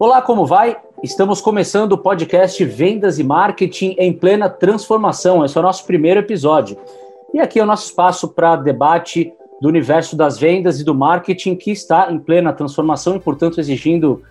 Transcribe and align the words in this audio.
Olá, 0.00 0.22
como 0.22 0.46
vai? 0.46 0.78
Estamos 1.02 1.42
começando 1.42 1.92
o 1.92 1.98
podcast 1.98 2.64
Vendas 2.64 3.18
e 3.18 3.22
Marketing 3.22 3.94
em 3.98 4.10
plena 4.10 4.48
transformação. 4.48 5.44
Esse 5.44 5.58
é 5.58 5.60
o 5.60 5.62
nosso 5.62 5.84
primeiro 5.84 6.20
episódio. 6.20 6.78
E 7.34 7.40
aqui 7.40 7.60
é 7.60 7.62
o 7.62 7.66
nosso 7.66 7.84
espaço 7.84 8.28
para 8.28 8.56
debate 8.56 9.34
do 9.60 9.68
universo 9.68 10.16
das 10.16 10.38
vendas 10.38 10.80
e 10.80 10.84
do 10.84 10.94
marketing 10.94 11.56
que 11.56 11.70
está 11.70 12.10
em 12.10 12.18
plena 12.18 12.54
transformação 12.54 13.14
e, 13.14 13.20
portanto, 13.20 13.60
exigindo 13.60 14.22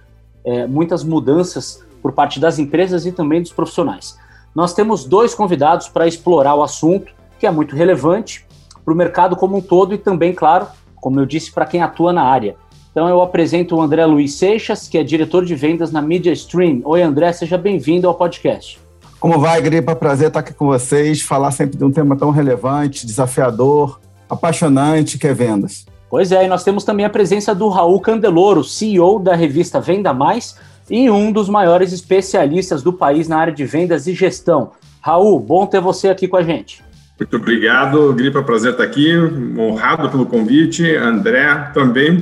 é, 0.44 0.66
muitas 0.66 1.04
mudanças 1.04 1.86
por 2.02 2.12
parte 2.12 2.40
das 2.40 2.58
empresas 2.58 3.06
e 3.06 3.12
também 3.12 3.40
dos 3.40 3.54
profissionais. 3.54 4.18
Nós 4.56 4.74
temos 4.74 5.06
dois 5.06 5.36
convidados 5.36 5.88
para 5.88 6.08
explorar 6.08 6.56
o 6.56 6.64
assunto, 6.64 7.14
que 7.40 7.46
é 7.46 7.52
muito 7.52 7.76
relevante 7.76 8.48
para 8.84 8.94
o 8.94 8.98
mercado 8.98 9.36
como 9.36 9.58
um 9.58 9.62
todo 9.62 9.94
e 9.94 9.98
também, 10.00 10.34
claro, 10.34 10.68
como 11.02 11.20
eu 11.20 11.26
disse, 11.26 11.52
para 11.52 11.66
quem 11.66 11.82
atua 11.82 12.14
na 12.14 12.24
área. 12.24 12.56
Então 12.92 13.10
eu 13.10 13.22
apresento 13.22 13.76
o 13.76 13.82
André 13.82 14.06
Luiz 14.06 14.36
Seixas, 14.36 14.88
que 14.88 14.98
é 14.98 15.04
diretor 15.04 15.44
de 15.44 15.56
vendas 15.56 15.92
na 15.92 16.02
Media 16.02 16.32
Stream. 16.32 16.82
Oi, 16.86 17.02
André, 17.02 17.34
seja 17.34 17.58
bem-vindo 17.58 18.08
ao 18.08 18.14
podcast. 18.14 18.80
Como 19.20 19.40
vai, 19.40 19.62
Gripa? 19.62 19.96
Prazer 19.96 20.28
estar 20.28 20.42
aqui 20.42 20.54
com 20.54 20.68
vocês, 20.68 21.22
falar 21.22 21.52
sempre 21.52 21.78
de 21.78 21.84
um 21.84 21.92
tema 21.92 22.16
tão 22.16 22.30
relevante, 22.32 23.06
desafiador, 23.06 24.00
apaixonante, 24.30 25.18
que 25.18 25.28
é 25.28 25.34
vendas. 25.34 25.86
Pois 26.10 26.32
é, 26.32 26.46
e 26.46 26.48
nós 26.48 26.64
temos 26.64 26.84
também 26.84 27.06
a 27.06 27.10
presença 27.10 27.56
do 27.56 27.70
Raul 27.70 28.00
Candeloro, 28.00 28.64
CEO 28.64 29.18
da 29.18 29.36
revista 29.36 29.80
Venda 29.80 30.14
Mais 30.14 30.58
e 30.90 31.10
um 31.10 31.32
dos 31.32 31.48
maiores 31.48 31.94
especialistas 31.94 32.84
do 32.84 32.92
país 32.92 33.28
na 33.28 33.38
área 33.38 33.54
de 33.54 33.64
vendas 33.64 34.08
e 34.08 34.14
gestão. 34.14 34.72
Raul, 35.00 35.40
bom 35.40 35.66
ter 35.66 35.80
você 35.80 36.10
aqui 36.10 36.28
com 36.28 36.36
a 36.36 36.44
gente. 36.44 36.84
Muito 37.22 37.38
obrigado, 37.38 38.12
Gripa, 38.16 38.42
prazer 38.42 38.72
estar 38.72 38.84
aqui, 38.84 39.16
honrado 39.56 40.10
pelo 40.10 40.26
convite. 40.26 40.96
André 40.96 41.70
também, 41.72 42.20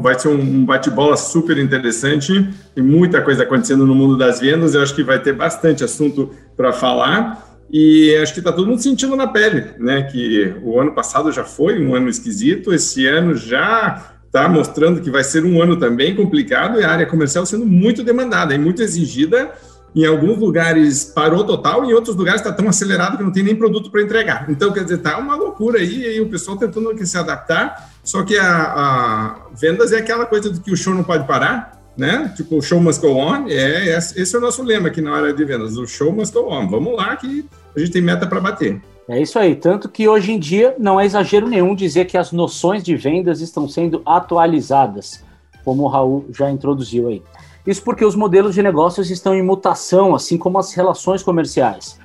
vai 0.00 0.16
ser 0.16 0.28
um 0.28 0.64
bate-bola 0.64 1.16
super 1.16 1.58
interessante, 1.58 2.48
tem 2.72 2.84
muita 2.84 3.20
coisa 3.20 3.42
acontecendo 3.42 3.84
no 3.84 3.96
mundo 3.96 4.16
das 4.16 4.38
vendas, 4.38 4.76
eu 4.76 4.82
acho 4.82 4.94
que 4.94 5.02
vai 5.02 5.18
ter 5.18 5.32
bastante 5.32 5.82
assunto 5.82 6.30
para 6.56 6.72
falar. 6.72 7.58
E 7.68 8.16
acho 8.22 8.32
que 8.32 8.38
está 8.38 8.52
todo 8.52 8.68
mundo 8.68 8.80
sentindo 8.80 9.16
na 9.16 9.26
pele, 9.26 9.72
né? 9.76 10.04
Que 10.04 10.54
o 10.62 10.78
ano 10.78 10.92
passado 10.92 11.32
já 11.32 11.42
foi 11.42 11.84
um 11.84 11.96
ano 11.96 12.08
esquisito, 12.08 12.72
esse 12.72 13.08
ano 13.08 13.34
já 13.34 14.14
está 14.24 14.48
mostrando 14.48 15.00
que 15.00 15.10
vai 15.10 15.24
ser 15.24 15.44
um 15.44 15.60
ano 15.60 15.76
também 15.76 16.14
complicado 16.14 16.80
e 16.80 16.84
a 16.84 16.90
área 16.92 17.06
comercial 17.06 17.44
sendo 17.44 17.66
muito 17.66 18.04
demandada 18.04 18.54
e 18.54 18.58
muito 18.58 18.82
exigida. 18.82 19.50
Em 19.98 20.06
alguns 20.06 20.38
lugares 20.38 21.02
parou 21.02 21.42
total, 21.42 21.84
em 21.84 21.92
outros 21.92 22.14
lugares 22.14 22.40
está 22.40 22.52
tão 22.52 22.68
acelerado 22.68 23.16
que 23.16 23.24
não 23.24 23.32
tem 23.32 23.42
nem 23.42 23.56
produto 23.56 23.90
para 23.90 24.00
entregar. 24.00 24.48
Então, 24.48 24.72
quer 24.72 24.84
dizer, 24.84 24.98
tá 24.98 25.18
uma 25.18 25.34
loucura 25.34 25.80
aí, 25.80 26.18
e 26.18 26.20
o 26.20 26.28
pessoal 26.28 26.56
tentando 26.56 26.96
se 27.04 27.18
adaptar. 27.18 27.90
Só 28.04 28.22
que 28.22 28.38
a, 28.38 28.46
a 28.46 29.36
vendas 29.56 29.90
é 29.90 29.96
aquela 29.96 30.24
coisa 30.24 30.50
do 30.50 30.60
que 30.60 30.70
o 30.70 30.76
show 30.76 30.94
não 30.94 31.02
pode 31.02 31.26
parar, 31.26 31.82
né? 31.96 32.32
Tipo, 32.36 32.58
o 32.58 32.62
show 32.62 32.80
must 32.80 33.02
go 33.04 33.12
on. 33.12 33.48
É, 33.48 33.98
esse 33.98 34.36
é 34.36 34.38
o 34.38 34.40
nosso 34.40 34.62
lema 34.62 34.86
aqui 34.86 35.00
na 35.00 35.16
área 35.16 35.32
de 35.32 35.44
vendas. 35.44 35.76
O 35.76 35.84
show 35.84 36.12
must 36.12 36.32
go 36.32 36.48
on. 36.48 36.68
Vamos 36.68 36.96
lá 36.96 37.16
que 37.16 37.44
a 37.74 37.80
gente 37.80 37.90
tem 37.90 38.00
meta 38.00 38.24
para 38.24 38.40
bater. 38.40 38.80
É 39.08 39.20
isso 39.20 39.36
aí. 39.36 39.56
Tanto 39.56 39.88
que 39.88 40.06
hoje 40.06 40.30
em 40.30 40.38
dia 40.38 40.76
não 40.78 41.00
é 41.00 41.06
exagero 41.06 41.48
nenhum 41.48 41.74
dizer 41.74 42.04
que 42.04 42.16
as 42.16 42.30
noções 42.30 42.84
de 42.84 42.94
vendas 42.94 43.40
estão 43.40 43.68
sendo 43.68 44.00
atualizadas, 44.06 45.24
como 45.64 45.82
o 45.82 45.88
Raul 45.88 46.26
já 46.30 46.48
introduziu 46.48 47.08
aí. 47.08 47.20
Isso 47.68 47.82
porque 47.82 48.02
os 48.02 48.16
modelos 48.16 48.54
de 48.54 48.62
negócios 48.62 49.10
estão 49.10 49.34
em 49.34 49.42
mutação, 49.42 50.14
assim 50.14 50.38
como 50.38 50.58
as 50.58 50.72
relações 50.72 51.22
comerciais. 51.22 52.00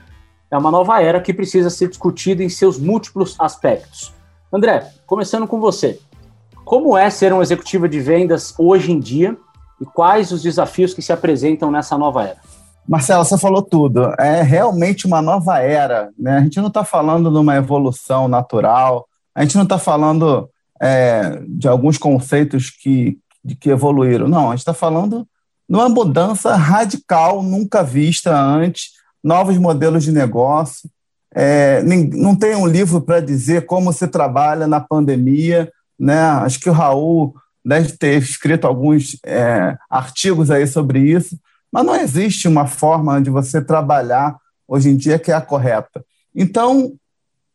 É 0.52 0.58
uma 0.58 0.70
nova 0.70 1.02
era 1.02 1.22
que 1.22 1.34
precisa 1.34 1.70
ser 1.70 1.88
discutida 1.88 2.44
em 2.44 2.50
seus 2.50 2.78
múltiplos 2.78 3.38
aspectos. 3.40 4.14
André, 4.52 4.92
começando 5.06 5.48
com 5.48 5.62
você. 5.62 6.02
Como 6.66 6.98
é 6.98 7.10
ser 7.10 7.32
um 7.32 7.42
executivo 7.42 7.88
de 7.88 8.02
vendas 8.02 8.54
hoje 8.58 8.92
em 8.92 9.00
dia 9.00 9.38
e 9.80 9.86
quais 9.86 10.34
os 10.34 10.44
desafios 10.44 10.94
que 10.94 11.02
se 11.02 11.14
apresentam 11.14 11.72
nessa 11.72 11.98
nova 11.98 12.24
era? 12.24 12.42
Marcelo, 12.86 13.24
você 13.24 13.38
falou 13.38 13.62
tudo. 13.62 14.14
É 14.20 14.42
realmente 14.42 15.08
uma 15.08 15.22
nova 15.22 15.60
era. 15.60 16.10
Né? 16.20 16.40
A 16.40 16.42
gente 16.42 16.60
não 16.60 16.68
está 16.68 16.84
falando 16.84 17.32
de 17.32 17.38
uma 17.38 17.56
evolução 17.56 18.28
natural, 18.28 19.08
a 19.34 19.44
gente 19.44 19.56
não 19.56 19.64
está 19.64 19.80
falando 19.80 20.50
é, 20.82 21.42
de 21.48 21.70
alguns 21.70 21.98
conceitos 21.98 22.70
que, 22.70 23.18
que 23.62 23.70
evoluíram. 23.70 24.28
Não, 24.28 24.48
a 24.48 24.50
gente 24.50 24.60
está 24.60 24.74
falando 24.74 25.26
de 25.70 25.76
uma 25.76 25.90
mudança 25.90 26.56
radical, 26.56 27.42
nunca 27.42 27.84
vista 27.84 28.36
antes, 28.36 28.92
novos 29.24 29.58
modelos 29.58 30.04
de 30.04 30.12
negócio. 30.12 30.90
É, 31.34 31.82
não 31.82 32.36
tem 32.36 32.56
um 32.56 32.68
livro 32.68 33.02
para 33.02 33.20
dizer 33.20 33.66
como 33.66 33.92
se 33.92 34.08
trabalha 34.08 34.68
na 34.68 34.80
pandemia. 34.80 35.72
Né? 35.98 36.20
Acho 36.20 36.60
que 36.60 36.70
o 36.70 36.74
Raul 36.74 37.34
deve 37.66 37.94
ter 37.94 38.22
escrito 38.22 38.68
alguns 38.68 39.18
é, 39.26 39.78
artigos 39.90 40.52
aí 40.52 40.68
sobre 40.68 41.00
isso, 41.00 41.40
mas 41.72 41.86
não 41.86 41.96
existe 41.96 42.48
uma 42.48 42.68
forma 42.68 43.22
de 43.22 43.30
você 43.30 43.62
trabalhar 43.62 44.38
hoje 44.68 44.90
em 44.90 44.98
dia 44.98 45.18
que 45.18 45.32
é 45.32 45.34
a 45.34 45.42
correta. 45.42 46.04
Então, 46.36 46.94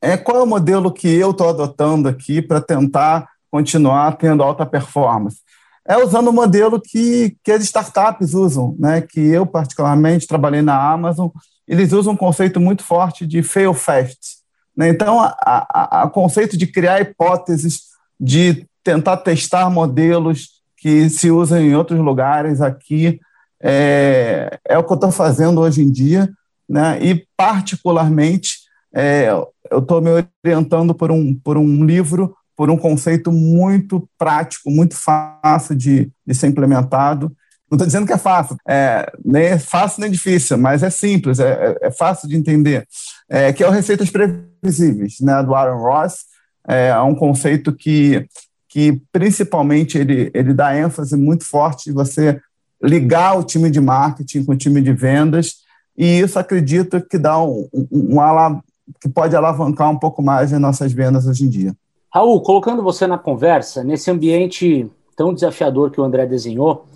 é, 0.00 0.16
qual 0.16 0.38
é 0.38 0.42
o 0.42 0.46
modelo 0.46 0.92
que 0.92 1.08
eu 1.08 1.30
estou 1.30 1.48
adotando 1.48 2.08
aqui 2.08 2.40
para 2.40 2.60
tentar 2.60 3.28
continuar 3.50 4.16
tendo 4.16 4.42
alta 4.42 4.64
performance? 4.64 5.40
É 5.88 5.96
usando 5.96 6.28
o 6.28 6.32
modelo 6.32 6.78
que, 6.78 7.34
que 7.42 7.50
as 7.50 7.64
startups 7.64 8.34
usam, 8.34 8.76
né? 8.78 9.00
que 9.00 9.20
eu, 9.20 9.46
particularmente, 9.46 10.26
trabalhei 10.26 10.60
na 10.60 10.78
Amazon, 10.78 11.28
eles 11.66 11.92
usam 11.92 12.12
um 12.12 12.16
conceito 12.16 12.60
muito 12.60 12.84
forte 12.84 13.26
de 13.26 13.42
fail 13.42 13.72
fast. 13.72 14.38
Né? 14.76 14.90
Então, 14.90 15.18
o 15.18 16.10
conceito 16.10 16.58
de 16.58 16.66
criar 16.66 17.00
hipóteses, 17.00 17.84
de 18.20 18.66
tentar 18.84 19.16
testar 19.18 19.70
modelos 19.70 20.58
que 20.76 21.08
se 21.08 21.30
usam 21.30 21.58
em 21.58 21.74
outros 21.74 21.98
lugares 21.98 22.60
aqui, 22.60 23.18
é, 23.60 24.58
é 24.66 24.78
o 24.78 24.84
que 24.84 24.92
eu 24.92 24.96
estou 24.96 25.10
fazendo 25.10 25.60
hoje 25.60 25.82
em 25.82 25.90
dia, 25.90 26.30
né? 26.68 26.98
e, 27.02 27.26
particularmente, 27.34 28.58
é, 28.94 29.30
eu 29.70 29.78
estou 29.78 30.00
me 30.02 30.10
orientando 30.44 30.94
por 30.94 31.10
um, 31.10 31.34
por 31.34 31.56
um 31.56 31.84
livro, 31.84 32.36
por 32.58 32.70
um 32.70 32.76
conceito 32.76 33.30
muito 33.30 34.10
prático, 34.18 34.68
muito 34.68 34.96
fácil 34.96 35.76
de, 35.76 36.10
de 36.26 36.34
ser 36.34 36.48
implementado. 36.48 37.28
Não 37.70 37.76
estou 37.76 37.86
dizendo 37.86 38.04
que 38.04 38.12
é 38.12 38.18
fácil, 38.18 38.56
é, 38.66 39.08
nem 39.24 39.44
é 39.44 39.58
fácil 39.60 40.00
nem 40.00 40.10
difícil, 40.10 40.58
mas 40.58 40.82
é 40.82 40.90
simples, 40.90 41.38
é, 41.38 41.52
é, 41.52 41.86
é 41.86 41.90
fácil 41.92 42.28
de 42.28 42.36
entender, 42.36 42.84
é, 43.28 43.52
que 43.52 43.62
é 43.62 43.68
o 43.68 43.70
Receitas 43.70 44.10
Previsíveis, 44.10 45.20
né, 45.20 45.40
do 45.44 45.54
Aaron 45.54 45.80
Ross. 45.80 46.24
É, 46.66 46.88
é 46.88 47.00
um 47.00 47.14
conceito 47.14 47.72
que, 47.72 48.26
que 48.68 49.00
principalmente, 49.12 49.96
ele, 49.96 50.28
ele 50.34 50.52
dá 50.52 50.76
ênfase 50.76 51.16
muito 51.16 51.44
forte 51.44 51.90
em 51.90 51.92
você 51.92 52.40
ligar 52.82 53.38
o 53.38 53.44
time 53.44 53.70
de 53.70 53.80
marketing 53.80 54.44
com 54.44 54.52
o 54.52 54.58
time 54.58 54.82
de 54.82 54.92
vendas, 54.92 55.58
e 55.96 56.18
isso 56.18 56.40
acredito 56.40 57.00
que 57.08 57.18
dá 57.18 57.40
um, 57.40 57.68
um, 57.72 58.18
um 58.18 58.60
que 59.00 59.08
pode 59.08 59.36
alavancar 59.36 59.90
um 59.90 59.98
pouco 59.98 60.20
mais 60.20 60.52
as 60.52 60.60
nossas 60.60 60.92
vendas 60.92 61.24
hoje 61.24 61.44
em 61.44 61.48
dia. 61.48 61.72
Raul, 62.12 62.40
colocando 62.40 62.82
você 62.82 63.06
na 63.06 63.18
conversa, 63.18 63.84
nesse 63.84 64.10
ambiente 64.10 64.90
tão 65.16 65.34
desafiador 65.34 65.90
que 65.90 66.00
o 66.00 66.04
André 66.04 66.26
desenhou, 66.26 66.86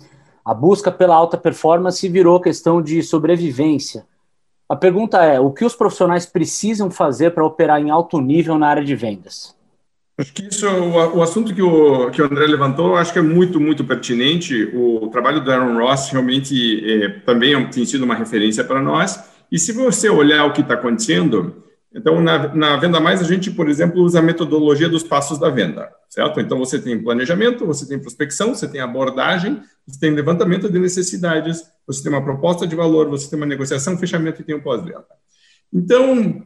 a 0.43 0.53
busca 0.53 0.91
pela 0.91 1.15
alta 1.15 1.37
performance 1.37 2.07
virou 2.09 2.39
questão 2.39 2.81
de 2.81 3.01
sobrevivência. 3.03 4.05
A 4.67 4.75
pergunta 4.75 5.23
é: 5.23 5.39
o 5.39 5.51
que 5.51 5.63
os 5.63 5.75
profissionais 5.75 6.25
precisam 6.25 6.89
fazer 6.89 7.31
para 7.31 7.45
operar 7.45 7.81
em 7.81 7.89
alto 7.89 8.19
nível 8.19 8.57
na 8.57 8.67
área 8.67 8.83
de 8.83 8.95
vendas? 8.95 9.55
Acho 10.17 10.31
que 10.31 10.47
isso, 10.47 10.67
o, 10.67 11.23
assunto 11.23 11.55
que 11.55 11.61
o, 11.61 12.11
que 12.11 12.21
o 12.21 12.25
André 12.25 12.45
levantou, 12.45 12.95
acho 12.95 13.11
que 13.11 13.17
é 13.17 13.21
muito, 13.21 13.59
muito 13.59 13.83
pertinente. 13.83 14.65
O 14.75 15.07
trabalho 15.07 15.43
do 15.43 15.51
Aaron 15.51 15.75
Ross 15.77 16.09
realmente 16.09 16.83
é, 16.87 17.09
também 17.21 17.67
tem 17.69 17.83
sido 17.83 18.03
uma 18.03 18.13
referência 18.13 18.63
para 18.63 18.79
nós. 18.79 19.19
E 19.51 19.57
se 19.57 19.71
você 19.71 20.09
olhar 20.09 20.45
o 20.45 20.53
que 20.53 20.61
está 20.61 20.75
acontecendo, 20.75 21.62
então 21.93 22.19
na, 22.21 22.53
na 22.55 22.77
Venda 22.77 22.99
Mais 22.99 23.21
a 23.21 23.23
gente, 23.23 23.51
por 23.51 23.69
exemplo, 23.69 24.01
usa 24.01 24.19
a 24.19 24.21
metodologia 24.21 24.89
dos 24.89 25.03
passos 25.03 25.37
da 25.37 25.49
venda, 25.49 25.91
certo? 26.09 26.39
Então 26.39 26.57
você 26.57 26.79
tem 26.79 27.01
planejamento, 27.01 27.65
você 27.65 27.87
tem 27.87 27.99
prospecção, 27.99 28.55
você 28.55 28.67
tem 28.67 28.81
abordagem, 28.81 29.61
você 29.85 29.99
tem 29.99 30.11
levantamento 30.11 30.69
de 30.69 30.79
necessidades, 30.79 31.63
você 31.85 32.01
tem 32.01 32.11
uma 32.11 32.23
proposta 32.23 32.65
de 32.65 32.75
valor, 32.75 33.09
você 33.09 33.29
tem 33.29 33.37
uma 33.37 33.45
negociação, 33.45 33.97
fechamento 33.97 34.41
e 34.41 34.43
tem 34.43 34.55
um 34.55 34.61
pós-venda. 34.61 35.05
Então, 35.71 36.43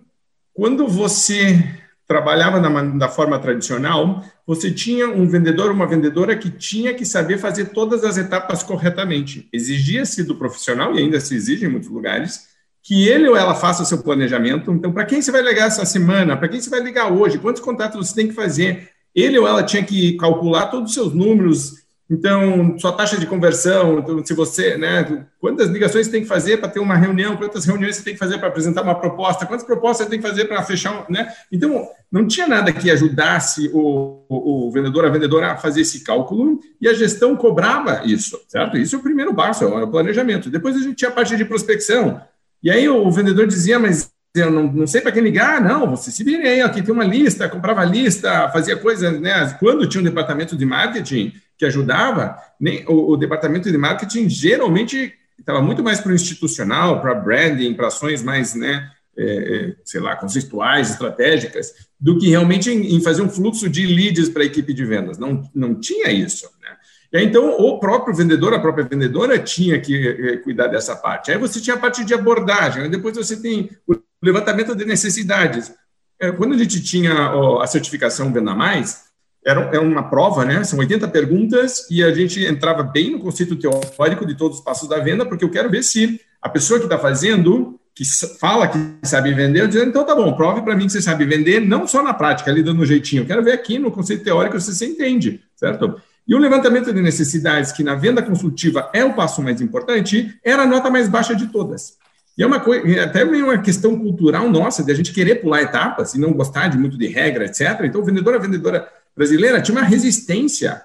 quando 0.54 0.88
você 0.88 1.64
trabalhava 2.08 2.62
na, 2.62 2.84
da 2.98 3.10
forma 3.10 3.38
tradicional, 3.38 4.24
você 4.46 4.72
tinha 4.72 5.10
um 5.10 5.28
vendedor, 5.28 5.72
uma 5.72 5.86
vendedora 5.86 6.36
que 6.38 6.50
tinha 6.50 6.94
que 6.94 7.06
saber 7.06 7.38
fazer 7.38 7.66
todas 7.66 8.04
as 8.06 8.18
etapas 8.18 8.64
corretamente. 8.64 9.50
Exigia-se 9.52 10.24
do 10.24 10.36
profissional, 10.36 10.96
e 10.96 11.00
ainda 11.00 11.20
se 11.20 11.36
exige 11.36 11.66
em 11.66 11.70
muitos 11.70 11.90
lugares, 11.90 12.48
que 12.88 13.06
ele 13.06 13.28
ou 13.28 13.36
ela 13.36 13.54
faça 13.54 13.84
o 13.84 13.86
seu 13.86 13.98
planejamento. 13.98 14.72
Então, 14.72 14.94
para 14.94 15.04
quem 15.04 15.22
você 15.22 15.30
vai 15.30 15.42
ligar 15.42 15.68
essa 15.68 15.84
semana? 15.84 16.38
Para 16.38 16.48
quem 16.48 16.62
você 16.62 16.70
vai 16.70 16.80
ligar 16.80 17.12
hoje? 17.12 17.38
Quantos 17.38 17.62
contatos 17.62 18.08
você 18.08 18.16
tem 18.16 18.30
que 18.30 18.34
fazer? 18.34 18.90
Ele 19.14 19.38
ou 19.38 19.46
ela 19.46 19.62
tinha 19.62 19.84
que 19.84 20.16
calcular 20.16 20.68
todos 20.68 20.92
os 20.92 20.94
seus 20.94 21.14
números 21.14 21.86
Então, 22.10 22.80
sua 22.80 22.94
taxa 22.94 23.18
de 23.18 23.26
conversão, 23.26 24.00
então, 24.00 24.26
se 24.26 24.34
você, 24.34 24.78
né, 24.78 25.26
quantas 25.42 25.68
ligações 25.68 26.06
você 26.06 26.12
tem 26.14 26.22
que 26.22 26.28
fazer 26.28 26.56
para 26.56 26.70
ter 26.70 26.80
uma 26.80 26.96
reunião, 26.96 27.36
quantas 27.36 27.66
reuniões 27.66 27.98
você 27.98 28.04
tem 28.04 28.14
que 28.14 28.20
fazer 28.20 28.38
para 28.38 28.48
apresentar 28.48 28.82
uma 28.82 28.96
proposta, 28.96 29.46
quantas 29.46 29.66
propostas 29.66 30.06
você 30.06 30.12
tem 30.12 30.22
que 30.22 30.26
fazer 30.26 30.46
para 30.46 30.64
fechar, 30.64 31.06
né? 31.10 31.30
Então, 31.52 31.90
não 32.10 32.26
tinha 32.26 32.48
nada 32.48 32.72
que 32.72 32.90
ajudasse 32.90 33.70
o, 33.74 34.24
o, 34.30 34.68
o, 34.68 34.72
vendedor, 34.72 35.04
a 35.04 35.10
vendedora 35.10 35.52
a 35.52 35.58
fazer 35.58 35.82
esse 35.82 36.06
cálculo 36.06 36.62
e 36.80 36.88
a 36.88 36.94
gestão 36.94 37.36
cobrava 37.36 38.04
isso, 38.06 38.40
certo? 38.48 38.78
Isso 38.78 38.96
é 38.96 39.00
o 39.00 39.04
primeiro 39.04 39.36
passo, 39.36 39.66
é 39.66 39.84
o 39.84 39.92
planejamento. 39.92 40.50
Depois 40.50 40.78
a 40.78 40.80
gente 40.80 40.96
tinha 40.96 41.10
a 41.10 41.14
parte 41.14 41.36
de 41.36 41.44
prospecção. 41.44 42.22
E 42.68 42.70
aí 42.70 42.90
o 42.90 43.10
vendedor 43.10 43.48
dizia, 43.48 43.80
mas 43.80 44.12
eu 44.36 44.52
não, 44.52 44.64
não 44.70 44.86
sei 44.86 45.00
para 45.00 45.14
quem 45.14 45.24
ligar, 45.24 45.62
não, 45.62 45.90
você 45.90 46.12
se 46.12 46.22
vire 46.22 46.46
aí, 46.46 46.60
aqui 46.60 46.82
tem 46.82 46.94
uma 46.94 47.06
lista, 47.06 47.48
comprava 47.48 47.86
lista, 47.86 48.50
fazia 48.50 48.76
coisas, 48.76 49.22
né? 49.22 49.56
Quando 49.58 49.88
tinha 49.88 50.02
um 50.02 50.04
departamento 50.04 50.54
de 50.54 50.66
marketing 50.66 51.32
que 51.58 51.64
ajudava, 51.64 52.36
nem, 52.60 52.84
o, 52.86 53.14
o 53.14 53.16
departamento 53.16 53.72
de 53.72 53.78
marketing 53.78 54.28
geralmente 54.28 55.14
estava 55.40 55.62
muito 55.62 55.82
mais 55.82 56.02
para 56.02 56.12
o 56.12 56.16
institucional, 56.16 57.00
para 57.00 57.16
branding, 57.16 57.74
para 57.74 57.88
ações 57.88 58.22
mais, 58.22 58.54
né, 58.54 58.92
é, 59.18 59.24
é, 59.24 59.76
sei 59.86 60.02
lá, 60.02 60.18
conceituais, 60.18 60.90
estratégicas, 60.90 61.72
do 61.98 62.20
que 62.20 62.28
realmente 62.28 62.70
em, 62.70 62.98
em 62.98 63.02
fazer 63.02 63.22
um 63.22 63.30
fluxo 63.30 63.70
de 63.70 63.88
leads 63.88 64.28
para 64.28 64.44
a 64.44 64.46
equipe 64.46 64.74
de 64.74 64.84
vendas. 64.84 65.18
Não, 65.18 65.50
não 65.56 65.74
tinha 65.74 66.12
isso, 66.12 66.50
né? 66.62 66.76
E 67.12 67.18
aí, 67.18 67.26
então, 67.26 67.58
o 67.58 67.80
próprio 67.80 68.14
vendedor, 68.14 68.54
a 68.54 68.60
própria 68.60 68.84
vendedora 68.84 69.40
tinha 69.40 69.80
que 69.80 70.08
é, 70.08 70.38
cuidar 70.38 70.68
dessa 70.68 70.96
parte. 70.96 71.32
Aí 71.32 71.38
você 71.38 71.62
tinha 71.62 71.76
a 71.76 71.80
parte 71.80 72.04
de 72.04 72.14
abordagem, 72.14 72.90
depois 72.90 73.16
você 73.16 73.38
tem 73.42 73.70
o 73.88 73.96
levantamento 74.22 74.76
de 74.76 74.86
necessidades. 74.86 75.74
É, 76.20 76.32
quando 76.32 76.56
a 76.56 76.58
gente 76.58 76.84
tinha 76.84 77.14
a 77.62 77.68
certificação 77.68 78.34
Venda 78.34 78.54
Mais, 78.54 79.08
era, 79.46 79.62
era 79.62 79.82
uma 79.82 80.04
prova, 80.10 80.44
né? 80.44 80.64
São 80.66 80.80
80 80.80 81.08
perguntas 81.08 81.88
e 81.90 82.04
a 82.04 82.14
gente 82.14 82.44
entrava 82.46 82.84
bem 82.84 83.12
no 83.12 83.20
conceito 83.20 83.56
teórico 83.56 84.26
de 84.26 84.36
todos 84.36 84.58
os 84.58 84.64
passos 84.64 84.90
da 84.90 85.00
venda, 85.00 85.26
porque 85.26 85.46
eu 85.46 85.50
quero 85.50 85.70
ver 85.70 85.84
se 85.84 86.20
a 86.42 86.50
pessoa 86.50 86.80
que 86.80 86.86
está 86.86 86.98
fazendo, 86.98 87.80
que 87.96 88.04
fala 88.40 88.68
que 88.68 88.78
sabe 89.04 89.34
vender, 89.34 89.62
eu 89.62 89.68
dizendo, 89.68 89.90
então 89.90 90.06
tá 90.06 90.14
bom, 90.14 90.34
prove 90.34 90.62
para 90.62 90.76
mim 90.76 90.88
que 90.88 90.92
você 90.92 91.02
sabe 91.02 91.26
vender, 91.26 91.62
não 91.62 91.88
só 91.88 92.04
na 92.04 92.14
prática, 92.14 92.52
ali 92.52 92.62
dando 92.62 92.82
um 92.82 92.86
jeitinho. 92.86 93.24
Eu 93.24 93.26
quero 93.26 93.44
ver 93.44 93.54
aqui 93.54 93.80
no 93.80 93.90
conceito 93.90 94.24
teórico 94.24 94.60
se 94.60 94.76
você 94.76 94.86
entende, 94.86 95.42
certo? 95.56 95.96
E 96.28 96.36
o 96.36 96.38
levantamento 96.38 96.94
de 96.94 97.02
necessidades, 97.02 97.72
que 97.72 97.84
na 97.84 97.96
venda 97.96 98.22
consultiva 98.22 98.90
é 98.94 99.04
o 99.06 99.14
passo 99.14 99.42
mais 99.42 99.62
importante, 99.62 100.38
era 100.44 100.64
a 100.64 100.68
nota 100.68 100.90
mais 100.90 101.08
baixa 101.08 101.34
de 101.34 101.48
todas. 101.48 101.98
E 102.38 102.44
é 102.44 102.46
uma 102.46 102.60
coisa, 102.60 103.04
até 103.04 103.24
uma 103.24 103.58
questão 103.60 103.98
cultural 103.98 104.50
nossa, 104.50 104.84
de 104.84 104.92
a 104.92 104.96
gente 104.96 105.14
querer 105.14 105.36
pular 105.36 105.62
etapas 105.62 106.14
e 106.14 106.20
não 106.20 106.34
gostar 106.34 106.68
de 106.68 106.78
muito 106.78 106.98
de 106.98 107.08
regra, 107.08 107.46
etc. 107.46 107.82
Então, 107.84 108.02
o 108.02 108.06
vendedor, 108.06 108.36
a 108.36 108.40
vendedora 108.40 108.88
brasileira 109.16 109.62
tinha 109.62 109.76
uma 109.76 109.88
resistência, 109.88 110.82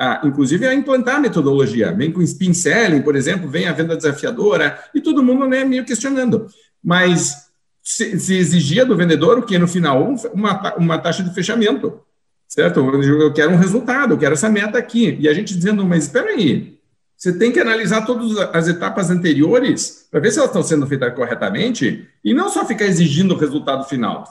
a, 0.00 0.22
inclusive, 0.24 0.66
a 0.66 0.74
implantar 0.74 1.16
a 1.16 1.20
metodologia. 1.20 1.92
Vem 1.92 2.10
com 2.10 2.22
spin 2.22 2.54
selling, 2.54 3.02
por 3.02 3.14
exemplo, 3.14 3.48
vem 3.48 3.68
a 3.68 3.72
venda 3.72 3.96
desafiadora, 3.96 4.80
e 4.94 5.00
todo 5.00 5.22
mundo 5.22 5.46
né, 5.46 5.62
meio 5.62 5.84
questionando. 5.84 6.46
Mas 6.82 7.46
se, 7.82 8.18
se 8.18 8.34
exigia 8.34 8.84
do 8.84 8.96
vendedor 8.96 9.38
o 9.38 9.42
que 9.42 9.56
no 9.58 9.68
final? 9.68 10.12
Uma, 10.34 10.74
uma 10.76 10.98
taxa 10.98 11.22
de 11.22 11.32
fechamento, 11.32 12.00
certo? 12.48 12.80
Eu 12.80 13.32
quero 13.32 13.52
um 13.52 13.56
resultado, 13.56 14.14
eu 14.14 14.18
quero 14.18 14.34
essa 14.34 14.48
meta 14.48 14.78
aqui. 14.78 15.16
E 15.20 15.28
a 15.28 15.34
gente 15.34 15.56
dizendo, 15.56 15.84
mas 15.84 16.04
espera 16.04 16.30
aí, 16.30 16.76
você 17.16 17.32
tem 17.32 17.50
que 17.50 17.58
analisar 17.58 18.04
todas 18.04 18.36
as 18.52 18.68
etapas 18.68 19.10
anteriores 19.10 20.06
para 20.10 20.20
ver 20.20 20.30
se 20.30 20.38
elas 20.38 20.50
estão 20.50 20.62
sendo 20.62 20.86
feitas 20.86 21.14
corretamente 21.14 22.06
e 22.22 22.34
não 22.34 22.50
só 22.50 22.66
ficar 22.66 22.84
exigindo 22.84 23.34
o 23.34 23.38
resultado 23.38 23.84
final. 23.84 24.24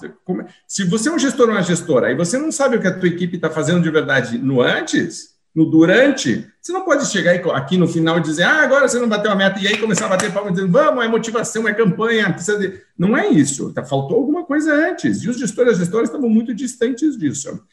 Se 0.68 0.84
você 0.84 1.10
é 1.10 1.12
um 1.12 1.18
gestor 1.18 1.48
ou 1.48 1.54
uma 1.54 1.64
gestora 1.64 2.12
e 2.12 2.16
você 2.16 2.38
não 2.38 2.52
sabe 2.52 2.78
o 2.78 2.82
que 2.82 2.88
a 2.88 2.98
tua 2.98 3.10
equipe 3.10 3.38
está 3.38 3.50
fazendo 3.50 3.82
de 3.82 3.90
verdade 3.90 4.38
no 4.38 4.62
antes, 4.62 5.36
no 5.56 5.66
durante, 5.66 6.46
você 6.62 6.74
não 6.74 6.84
pode 6.84 7.08
chegar 7.08 7.34
aqui 7.56 7.78
no 7.78 7.88
final 7.88 8.18
e 8.18 8.22
dizer, 8.22 8.44
ah, 8.44 8.62
agora 8.62 8.88
você 8.88 9.00
não 9.00 9.08
bateu 9.08 9.32
a 9.32 9.36
meta, 9.36 9.58
e 9.58 9.68
aí 9.68 9.78
começar 9.78 10.06
a 10.06 10.10
bater 10.10 10.32
palma 10.34 10.52
dizendo, 10.52 10.70
vamos, 10.70 11.04
é 11.04 11.08
motivação, 11.08 11.66
é 11.66 11.74
campanha, 11.74 12.34
precisa 12.34 12.60
de... 12.60 12.82
Não 12.98 13.16
é 13.16 13.30
isso, 13.30 13.74
faltou 13.88 14.18
alguma 14.18 14.44
coisa 14.44 14.74
antes, 14.74 15.24
e 15.24 15.30
os 15.30 15.40
gestores 15.40 15.72
e 15.72 15.74
as 15.74 15.80
gestoras 15.80 16.10
estavam 16.10 16.30
muito 16.30 16.54
distantes 16.54 17.18
disso. 17.18 17.64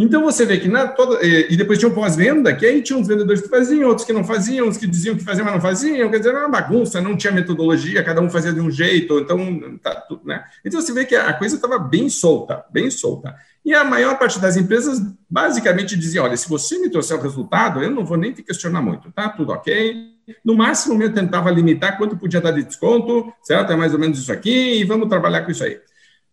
Então 0.00 0.22
você 0.22 0.46
vê 0.46 0.58
que 0.58 0.68
na 0.68 0.86
toda. 0.86 1.18
E 1.26 1.56
depois 1.56 1.76
tinha 1.76 1.90
um 1.90 1.94
pós-venda, 1.94 2.54
que 2.54 2.64
aí 2.64 2.80
tinha 2.80 2.96
uns 2.96 3.08
vendedores 3.08 3.42
que 3.42 3.48
faziam, 3.48 3.88
outros 3.88 4.06
que 4.06 4.12
não 4.12 4.22
faziam, 4.22 4.68
uns 4.68 4.76
que 4.76 4.86
diziam 4.86 5.16
que 5.16 5.24
faziam, 5.24 5.44
mas 5.44 5.54
não 5.54 5.60
faziam. 5.60 6.08
Quer 6.08 6.18
dizer, 6.18 6.30
era 6.30 6.38
uma 6.38 6.48
bagunça, 6.48 7.00
não 7.00 7.16
tinha 7.16 7.32
metodologia, 7.32 8.04
cada 8.04 8.20
um 8.20 8.30
fazia 8.30 8.52
de 8.52 8.60
um 8.60 8.70
jeito. 8.70 9.18
Então, 9.18 9.76
tá 9.82 9.96
tudo, 10.02 10.22
né? 10.24 10.44
Então 10.64 10.80
você 10.80 10.92
vê 10.92 11.04
que 11.04 11.16
a 11.16 11.32
coisa 11.32 11.56
estava 11.56 11.80
bem 11.80 12.08
solta, 12.08 12.64
bem 12.70 12.88
solta. 12.90 13.34
E 13.64 13.74
a 13.74 13.82
maior 13.82 14.16
parte 14.18 14.38
das 14.38 14.56
empresas 14.56 15.02
basicamente 15.28 15.96
dizia: 15.96 16.22
olha, 16.22 16.36
se 16.36 16.48
você 16.48 16.78
me 16.78 16.88
trouxer 16.88 17.18
o 17.18 17.20
resultado, 17.20 17.82
eu 17.82 17.90
não 17.90 18.04
vou 18.04 18.16
nem 18.16 18.32
te 18.32 18.40
questionar 18.42 18.80
muito, 18.80 19.10
tá? 19.10 19.28
Tudo 19.28 19.52
ok. 19.52 20.16
No 20.44 20.54
máximo, 20.54 21.02
eu 21.02 21.12
tentava 21.12 21.50
limitar 21.50 21.98
quanto 21.98 22.16
podia 22.16 22.40
dar 22.40 22.52
de 22.52 22.62
desconto, 22.62 23.32
certo? 23.42 23.72
É 23.72 23.76
mais 23.76 23.92
ou 23.92 23.98
menos 23.98 24.18
isso 24.20 24.30
aqui, 24.30 24.78
e 24.80 24.84
vamos 24.84 25.08
trabalhar 25.08 25.42
com 25.42 25.50
isso 25.50 25.64
aí. 25.64 25.80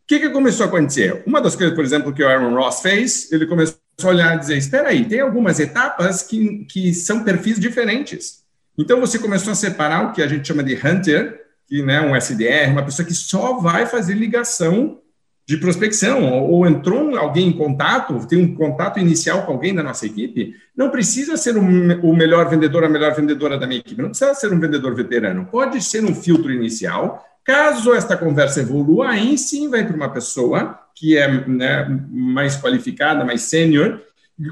O 0.05 0.07
que, 0.07 0.19
que 0.19 0.29
começou 0.29 0.67
a 0.67 0.69
acontecer? 0.69 1.23
Uma 1.25 1.41
das 1.41 1.55
coisas, 1.55 1.75
por 1.75 1.83
exemplo, 1.83 2.13
que 2.13 2.21
o 2.21 2.27
Aaron 2.27 2.53
Ross 2.53 2.79
fez, 2.79 3.31
ele 3.31 3.47
começou 3.47 3.79
a 4.03 4.07
olhar 4.07 4.35
e 4.35 4.39
dizer: 4.39 4.55
espera 4.55 4.89
aí, 4.89 5.03
tem 5.03 5.19
algumas 5.19 5.59
etapas 5.59 6.21
que, 6.21 6.63
que 6.65 6.93
são 6.93 7.23
perfis 7.23 7.59
diferentes. 7.59 8.43
Então 8.77 8.99
você 8.99 9.17
começou 9.17 9.51
a 9.51 9.55
separar 9.55 10.05
o 10.05 10.11
que 10.11 10.21
a 10.21 10.27
gente 10.27 10.47
chama 10.47 10.63
de 10.63 10.75
hunter, 10.75 11.41
que 11.67 11.81
é 11.81 11.83
né, 11.83 12.01
um 12.01 12.15
SDR, 12.15 12.69
uma 12.71 12.85
pessoa 12.85 13.03
que 13.03 13.15
só 13.15 13.57
vai 13.57 13.87
fazer 13.87 14.13
ligação 14.13 14.99
de 15.47 15.57
prospecção, 15.57 16.23
ou, 16.23 16.51
ou 16.51 16.67
entrou 16.67 17.17
alguém 17.17 17.47
em 17.47 17.53
contato, 17.53 18.27
tem 18.27 18.43
um 18.43 18.53
contato 18.53 18.99
inicial 18.99 19.43
com 19.43 19.53
alguém 19.53 19.73
da 19.73 19.81
nossa 19.81 20.05
equipe, 20.05 20.53
não 20.77 20.91
precisa 20.91 21.35
ser 21.35 21.57
um, 21.57 21.99
o 22.01 22.15
melhor 22.15 22.47
vendedor, 22.47 22.83
a 22.83 22.89
melhor 22.89 23.15
vendedora 23.15 23.57
da 23.57 23.65
minha 23.65 23.79
equipe, 23.79 24.01
não 24.01 24.09
precisa 24.09 24.35
ser 24.35 24.53
um 24.53 24.59
vendedor 24.59 24.93
veterano, 24.93 25.47
pode 25.51 25.83
ser 25.83 26.03
um 26.03 26.13
filtro 26.13 26.51
inicial 26.51 27.25
Caso 27.45 27.93
esta 27.93 28.17
conversa 28.17 28.61
evolua, 28.61 29.09
aí 29.09 29.37
sim 29.37 29.69
vai 29.69 29.85
para 29.85 29.95
uma 29.95 30.11
pessoa 30.11 30.79
que 30.95 31.15
é 31.15 31.27
né, 31.47 31.85
mais 32.09 32.57
qualificada, 32.57 33.23
mais 33.23 33.43
sênior, 33.43 34.01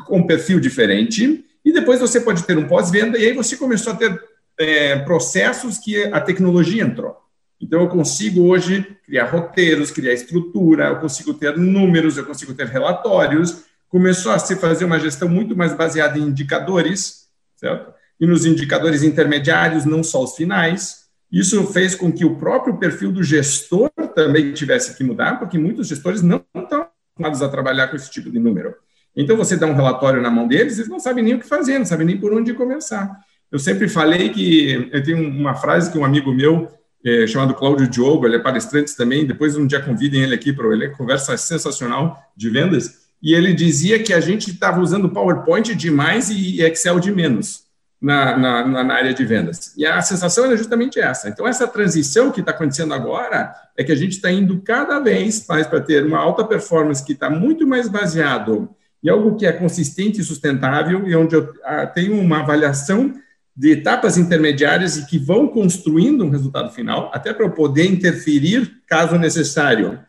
com 0.06 0.20
um 0.20 0.28
perfil 0.28 0.60
diferente, 0.60 1.44
e 1.66 1.74
depois 1.74 2.00
você 2.00 2.22
pode 2.22 2.44
ter 2.44 2.58
um 2.58 2.68
pós-venda, 2.68 3.18
e 3.18 3.26
aí 3.26 3.34
você 3.34 3.58
começou 3.58 3.94
a 3.94 3.96
ter 3.96 4.22
é, 4.60 4.98
processos 5.00 5.80
que 5.80 6.04
a 6.06 6.22
tecnologia 6.22 6.84
entrou. 6.84 7.18
Então, 7.60 7.80
eu 7.82 7.88
consigo 7.88 8.42
hoje 8.42 8.86
criar 9.06 9.26
roteiros, 9.26 9.90
criar 9.90 10.14
estrutura, 10.14 10.88
eu 10.88 10.98
consigo 10.98 11.34
ter 11.34 11.58
números, 11.58 12.18
eu 12.18 12.26
consigo 12.26 12.54
ter 12.54 12.68
relatórios. 12.68 13.64
Começou 13.88 14.34
a 14.34 14.40
se 14.40 14.58
fazer 14.58 14.84
uma 14.84 15.00
gestão 15.00 15.30
muito 15.30 15.56
mais 15.56 15.74
baseada 15.74 16.20
em 16.20 16.24
indicadores, 16.24 17.30
certo? 17.56 17.94
E 18.20 18.28
nos 18.28 18.46
indicadores 18.46 19.02
intermediários, 19.02 19.86
não 19.86 20.04
só 20.04 20.22
os 20.22 20.36
finais. 20.36 21.03
Isso 21.34 21.66
fez 21.66 21.96
com 21.96 22.12
que 22.12 22.24
o 22.24 22.36
próprio 22.36 22.78
perfil 22.78 23.12
do 23.12 23.24
gestor 23.24 23.90
também 24.14 24.54
tivesse 24.54 24.96
que 24.96 25.04
mudar, 25.04 25.40
porque 25.40 25.58
muitos 25.58 25.88
gestores 25.88 26.22
não 26.22 26.46
estão 26.56 26.82
acostumados 26.82 27.42
a 27.42 27.50
trabalhar 27.50 27.88
com 27.88 27.96
esse 27.96 28.12
tipo 28.12 28.30
de 28.30 28.38
número. 28.38 28.76
Então, 29.18 29.36
você 29.36 29.58
dá 29.58 29.66
um 29.66 29.74
relatório 29.74 30.22
na 30.22 30.30
mão 30.30 30.48
deles, 30.48 30.78
eles 30.78 30.88
não 30.88 31.00
sabem 31.00 31.24
nem 31.24 31.34
o 31.34 31.40
que 31.40 31.48
fazer, 31.48 31.80
não 31.80 31.86
sabem 31.88 32.06
nem 32.06 32.20
por 32.20 32.32
onde 32.32 32.54
começar. 32.54 33.12
Eu 33.52 33.58
sempre 33.58 33.90
falei 33.90 34.30
que 34.30 34.90
eu 34.92 35.02
tenho 35.02 35.28
uma 35.28 35.56
frase 35.56 35.92
que 35.92 35.98
um 35.98 36.06
amigo 36.06 36.32
meu, 36.32 36.68
é, 37.04 37.26
chamado 37.26 37.56
Cláudio 37.56 37.88
Diogo, 37.88 38.28
ele 38.28 38.36
é 38.36 38.40
palestrante 38.40 38.96
também, 38.96 39.26
depois 39.26 39.58
um 39.58 39.66
dia 39.66 39.82
convidem 39.82 40.22
ele 40.22 40.36
aqui 40.36 40.54
para 40.54 40.72
ele, 40.72 40.90
conversa 40.90 41.36
sensacional 41.36 42.16
de 42.38 42.48
vendas, 42.52 43.08
e 43.24 43.34
ele 43.34 43.54
dizia 43.54 43.98
que 44.04 44.14
a 44.14 44.20
gente 44.20 44.52
estava 44.52 44.80
usando 44.80 45.10
PowerPoint 45.10 45.74
demais 45.74 46.30
e 46.30 46.62
Excel 46.62 47.00
de 47.00 47.12
menos 47.12 47.64
na, 48.04 48.38
na, 48.38 48.84
na, 48.84 48.94
área 48.94 49.14
de 49.14 49.24
vendas. 49.24 49.74
E 49.78 49.86
a 49.86 50.02
sensação 50.02 50.52
é 50.52 50.58
justamente 50.58 51.00
essa. 51.00 51.30
Então, 51.30 51.48
essa 51.48 51.66
transição 51.66 52.32
que 52.32 52.42
está 52.42 52.52
acontecendo 52.52 52.94
agora 52.94 53.56
é 53.78 53.84
que 53.84 53.94
a 53.94 53.96
gente 53.96 54.12
está 54.12 54.30
indo 54.30 54.60
cada 54.60 55.00
vez 55.00 55.48
mais 55.48 55.66
para 55.66 55.80
ter 55.80 56.06
uma 56.06 56.18
alta 56.18 56.44
performance 56.44 57.02
que 57.02 57.14
está 57.14 57.30
muito 57.30 57.66
mais 57.66 57.88
baseado 57.88 58.70
em 59.02 59.08
algo 59.08 59.38
que 59.38 59.46
é 59.46 59.54
consistente 59.54 60.20
e 60.20 60.24
sustentável 60.24 61.08
e 61.08 61.16
onde 61.16 61.36
eu 61.36 61.54
ah, 61.64 61.88
tenho 61.88 62.20
uma 62.20 62.42
avaliação 62.42 63.14
de 63.56 63.72
etapas 63.72 64.18
intermediárias 64.18 64.98
e 64.98 65.06
que 65.06 65.18
vão 65.18 65.48
construindo 65.48 66.26
um 66.26 66.30
resultado 66.30 66.74
final, 66.74 67.10
até 67.14 67.34
para 67.34 67.46
eu 67.46 67.52
poder 67.52 67.86
interferir, 67.86 68.82
caso 68.86 69.18
necessário, 69.18 70.00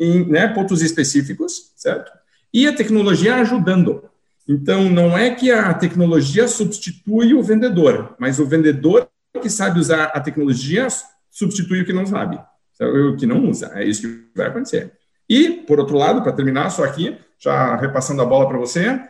em 0.00 0.26
né, 0.28 0.48
pontos 0.48 0.82
específicos, 0.82 1.72
certo? 1.76 2.10
E 2.52 2.66
a 2.66 2.74
tecnologia 2.74 3.36
ajudando. 3.36 4.02
Então, 4.48 4.88
não 4.88 5.16
é 5.16 5.34
que 5.34 5.50
a 5.50 5.74
tecnologia 5.74 6.46
substitui 6.46 7.34
o 7.34 7.42
vendedor, 7.42 8.14
mas 8.18 8.38
o 8.38 8.46
vendedor 8.46 9.08
que 9.42 9.50
sabe 9.50 9.80
usar 9.80 10.04
a 10.04 10.20
tecnologia 10.20 10.86
substitui 11.30 11.82
o 11.82 11.84
que 11.84 11.92
não 11.92 12.06
sabe, 12.06 12.38
o 12.80 13.16
que 13.16 13.26
não 13.26 13.48
usa. 13.48 13.72
É 13.74 13.84
isso 13.84 14.02
que 14.02 14.28
vai 14.34 14.46
acontecer. 14.46 14.92
E, 15.28 15.50
por 15.66 15.80
outro 15.80 15.96
lado, 15.96 16.22
para 16.22 16.32
terminar, 16.32 16.70
só 16.70 16.84
aqui, 16.84 17.16
já 17.38 17.76
repassando 17.76 18.22
a 18.22 18.24
bola 18.24 18.48
para 18.48 18.58
você, 18.58 19.00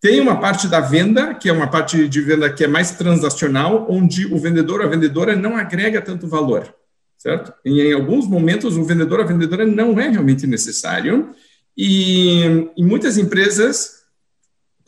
tem 0.00 0.20
uma 0.20 0.40
parte 0.40 0.66
da 0.66 0.80
venda, 0.80 1.34
que 1.34 1.48
é 1.48 1.52
uma 1.52 1.66
parte 1.66 2.08
de 2.08 2.20
venda 2.22 2.50
que 2.50 2.64
é 2.64 2.66
mais 2.66 2.92
transacional, 2.92 3.86
onde 3.90 4.32
o 4.32 4.38
vendedor, 4.38 4.82
a 4.82 4.86
vendedora 4.86 5.36
não 5.36 5.56
agrega 5.56 6.00
tanto 6.00 6.26
valor, 6.26 6.74
certo? 7.18 7.52
E 7.64 7.82
em 7.82 7.92
alguns 7.92 8.26
momentos, 8.26 8.78
o 8.78 8.84
vendedor, 8.84 9.20
a 9.20 9.24
vendedora 9.24 9.66
não 9.66 10.00
é 10.00 10.08
realmente 10.08 10.46
necessário. 10.46 11.34
E 11.76 12.70
em 12.76 12.84
muitas 12.84 13.18
empresas, 13.18 13.99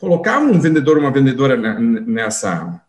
colocar 0.03 0.39
um 0.39 0.59
vendedor 0.59 0.97
ou 0.97 1.03
uma 1.03 1.13
vendedora 1.13 1.55
nessa 1.55 2.81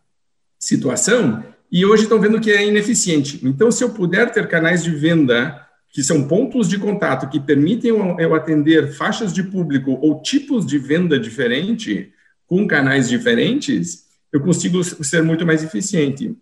situação 0.58 1.44
e 1.70 1.86
hoje 1.86 2.02
estão 2.02 2.18
vendo 2.18 2.40
que 2.40 2.50
é 2.50 2.66
ineficiente. 2.66 3.38
Então, 3.44 3.70
se 3.70 3.84
eu 3.84 3.90
puder 3.90 4.32
ter 4.32 4.48
canais 4.48 4.82
de 4.82 4.90
venda 4.90 5.64
que 5.92 6.02
são 6.02 6.26
pontos 6.26 6.68
de 6.68 6.76
contato 6.76 7.28
que 7.28 7.38
permitem 7.38 7.92
eu 8.18 8.34
atender 8.34 8.94
faixas 8.94 9.32
de 9.32 9.44
público 9.44 9.96
ou 10.02 10.22
tipos 10.22 10.66
de 10.66 10.76
venda 10.76 11.16
diferente 11.16 12.12
com 12.48 12.66
canais 12.66 13.08
diferentes, 13.08 14.06
eu 14.32 14.40
consigo 14.40 14.82
ser 14.82 15.22
muito 15.22 15.46
mais 15.46 15.62
eficiente. 15.62 16.36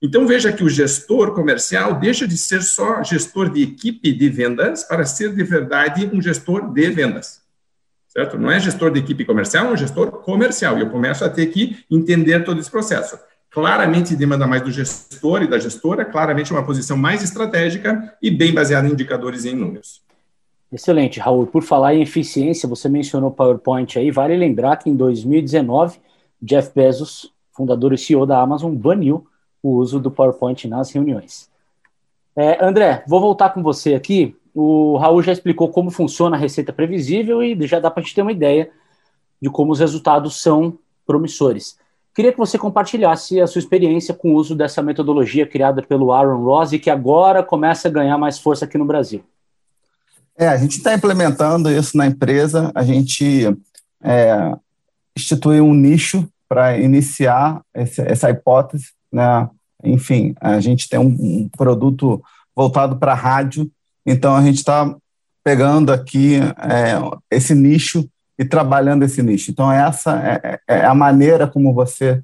Então 0.00 0.26
veja 0.26 0.50
que 0.50 0.64
o 0.64 0.70
gestor 0.70 1.34
comercial 1.34 2.00
deixa 2.00 2.26
de 2.26 2.38
ser 2.38 2.62
só 2.62 3.04
gestor 3.04 3.50
de 3.50 3.62
equipe 3.62 4.10
de 4.12 4.30
vendas 4.30 4.82
para 4.82 5.04
ser 5.04 5.34
de 5.34 5.44
verdade 5.44 6.08
um 6.10 6.22
gestor 6.22 6.72
de 6.72 6.88
vendas. 6.88 7.45
Certo? 8.16 8.38
Não 8.38 8.50
é 8.50 8.58
gestor 8.58 8.90
de 8.90 8.98
equipe 8.98 9.26
comercial, 9.26 9.66
é 9.66 9.72
um 9.72 9.76
gestor 9.76 10.10
comercial. 10.10 10.78
E 10.78 10.80
eu 10.80 10.88
começo 10.88 11.22
a 11.22 11.28
ter 11.28 11.46
que 11.48 11.84
entender 11.90 12.44
todo 12.44 12.58
esse 12.58 12.70
processo 12.70 13.18
claramente 13.56 14.14
demanda 14.14 14.46
mais 14.46 14.60
do 14.60 14.70
gestor 14.70 15.42
e 15.42 15.46
da 15.46 15.58
gestora, 15.58 16.04
claramente 16.04 16.52
uma 16.52 16.62
posição 16.62 16.94
mais 16.94 17.22
estratégica 17.22 18.14
e 18.20 18.30
bem 18.30 18.52
baseada 18.52 18.86
em 18.86 18.92
indicadores 18.92 19.46
e 19.46 19.48
em 19.48 19.54
números. 19.54 20.02
Excelente, 20.70 21.18
Raul. 21.18 21.46
Por 21.46 21.62
falar 21.62 21.94
em 21.94 22.02
eficiência, 22.02 22.68
você 22.68 22.86
mencionou 22.86 23.30
PowerPoint 23.30 23.98
aí, 23.98 24.10
vale 24.10 24.36
lembrar 24.36 24.76
que 24.76 24.90
em 24.90 24.94
2019, 24.94 25.98
Jeff 26.42 26.70
Bezos, 26.74 27.32
fundador 27.50 27.94
e 27.94 27.98
CEO 27.98 28.26
da 28.26 28.38
Amazon, 28.38 28.74
baniu 28.74 29.26
o 29.62 29.76
uso 29.76 29.98
do 29.98 30.10
PowerPoint 30.10 30.68
nas 30.68 30.90
reuniões. 30.90 31.48
É, 32.36 32.62
André, 32.62 33.04
vou 33.08 33.22
voltar 33.22 33.54
com 33.54 33.62
você 33.62 33.94
aqui. 33.94 34.36
O 34.58 34.96
Raul 34.96 35.22
já 35.22 35.32
explicou 35.32 35.68
como 35.68 35.90
funciona 35.90 36.34
a 36.34 36.40
receita 36.40 36.72
previsível 36.72 37.42
e 37.42 37.66
já 37.66 37.78
dá 37.78 37.90
para 37.90 38.00
a 38.00 38.02
gente 38.02 38.14
ter 38.14 38.22
uma 38.22 38.32
ideia 38.32 38.70
de 39.40 39.50
como 39.50 39.70
os 39.70 39.80
resultados 39.80 40.40
são 40.40 40.78
promissores. 41.06 41.76
Queria 42.14 42.32
que 42.32 42.38
você 42.38 42.56
compartilhasse 42.56 43.38
a 43.38 43.46
sua 43.46 43.58
experiência 43.58 44.14
com 44.14 44.30
o 44.30 44.34
uso 44.34 44.54
dessa 44.54 44.82
metodologia 44.82 45.46
criada 45.46 45.82
pelo 45.82 46.10
Aaron 46.10 46.42
Ross 46.42 46.72
e 46.72 46.78
que 46.78 46.88
agora 46.88 47.42
começa 47.42 47.88
a 47.88 47.90
ganhar 47.90 48.16
mais 48.16 48.38
força 48.38 48.64
aqui 48.64 48.78
no 48.78 48.86
Brasil. 48.86 49.22
É, 50.38 50.48
a 50.48 50.56
gente 50.56 50.78
está 50.78 50.94
implementando 50.94 51.70
isso 51.70 51.94
na 51.94 52.06
empresa, 52.06 52.72
a 52.74 52.82
gente 52.82 53.54
é, 54.02 54.56
instituiu 55.14 55.66
um 55.66 55.74
nicho 55.74 56.26
para 56.48 56.78
iniciar 56.78 57.60
esse, 57.74 58.00
essa 58.00 58.30
hipótese, 58.30 58.92
né? 59.12 59.50
Enfim, 59.84 60.34
a 60.40 60.58
gente 60.60 60.88
tem 60.88 60.98
um, 60.98 61.14
um 61.20 61.48
produto 61.54 62.22
voltado 62.54 62.96
para 62.96 63.12
rádio, 63.12 63.70
então 64.06 64.36
a 64.36 64.42
gente 64.42 64.58
está 64.58 64.94
pegando 65.44 65.92
aqui 65.92 66.36
é, 66.36 66.98
esse 67.30 67.54
nicho 67.54 68.08
e 68.38 68.44
trabalhando 68.44 69.04
esse 69.04 69.22
nicho. 69.22 69.50
Então, 69.50 69.70
essa 69.70 70.20
é, 70.20 70.60
é, 70.68 70.78
é 70.80 70.84
a 70.84 70.94
maneira 70.94 71.46
como 71.46 71.72
você 71.72 72.22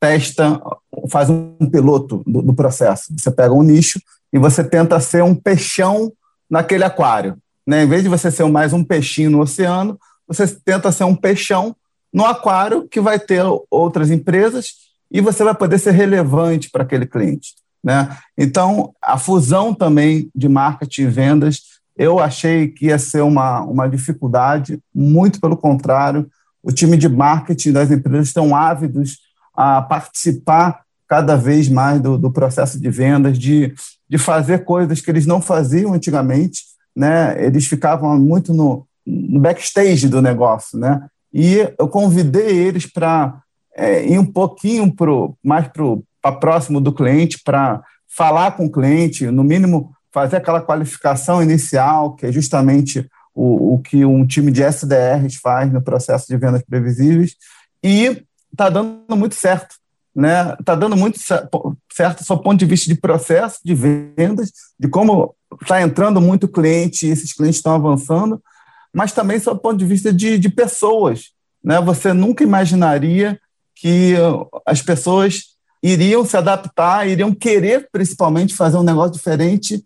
testa, 0.00 0.60
faz 1.08 1.30
um 1.30 1.70
piloto 1.70 2.22
do, 2.26 2.42
do, 2.42 2.54
processo. 2.54 3.14
Você 3.16 3.30
pega 3.30 3.54
um 3.54 3.62
nicho 3.62 4.00
e 4.32 4.38
você 4.38 4.64
tenta 4.64 4.98
ser 4.98 5.22
um 5.22 5.34
peixão 5.34 6.12
naquele 6.50 6.82
aquário. 6.82 7.36
Né? 7.66 7.84
Em 7.84 7.86
vez 7.86 8.02
de 8.02 8.08
você 8.08 8.30
ser 8.30 8.44
mais 8.46 8.72
um 8.72 8.82
peixinho 8.82 9.30
no 9.30 9.40
oceano, 9.40 9.98
você 10.26 10.46
tenta 10.46 10.90
ser 10.90 11.04
um 11.04 11.14
peixão 11.14 11.76
no 12.12 12.24
aquário 12.24 12.88
que 12.88 13.00
vai 13.00 13.18
ter 13.18 13.44
outras 13.70 14.10
empresas 14.10 14.72
e 15.10 15.20
você 15.20 15.44
vai 15.44 15.54
poder 15.54 15.78
ser 15.78 15.92
relevante 15.92 16.68
para 16.70 16.82
aquele 16.82 17.06
cliente. 17.06 17.54
Né? 17.82 18.16
Então, 18.38 18.92
a 19.02 19.18
fusão 19.18 19.74
também 19.74 20.30
de 20.34 20.48
marketing 20.48 21.02
e 21.02 21.06
vendas 21.06 21.72
eu 21.96 22.18
achei 22.18 22.68
que 22.68 22.86
ia 22.86 22.98
ser 22.98 23.22
uma, 23.22 23.60
uma 23.62 23.88
dificuldade, 23.88 24.80
muito 24.94 25.40
pelo 25.40 25.56
contrário. 25.56 26.28
O 26.62 26.72
time 26.72 26.96
de 26.96 27.08
marketing 27.08 27.72
das 27.72 27.90
empresas 27.90 28.28
estão 28.28 28.56
ávidos 28.56 29.18
a 29.54 29.82
participar 29.82 30.80
cada 31.06 31.36
vez 31.36 31.68
mais 31.68 32.00
do, 32.00 32.16
do 32.16 32.30
processo 32.30 32.80
de 32.80 32.88
vendas, 32.88 33.38
de, 33.38 33.74
de 34.08 34.16
fazer 34.16 34.64
coisas 34.64 35.00
que 35.00 35.10
eles 35.10 35.26
não 35.26 35.42
faziam 35.42 35.92
antigamente. 35.92 36.62
Né? 36.96 37.44
Eles 37.44 37.66
ficavam 37.66 38.18
muito 38.18 38.54
no, 38.54 38.86
no 39.06 39.40
backstage 39.40 40.08
do 40.08 40.22
negócio. 40.22 40.78
Né? 40.78 41.06
E 41.32 41.68
eu 41.78 41.88
convidei 41.88 42.56
eles 42.56 42.86
para 42.86 43.42
é, 43.76 44.06
ir 44.06 44.18
um 44.18 44.24
pouquinho 44.24 44.94
pro, 44.94 45.36
mais 45.44 45.68
para 45.68 45.84
próximo 46.30 46.80
do 46.80 46.92
cliente, 46.92 47.40
para 47.42 47.82
falar 48.06 48.52
com 48.52 48.66
o 48.66 48.70
cliente, 48.70 49.26
no 49.26 49.42
mínimo 49.42 49.92
fazer 50.12 50.36
aquela 50.36 50.60
qualificação 50.60 51.42
inicial, 51.42 52.14
que 52.14 52.26
é 52.26 52.32
justamente 52.32 53.08
o, 53.34 53.74
o 53.74 53.78
que 53.78 54.04
um 54.04 54.26
time 54.26 54.52
de 54.52 54.62
SDRs 54.62 55.36
faz 55.36 55.72
no 55.72 55.82
processo 55.82 56.26
de 56.28 56.36
vendas 56.36 56.62
previsíveis, 56.62 57.34
e 57.82 58.22
está 58.52 58.68
dando 58.68 59.16
muito 59.16 59.34
certo. 59.34 59.76
Né? 60.14 60.54
Está 60.60 60.74
dando 60.74 60.94
muito 60.94 61.18
certo 61.18 62.22
do 62.22 62.42
ponto 62.42 62.58
de 62.58 62.66
vista 62.66 62.86
de 62.86 63.00
processo 63.00 63.58
de 63.64 63.74
vendas, 63.74 64.52
de 64.78 64.86
como 64.86 65.34
está 65.60 65.80
entrando 65.80 66.20
muito 66.20 66.46
cliente 66.46 67.06
e 67.06 67.10
esses 67.10 67.32
clientes 67.32 67.56
estão 67.56 67.74
avançando, 67.74 68.42
mas 68.92 69.12
também 69.12 69.38
do 69.38 69.56
ponto 69.56 69.78
de 69.78 69.86
vista 69.86 70.12
de, 70.12 70.38
de 70.38 70.50
pessoas. 70.50 71.30
Né? 71.64 71.80
Você 71.80 72.12
nunca 72.12 72.44
imaginaria 72.44 73.40
que 73.74 74.14
as 74.66 74.82
pessoas 74.82 75.51
iriam 75.82 76.24
se 76.24 76.36
adaptar, 76.36 77.08
iriam 77.08 77.34
querer 77.34 77.88
principalmente 77.90 78.54
fazer 78.54 78.76
um 78.76 78.82
negócio 78.82 79.12
diferente 79.12 79.82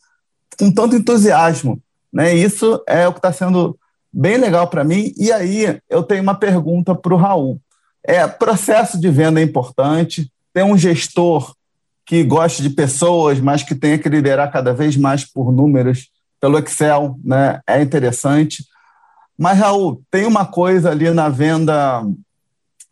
com 0.59 0.71
tanto 0.71 0.97
entusiasmo. 0.97 1.81
Né? 2.13 2.35
Isso 2.35 2.83
é 2.87 3.09
o 3.09 3.13
que 3.13 3.19
está 3.19 3.33
sendo 3.33 3.79
bem 4.13 4.37
legal 4.37 4.69
para 4.69 4.85
mim. 4.85 5.13
E 5.17 5.33
aí 5.33 5.79
eu 5.89 6.03
tenho 6.03 6.23
uma 6.23 6.35
pergunta 6.35 6.95
para 6.95 7.15
o 7.15 7.17
Raul. 7.17 7.61
É, 8.05 8.27
processo 8.27 9.01
de 9.01 9.11
venda 9.11 9.41
é 9.41 9.43
importante, 9.43 10.31
tem 10.53 10.63
um 10.63 10.79
gestor 10.79 11.55
que 12.05 12.23
gosta 12.23 12.63
de 12.63 12.71
pessoas, 12.71 13.41
mas 13.41 13.65
que 13.65 13.75
tenha 13.75 13.99
que 13.99 14.09
liderar 14.09 14.53
cada 14.53 14.73
vez 14.73 14.97
mais 14.97 15.25
por 15.25 15.53
números 15.53 16.09
pelo 16.41 16.59
Excel, 16.59 17.19
né? 17.25 17.61
É 17.67 17.83
interessante. 17.83 18.65
Mas 19.37 19.59
Raul, 19.59 20.01
tem 20.11 20.25
uma 20.25 20.47
coisa 20.47 20.91
ali 20.91 21.11
na 21.11 21.29
venda 21.29 22.03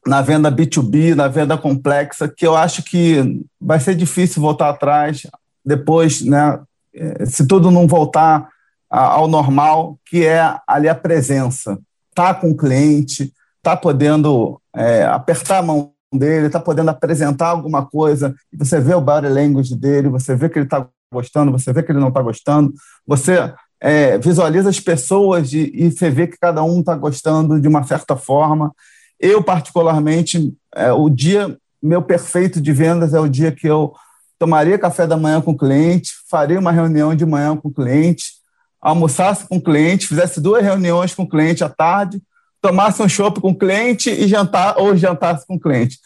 na 0.06 0.20
venda 0.20 0.50
B2B, 0.50 1.14
na 1.14 1.28
venda 1.28 1.56
complexa, 1.56 2.28
que 2.28 2.46
eu 2.46 2.56
acho 2.56 2.82
que 2.82 3.44
vai 3.60 3.80
ser 3.80 3.94
difícil 3.94 4.42
voltar 4.42 4.68
atrás 4.68 5.26
depois, 5.64 6.22
né, 6.22 6.60
é, 6.94 7.26
se 7.26 7.46
tudo 7.46 7.70
não 7.70 7.86
voltar 7.86 8.48
ao 8.90 9.26
normal, 9.26 9.98
que 10.06 10.24
é 10.24 10.56
ali 10.68 10.88
a 10.88 10.94
presença. 10.94 11.78
Tá 12.14 12.32
com 12.32 12.50
o 12.50 12.56
cliente, 12.56 13.32
tá 13.60 13.76
podendo 13.76 14.60
é, 14.74 15.04
apertar 15.04 15.58
a 15.58 15.62
mão 15.62 15.92
dele, 16.12 16.48
tá 16.48 16.60
podendo 16.60 16.90
apresentar 16.90 17.48
alguma 17.48 17.84
coisa, 17.84 18.34
você 18.52 18.80
vê 18.80 18.94
o 18.94 19.00
body 19.00 19.28
language 19.28 19.74
dele, 19.74 20.08
você 20.08 20.36
vê 20.36 20.48
que 20.48 20.58
ele 20.58 20.66
está 20.66 20.86
gostando, 21.12 21.50
você 21.50 21.72
vê 21.72 21.82
que 21.82 21.90
ele 21.90 21.98
não 21.98 22.08
está 22.08 22.22
gostando, 22.22 22.72
você 23.06 23.52
é, 23.80 24.16
visualiza 24.18 24.68
as 24.68 24.80
pessoas 24.80 25.52
e, 25.52 25.70
e, 25.74 25.90
você 25.90 26.10
vê 26.10 26.26
que 26.26 26.38
cada 26.38 26.62
um 26.62 26.80
está 26.80 26.94
gostando 26.94 27.60
de 27.60 27.68
uma 27.68 27.82
certa 27.82 28.16
forma. 28.16 28.72
Eu, 29.18 29.42
particularmente, 29.42 30.52
é, 30.74 30.92
o 30.92 31.08
dia 31.08 31.56
meu 31.82 32.00
perfeito 32.00 32.60
de 32.60 32.72
vendas 32.72 33.12
é 33.12 33.20
o 33.20 33.28
dia 33.28 33.52
que 33.52 33.66
eu 33.66 33.92
tomaria 34.38 34.78
café 34.78 35.06
da 35.06 35.16
manhã 35.16 35.40
com 35.40 35.50
o 35.50 35.56
cliente, 35.56 36.12
faria 36.30 36.58
uma 36.58 36.72
reunião 36.72 37.14
de 37.14 37.26
manhã 37.26 37.54
com 37.56 37.68
o 37.68 37.72
cliente, 37.72 38.32
almoçasse 38.80 39.46
com 39.46 39.56
o 39.56 39.62
cliente, 39.62 40.06
fizesse 40.06 40.40
duas 40.40 40.62
reuniões 40.62 41.14
com 41.14 41.22
o 41.22 41.28
cliente 41.28 41.62
à 41.62 41.68
tarde, 41.68 42.22
tomasse 42.60 43.02
um 43.02 43.08
chopp 43.08 43.40
com 43.40 43.50
o 43.50 43.58
cliente 43.58 44.10
e 44.10 44.26
jantar 44.26 44.78
ou 44.78 44.96
jantasse 44.96 45.46
com 45.46 45.56
o 45.56 45.60
cliente. 45.60 45.98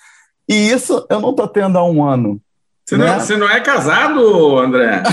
E 0.49 0.71
isso 0.71 1.07
eu 1.09 1.21
não 1.21 1.31
estou 1.31 1.47
tendo 1.47 1.79
há 1.79 1.85
um 1.85 2.05
ano. 2.05 2.41
Você, 2.89 2.97
né? 2.97 3.05
não, 3.05 3.21
você 3.21 3.37
não 3.37 3.51
é 3.51 3.61
casado, 3.61 4.59
André? 4.59 5.03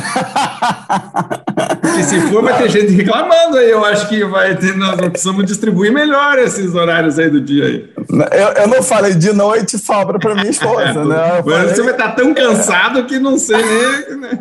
e 2.00 2.03
se 2.03 2.22
for, 2.22 2.41
vai 2.41 2.58
ter 2.58 2.70
gente 2.70 2.94
reclamando 2.94 3.58
aí. 3.58 3.70
Eu 3.70 3.84
acho 3.84 4.08
que 4.08 4.24
vai 4.24 4.55
ter, 4.55 4.77
nós 4.77 4.96
precisamos 4.96 5.46
distribuir 5.46 5.91
melhor 5.91 6.39
esses 6.39 6.74
horários 6.74 7.20
aí 7.20 7.29
do 7.29 7.41
dia 7.41 7.65
aí. 7.65 7.89
Eu, 8.32 8.63
eu 8.63 8.67
não 8.70 8.82
falei 8.82 9.13
de 9.13 9.34
noite, 9.34 9.77
sobra 9.77 10.17
para 10.17 10.36
minha 10.36 10.51
esposa, 10.51 11.03
né? 11.03 11.44
Falei... 11.44 11.67
Você 11.67 11.84
vai 11.84 11.91
estar 11.91 12.15
tão 12.15 12.34
cansado 12.34 13.03
que 13.03 13.20
não 13.20 13.38
sei 13.38 13.58
nem. 13.58 14.20
Né? 14.22 14.39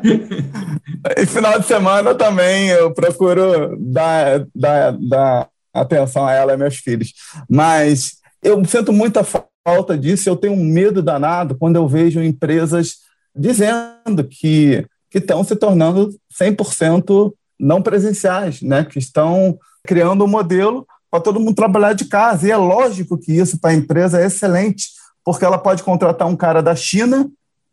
e 1.18 1.26
final 1.26 1.58
de 1.58 1.66
semana 1.66 2.14
também 2.14 2.68
eu 2.68 2.94
procuro 2.94 3.76
dar, 3.80 4.46
dar, 4.54 4.92
dar 4.92 5.48
atenção 5.74 6.24
a 6.24 6.32
ela 6.32 6.52
e 6.52 6.56
meus 6.56 6.76
filhos. 6.76 7.12
Mas 7.50 8.12
eu 8.44 8.64
sinto 8.64 8.92
muita 8.92 9.26
falta 9.66 9.98
disso, 9.98 10.28
eu 10.28 10.36
tenho 10.36 10.52
um 10.52 10.64
medo 10.64 11.02
danado 11.02 11.56
quando 11.58 11.74
eu 11.74 11.88
vejo 11.88 12.22
empresas 12.22 13.02
dizendo 13.34 14.24
que, 14.24 14.86
que 15.10 15.18
estão 15.18 15.42
se 15.42 15.56
tornando 15.56 16.10
100% 16.32 17.32
não 17.58 17.82
presenciais, 17.82 18.62
né? 18.62 18.84
que 18.84 18.98
estão 18.98 19.58
criando 19.84 20.24
um 20.24 20.28
modelo 20.28 20.86
para 21.10 21.20
todo 21.20 21.40
mundo 21.40 21.54
trabalhar 21.54 21.92
de 21.92 22.06
casa. 22.06 22.46
E 22.46 22.50
é 22.50 22.56
lógico 22.56 23.18
que 23.18 23.32
isso 23.32 23.58
para 23.58 23.70
a 23.70 23.74
empresa 23.74 24.20
é 24.20 24.26
excelente, 24.26 24.88
porque 25.24 25.44
ela 25.44 25.58
pode 25.58 25.82
contratar 25.82 26.28
um 26.28 26.36
cara 26.36 26.62
da 26.62 26.74
China, 26.74 27.28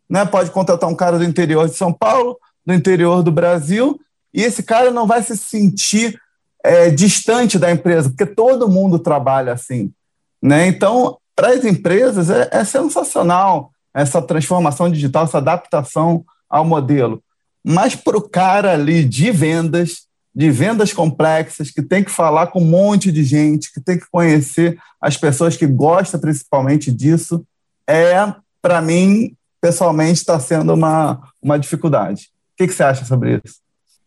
né? 0.08 0.24
pode 0.24 0.50
contratar 0.50 0.88
um 0.88 0.94
cara 0.94 1.18
do 1.18 1.24
interior 1.24 1.68
de 1.68 1.74
São 1.74 1.92
Paulo, 1.92 2.38
do 2.64 2.72
interior 2.72 3.22
do 3.22 3.32
Brasil, 3.32 4.00
e 4.32 4.42
esse 4.42 4.62
cara 4.62 4.90
não 4.90 5.06
vai 5.06 5.22
se 5.22 5.36
sentir 5.36 6.18
é, 6.64 6.90
distante 6.90 7.58
da 7.58 7.70
empresa, 7.70 8.08
porque 8.08 8.26
todo 8.26 8.68
mundo 8.68 8.98
trabalha 8.98 9.52
assim. 9.52 9.92
Né? 10.40 10.66
Então, 10.66 11.18
para 11.34 11.48
as 11.48 11.64
empresas 11.64 12.30
é, 12.30 12.48
é 12.52 12.64
sensacional 12.64 13.71
essa 13.94 14.22
transformação 14.22 14.90
digital, 14.90 15.24
essa 15.24 15.38
adaptação 15.38 16.24
ao 16.48 16.64
modelo. 16.64 17.22
Mas 17.64 17.94
para 17.94 18.16
o 18.16 18.28
cara 18.28 18.72
ali 18.72 19.04
de 19.04 19.30
vendas, 19.30 20.06
de 20.34 20.50
vendas 20.50 20.92
complexas, 20.92 21.70
que 21.70 21.82
tem 21.82 22.02
que 22.02 22.10
falar 22.10 22.48
com 22.48 22.60
um 22.60 22.66
monte 22.66 23.12
de 23.12 23.22
gente, 23.22 23.72
que 23.72 23.80
tem 23.80 23.98
que 23.98 24.06
conhecer 24.10 24.78
as 25.00 25.16
pessoas 25.16 25.56
que 25.56 25.66
gostam 25.66 26.20
principalmente 26.20 26.90
disso, 26.90 27.44
é, 27.86 28.34
para 28.60 28.80
mim, 28.80 29.34
pessoalmente, 29.60 30.20
está 30.20 30.38
sendo 30.40 30.72
uma, 30.72 31.20
uma 31.40 31.58
dificuldade. 31.58 32.30
O 32.54 32.56
que, 32.58 32.66
que 32.66 32.74
você 32.74 32.82
acha 32.82 33.04
sobre 33.04 33.40
isso? 33.44 33.56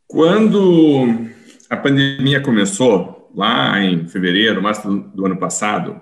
Quando 0.07 1.27
a 1.69 1.77
pandemia 1.77 2.41
começou, 2.41 3.31
lá 3.35 3.81
em 3.81 4.07
fevereiro, 4.07 4.61
março 4.61 4.87
do, 4.87 4.99
do 4.99 5.25
ano 5.25 5.37
passado, 5.37 5.99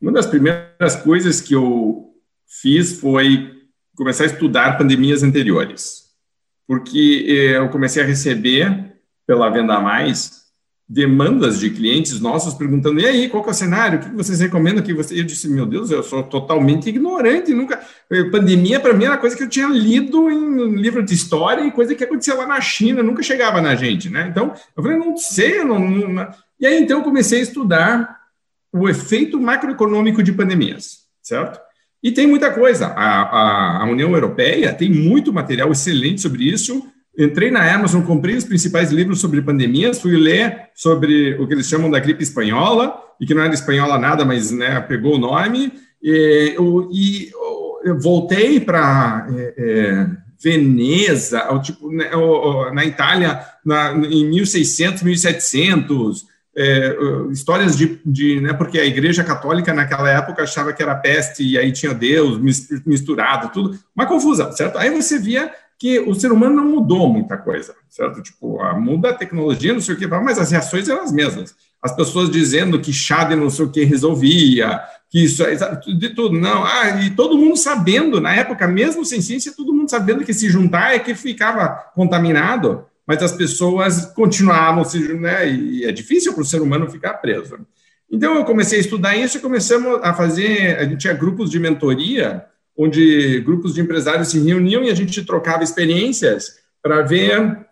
uma 0.00 0.12
das 0.12 0.26
primeiras 0.26 0.96
coisas 0.96 1.40
que 1.40 1.54
eu 1.54 2.13
fiz 2.46 3.00
foi 3.00 3.52
começar 3.96 4.24
a 4.24 4.28
estudar 4.28 4.78
pandemias 4.78 5.22
anteriores, 5.22 6.04
porque 6.66 7.24
eh, 7.28 7.58
eu 7.58 7.68
comecei 7.68 8.02
a 8.02 8.06
receber 8.06 8.94
pela 9.26 9.50
Venda 9.50 9.80
Mais 9.80 10.44
demandas 10.88 11.60
de 11.60 11.70
clientes 11.70 12.20
nossos 12.20 12.54
perguntando: 12.54 13.00
e 13.00 13.06
aí, 13.06 13.28
qual 13.28 13.44
é 13.44 13.50
o 13.50 13.54
cenário? 13.54 13.98
O 13.98 14.02
que 14.02 14.10
vocês 14.10 14.40
recomendam? 14.40 14.82
Que 14.82 14.92
você... 14.92 15.18
Eu 15.18 15.24
disse: 15.24 15.48
meu 15.48 15.66
Deus, 15.66 15.90
eu 15.90 16.02
sou 16.02 16.22
totalmente 16.22 16.88
ignorante. 16.88 17.54
Nunca. 17.54 17.80
Eh, 18.10 18.24
pandemia, 18.24 18.78
para 18.78 18.92
mim, 18.92 19.04
era 19.04 19.16
coisa 19.16 19.36
que 19.36 19.42
eu 19.42 19.48
tinha 19.48 19.66
lido 19.66 20.30
em 20.30 20.76
livro 20.76 21.02
de 21.02 21.14
história 21.14 21.64
e 21.64 21.72
coisa 21.72 21.94
que 21.94 22.04
acontecia 22.04 22.34
lá 22.34 22.46
na 22.46 22.60
China, 22.60 23.02
nunca 23.02 23.22
chegava 23.22 23.60
na 23.60 23.74
gente, 23.74 24.10
né? 24.10 24.28
Então, 24.28 24.54
eu 24.76 24.82
falei: 24.82 24.98
não 24.98 25.16
sei. 25.16 25.64
Não, 25.64 25.78
não... 25.78 26.28
E 26.60 26.66
aí, 26.66 26.80
então, 26.80 26.98
eu 26.98 27.04
comecei 27.04 27.40
a 27.40 27.42
estudar 27.42 28.20
o 28.72 28.88
efeito 28.88 29.40
macroeconômico 29.40 30.22
de 30.22 30.32
pandemias, 30.32 31.04
certo? 31.22 31.60
E 32.04 32.12
tem 32.12 32.26
muita 32.26 32.52
coisa. 32.52 32.88
A, 32.88 33.22
a, 33.22 33.82
a 33.82 33.90
União 33.90 34.12
Europeia 34.12 34.72
tem 34.72 34.92
muito 34.92 35.32
material 35.32 35.72
excelente 35.72 36.20
sobre 36.20 36.44
isso 36.44 36.86
entrei 37.16 37.50
na 37.50 37.72
Amazon, 37.72 38.02
comprei 38.02 38.36
os 38.36 38.44
principais 38.44 38.90
livros 38.90 39.20
sobre 39.20 39.40
pandemias, 39.40 40.00
fui 40.00 40.16
ler 40.16 40.68
sobre 40.74 41.34
o 41.34 41.46
que 41.46 41.54
eles 41.54 41.68
chamam 41.68 41.90
da 41.90 42.00
gripe 42.00 42.22
espanhola, 42.22 43.00
e 43.20 43.26
que 43.26 43.34
não 43.34 43.42
era 43.42 43.54
espanhola 43.54 43.98
nada, 43.98 44.24
mas 44.24 44.50
né, 44.50 44.80
pegou 44.80 45.14
o 45.14 45.18
nome, 45.18 45.72
e, 46.02 46.56
e 46.92 47.30
eu 47.84 47.98
voltei 48.00 48.58
para 48.60 49.26
é, 49.30 49.54
é, 49.56 50.06
Veneza, 50.42 51.40
tipo, 51.62 51.90
né, 51.90 52.10
na 52.74 52.84
Itália, 52.84 53.40
na, 53.64 53.92
em 53.92 54.28
1600, 54.28 55.02
1700, 55.02 56.26
é, 56.56 56.96
histórias 57.30 57.76
de, 57.76 58.00
de 58.04 58.40
né, 58.40 58.52
porque 58.52 58.78
a 58.78 58.84
Igreja 58.84 59.24
Católica 59.24 59.74
naquela 59.74 60.08
época 60.08 60.42
achava 60.42 60.72
que 60.72 60.82
era 60.82 60.94
peste 60.94 61.42
e 61.42 61.58
aí 61.58 61.72
tinha 61.72 61.92
Deus 61.92 62.38
misturado, 62.86 63.50
tudo, 63.52 63.78
uma 63.94 64.06
confusão, 64.06 64.52
certo? 64.52 64.78
Aí 64.78 64.90
você 64.90 65.18
via 65.18 65.50
que 65.78 65.98
o 66.00 66.14
ser 66.14 66.30
humano 66.30 66.54
não 66.54 66.64
mudou 66.64 67.08
muita 67.12 67.36
coisa, 67.36 67.74
certo? 67.88 68.22
Tipo, 68.22 68.58
muda 68.74 69.10
a 69.10 69.14
tecnologia, 69.14 69.72
não 69.72 69.80
sei 69.80 69.94
o 69.94 69.98
que, 69.98 70.06
mas 70.06 70.38
as 70.38 70.50
reações 70.50 70.88
eram 70.88 71.02
as 71.02 71.12
mesmas. 71.12 71.54
As 71.82 71.94
pessoas 71.94 72.30
dizendo 72.30 72.80
que 72.80 72.92
chá 72.92 73.24
de 73.24 73.36
não 73.36 73.50
sei 73.50 73.64
o 73.66 73.70
que 73.70 73.84
resolvia, 73.84 74.80
que 75.10 75.24
isso, 75.24 75.44
é, 75.44 75.54
de 75.54 76.10
tudo, 76.10 76.38
não. 76.38 76.64
Ah, 76.64 77.02
e 77.02 77.10
todo 77.10 77.36
mundo 77.36 77.56
sabendo, 77.56 78.20
na 78.20 78.34
época, 78.34 78.66
mesmo 78.66 79.04
sem 79.04 79.20
ciência, 79.20 79.52
todo 79.54 79.74
mundo 79.74 79.90
sabendo 79.90 80.24
que 80.24 80.32
se 80.32 80.48
juntar 80.48 80.94
é 80.94 80.98
que 80.98 81.14
ficava 81.14 81.68
contaminado, 81.94 82.86
mas 83.06 83.22
as 83.22 83.32
pessoas 83.32 84.06
continuavam 84.06 84.84
se, 84.84 84.98
né? 85.14 85.48
E 85.48 85.84
é 85.84 85.92
difícil 85.92 86.32
para 86.32 86.42
o 86.42 86.46
ser 86.46 86.62
humano 86.62 86.90
ficar 86.90 87.14
preso. 87.14 87.58
Então, 88.10 88.34
eu 88.36 88.44
comecei 88.44 88.78
a 88.78 88.80
estudar 88.80 89.16
isso 89.16 89.38
e 89.38 89.40
começamos 89.40 90.00
a 90.02 90.14
fazer, 90.14 90.78
a 90.78 90.84
gente 90.84 90.98
tinha 90.98 91.12
grupos 91.12 91.50
de 91.50 91.58
mentoria, 91.58 92.44
onde 92.76 93.40
grupos 93.40 93.74
de 93.74 93.80
empresários 93.80 94.28
se 94.28 94.38
reuniam 94.38 94.82
e 94.84 94.90
a 94.90 94.94
gente 94.94 95.24
trocava 95.24 95.62
experiências 95.62 96.56
para 96.82 97.02
ver 97.02 97.66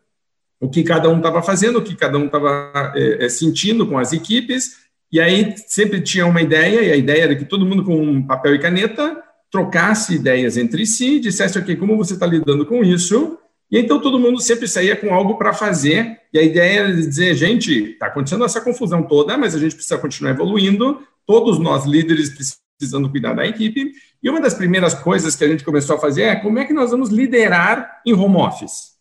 o 0.60 0.68
que 0.68 0.82
cada 0.82 1.08
um 1.08 1.16
estava 1.16 1.42
fazendo, 1.42 1.78
o 1.78 1.82
que 1.82 1.96
cada 1.96 2.16
um 2.18 2.26
estava 2.26 2.92
é, 2.94 3.28
sentindo 3.28 3.86
com 3.86 3.98
as 3.98 4.12
equipes, 4.12 4.76
e 5.10 5.20
aí 5.20 5.54
sempre 5.66 6.00
tinha 6.00 6.24
uma 6.24 6.40
ideia, 6.40 6.82
e 6.82 6.92
a 6.92 6.96
ideia 6.96 7.24
era 7.24 7.36
que 7.36 7.44
todo 7.44 7.66
mundo 7.66 7.84
com 7.84 8.00
um 8.00 8.26
papel 8.26 8.54
e 8.54 8.58
caneta 8.58 9.22
trocasse 9.50 10.14
ideias 10.14 10.56
entre 10.56 10.86
si, 10.86 11.20
dissesse, 11.20 11.58
ok, 11.58 11.76
como 11.76 11.96
você 11.96 12.14
está 12.14 12.26
lidando 12.26 12.64
com 12.64 12.82
isso? 12.82 13.38
E 13.72 13.78
então 13.78 13.98
todo 13.98 14.18
mundo 14.18 14.38
sempre 14.38 14.68
saía 14.68 14.94
com 14.94 15.14
algo 15.14 15.38
para 15.38 15.54
fazer, 15.54 16.20
e 16.30 16.38
a 16.38 16.42
ideia 16.42 16.80
era 16.80 16.94
dizer, 16.94 17.34
gente, 17.34 17.92
está 17.92 18.06
acontecendo 18.06 18.44
essa 18.44 18.60
confusão 18.60 19.02
toda, 19.02 19.38
mas 19.38 19.54
a 19.54 19.58
gente 19.58 19.74
precisa 19.74 19.96
continuar 19.96 20.32
evoluindo, 20.32 21.00
todos 21.26 21.58
nós 21.58 21.86
líderes 21.86 22.28
precisando 22.76 23.08
cuidar 23.08 23.32
da 23.32 23.46
equipe, 23.46 23.92
e 24.22 24.28
uma 24.28 24.42
das 24.42 24.52
primeiras 24.52 24.92
coisas 24.92 25.34
que 25.34 25.42
a 25.42 25.48
gente 25.48 25.64
começou 25.64 25.96
a 25.96 25.98
fazer 25.98 26.24
é 26.24 26.36
como 26.36 26.58
é 26.58 26.66
que 26.66 26.74
nós 26.74 26.90
vamos 26.90 27.08
liderar 27.08 28.02
em 28.04 28.12
home 28.12 28.36
office. 28.36 28.92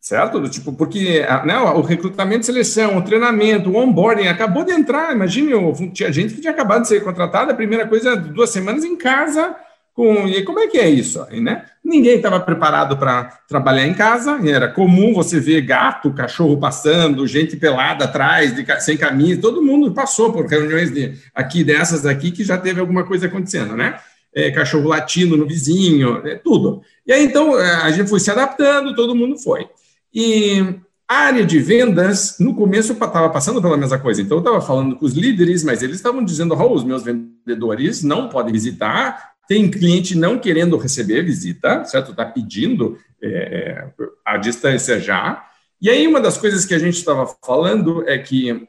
Certo? 0.00 0.48
Tipo, 0.48 0.72
porque 0.72 1.20
né, 1.44 1.58
o 1.58 1.80
recrutamento, 1.80 2.46
seleção, 2.46 2.98
o 2.98 3.02
treinamento, 3.02 3.70
o 3.70 3.76
onboarding 3.76 4.26
acabou 4.26 4.64
de 4.64 4.72
entrar. 4.72 5.14
Imagine, 5.14 5.52
tinha 5.92 6.12
gente 6.12 6.34
que 6.34 6.40
tinha 6.40 6.52
acabado 6.52 6.82
de 6.82 6.88
ser 6.88 7.04
contratada, 7.04 7.52
a 7.52 7.56
primeira 7.56 7.86
coisa, 7.86 8.16
duas 8.16 8.50
semanas 8.50 8.82
em 8.82 8.96
casa, 8.96 9.54
com, 9.94 10.26
e 10.26 10.42
como 10.42 10.58
é 10.60 10.66
que 10.66 10.78
é 10.78 10.88
isso? 10.88 11.24
Né? 11.30 11.64
Ninguém 11.84 12.16
estava 12.16 12.40
preparado 12.40 12.96
para 12.96 13.24
trabalhar 13.46 13.86
em 13.86 13.94
casa, 13.94 14.40
era 14.48 14.68
comum 14.68 15.12
você 15.12 15.38
ver 15.38 15.60
gato, 15.62 16.14
cachorro 16.14 16.56
passando, 16.56 17.26
gente 17.26 17.56
pelada 17.56 18.06
atrás, 18.06 18.54
de, 18.54 18.64
sem 18.80 18.96
camisa, 18.96 19.40
todo 19.40 19.62
mundo 19.62 19.92
passou 19.92 20.32
por 20.32 20.46
reuniões 20.46 20.90
de, 20.90 21.14
aqui 21.34 21.62
dessas 21.62 22.06
aqui 22.06 22.30
que 22.30 22.42
já 22.42 22.56
teve 22.56 22.80
alguma 22.80 23.04
coisa 23.04 23.26
acontecendo, 23.26 23.76
né? 23.76 23.98
é, 24.34 24.50
cachorro 24.50 24.88
latindo 24.88 25.36
no 25.36 25.46
vizinho, 25.46 26.26
é, 26.26 26.36
tudo. 26.36 26.82
E 27.06 27.12
aí, 27.12 27.24
então, 27.24 27.58
é, 27.58 27.74
a 27.82 27.90
gente 27.90 28.08
foi 28.08 28.20
se 28.20 28.30
adaptando, 28.30 28.94
todo 28.94 29.14
mundo 29.14 29.36
foi. 29.36 29.68
E 30.12 30.74
a 31.06 31.14
área 31.26 31.44
de 31.44 31.58
vendas, 31.58 32.36
no 32.40 32.54
começo, 32.54 32.92
estava 32.92 33.28
passando 33.28 33.60
pela 33.60 33.76
mesma 33.76 33.98
coisa. 33.98 34.22
Então, 34.22 34.38
eu 34.38 34.42
estava 34.42 34.60
falando 34.60 34.96
com 34.96 35.04
os 35.04 35.12
líderes, 35.12 35.62
mas 35.62 35.82
eles 35.82 35.96
estavam 35.96 36.24
dizendo, 36.24 36.54
oh, 36.54 36.72
os 36.72 36.84
meus 36.84 37.02
vendedores 37.02 38.02
não 38.02 38.28
podem 38.28 38.52
visitar, 38.52 39.31
tem 39.48 39.70
cliente 39.70 40.16
não 40.16 40.38
querendo 40.38 40.76
receber 40.76 41.22
visita, 41.22 41.84
certo? 41.84 42.12
Está 42.12 42.24
pedindo 42.24 42.98
é, 43.22 43.28
é, 43.28 43.88
a 44.24 44.36
distância 44.36 45.00
já. 45.00 45.46
E 45.80 45.90
aí, 45.90 46.06
uma 46.06 46.20
das 46.20 46.38
coisas 46.38 46.64
que 46.64 46.74
a 46.74 46.78
gente 46.78 46.96
estava 46.96 47.26
falando 47.44 48.08
é 48.08 48.18
que, 48.18 48.66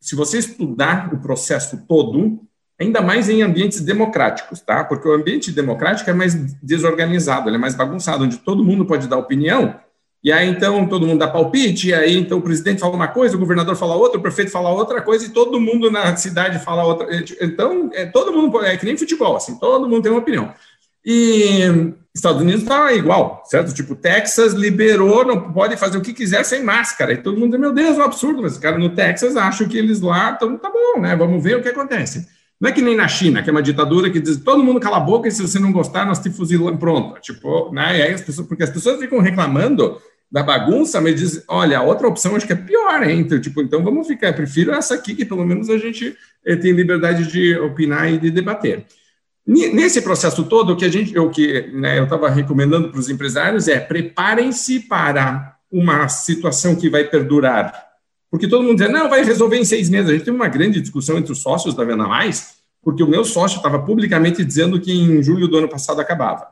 se 0.00 0.14
você 0.14 0.38
estudar 0.38 1.12
o 1.12 1.20
processo 1.20 1.84
todo, 1.88 2.40
ainda 2.78 3.02
mais 3.02 3.28
em 3.28 3.42
ambientes 3.42 3.80
democráticos, 3.80 4.60
tá? 4.60 4.84
Porque 4.84 5.08
o 5.08 5.12
ambiente 5.12 5.52
democrático 5.52 6.08
é 6.08 6.14
mais 6.14 6.34
desorganizado, 6.62 7.48
ele 7.48 7.56
é 7.56 7.60
mais 7.60 7.74
bagunçado, 7.74 8.24
onde 8.24 8.38
todo 8.38 8.64
mundo 8.64 8.86
pode 8.86 9.06
dar 9.08 9.18
opinião, 9.18 9.78
e 10.22 10.30
aí 10.30 10.48
então 10.48 10.86
todo 10.86 11.06
mundo 11.06 11.18
dá 11.18 11.28
palpite, 11.28 11.88
e 11.88 11.94
aí 11.94 12.16
então 12.16 12.38
o 12.38 12.42
presidente 12.42 12.80
fala 12.80 12.94
uma 12.94 13.08
coisa, 13.08 13.36
o 13.36 13.40
governador 13.40 13.74
fala 13.76 13.94
outra, 13.94 14.18
o 14.18 14.22
prefeito 14.22 14.50
fala 14.50 14.70
outra 14.70 15.00
coisa, 15.00 15.24
e 15.26 15.30
todo 15.30 15.60
mundo 15.60 15.90
na 15.90 16.14
cidade 16.16 16.62
fala 16.64 16.84
outra. 16.84 17.08
Então, 17.40 17.90
é, 17.92 18.06
todo 18.06 18.32
mundo, 18.32 18.62
é 18.62 18.76
que 18.76 18.84
nem 18.84 18.96
futebol, 18.96 19.36
assim, 19.36 19.58
todo 19.58 19.88
mundo 19.88 20.02
tem 20.02 20.12
uma 20.12 20.20
opinião. 20.20 20.52
E 21.04 21.94
Estados 22.14 22.42
Unidos 22.42 22.62
está 22.62 22.92
igual, 22.92 23.42
certo? 23.46 23.72
Tipo, 23.72 23.94
Texas 23.94 24.52
liberou, 24.52 25.24
não 25.24 25.52
pode 25.52 25.76
fazer 25.76 25.96
o 25.96 26.02
que 26.02 26.12
quiser 26.12 26.44
sem 26.44 26.62
máscara. 26.62 27.12
E 27.12 27.16
todo 27.16 27.38
mundo 27.38 27.58
meu 27.58 27.72
Deus, 27.72 27.96
é 27.96 28.00
um 28.00 28.04
absurdo, 28.04 28.42
mas 28.42 28.52
os 28.52 28.58
caras 28.58 28.80
no 28.80 28.90
Texas 28.90 29.36
acham 29.36 29.68
que 29.68 29.78
eles 29.78 30.00
lá 30.00 30.32
estão, 30.32 30.58
tá 30.58 30.70
bom, 30.70 31.00
né? 31.00 31.16
Vamos 31.16 31.42
ver 31.42 31.56
o 31.56 31.62
que 31.62 31.68
acontece. 31.68 32.26
Não 32.60 32.68
é 32.68 32.72
que 32.72 32.82
nem 32.82 32.94
na 32.94 33.08
China, 33.08 33.42
que 33.42 33.48
é 33.48 33.52
uma 33.52 33.62
ditadura 33.62 34.10
que 34.10 34.20
diz 34.20 34.36
todo 34.36 34.62
mundo 34.62 34.78
cala 34.78 34.98
a 34.98 35.00
boca 35.00 35.26
e 35.26 35.32
se 35.32 35.40
você 35.40 35.58
não 35.58 35.72
gostar, 35.72 36.04
nós 36.04 36.18
te 36.18 36.28
fuzilamos 36.28 36.78
pronto. 36.78 37.18
Tipo, 37.20 37.72
né? 37.72 38.02
Aí 38.02 38.12
as 38.12 38.20
pessoas, 38.20 38.46
porque 38.46 38.62
as 38.62 38.70
pessoas 38.70 39.00
ficam 39.00 39.18
reclamando 39.20 39.98
da 40.30 40.42
bagunça, 40.42 41.00
mas 41.00 41.16
dizem, 41.16 41.42
olha, 41.48 41.78
a 41.78 41.82
outra 41.82 42.06
opção 42.06 42.36
acho 42.36 42.46
que 42.46 42.52
é 42.52 42.56
pior, 42.56 43.02
hein? 43.02 43.20
Então, 43.20 43.40
tipo, 43.40 43.62
então 43.62 43.82
vamos 43.82 44.06
ficar, 44.06 44.32
prefiro 44.34 44.72
essa 44.72 44.94
aqui, 44.94 45.14
que 45.14 45.24
pelo 45.24 45.44
menos 45.44 45.70
a 45.70 45.78
gente 45.78 46.14
eh, 46.44 46.54
tem 46.54 46.72
liberdade 46.72 47.26
de 47.32 47.58
opinar 47.58 48.12
e 48.12 48.18
de 48.18 48.30
debater. 48.30 48.84
Nesse 49.46 50.02
processo 50.02 50.44
todo, 50.44 50.74
o 50.74 50.76
que 50.76 50.84
a 50.84 50.88
gente, 50.88 51.18
o 51.18 51.30
que 51.30 51.72
né, 51.72 51.98
eu 51.98 52.04
estava 52.04 52.28
recomendando 52.28 52.90
para 52.90 53.00
os 53.00 53.08
empresários 53.08 53.66
é 53.66 53.80
preparem-se 53.80 54.80
para 54.80 55.56
uma 55.72 56.08
situação 56.08 56.76
que 56.76 56.88
vai 56.88 57.04
perdurar 57.04 57.89
porque 58.30 58.46
todo 58.46 58.62
mundo 58.62 58.76
dizia, 58.76 58.92
não, 58.92 59.08
vai 59.08 59.24
resolver 59.24 59.56
em 59.58 59.64
seis 59.64 59.88
meses. 59.90 60.08
A 60.08 60.12
gente 60.12 60.24
teve 60.24 60.36
uma 60.36 60.48
grande 60.48 60.80
discussão 60.80 61.18
entre 61.18 61.32
os 61.32 61.42
sócios 61.42 61.74
da 61.74 61.84
Venda 61.84 62.06
Mais, 62.06 62.58
porque 62.82 63.02
o 63.02 63.08
meu 63.08 63.24
sócio 63.24 63.56
estava 63.56 63.80
publicamente 63.80 64.44
dizendo 64.44 64.80
que 64.80 64.92
em 64.92 65.22
julho 65.22 65.48
do 65.48 65.58
ano 65.58 65.68
passado 65.68 66.00
acabava. 66.00 66.46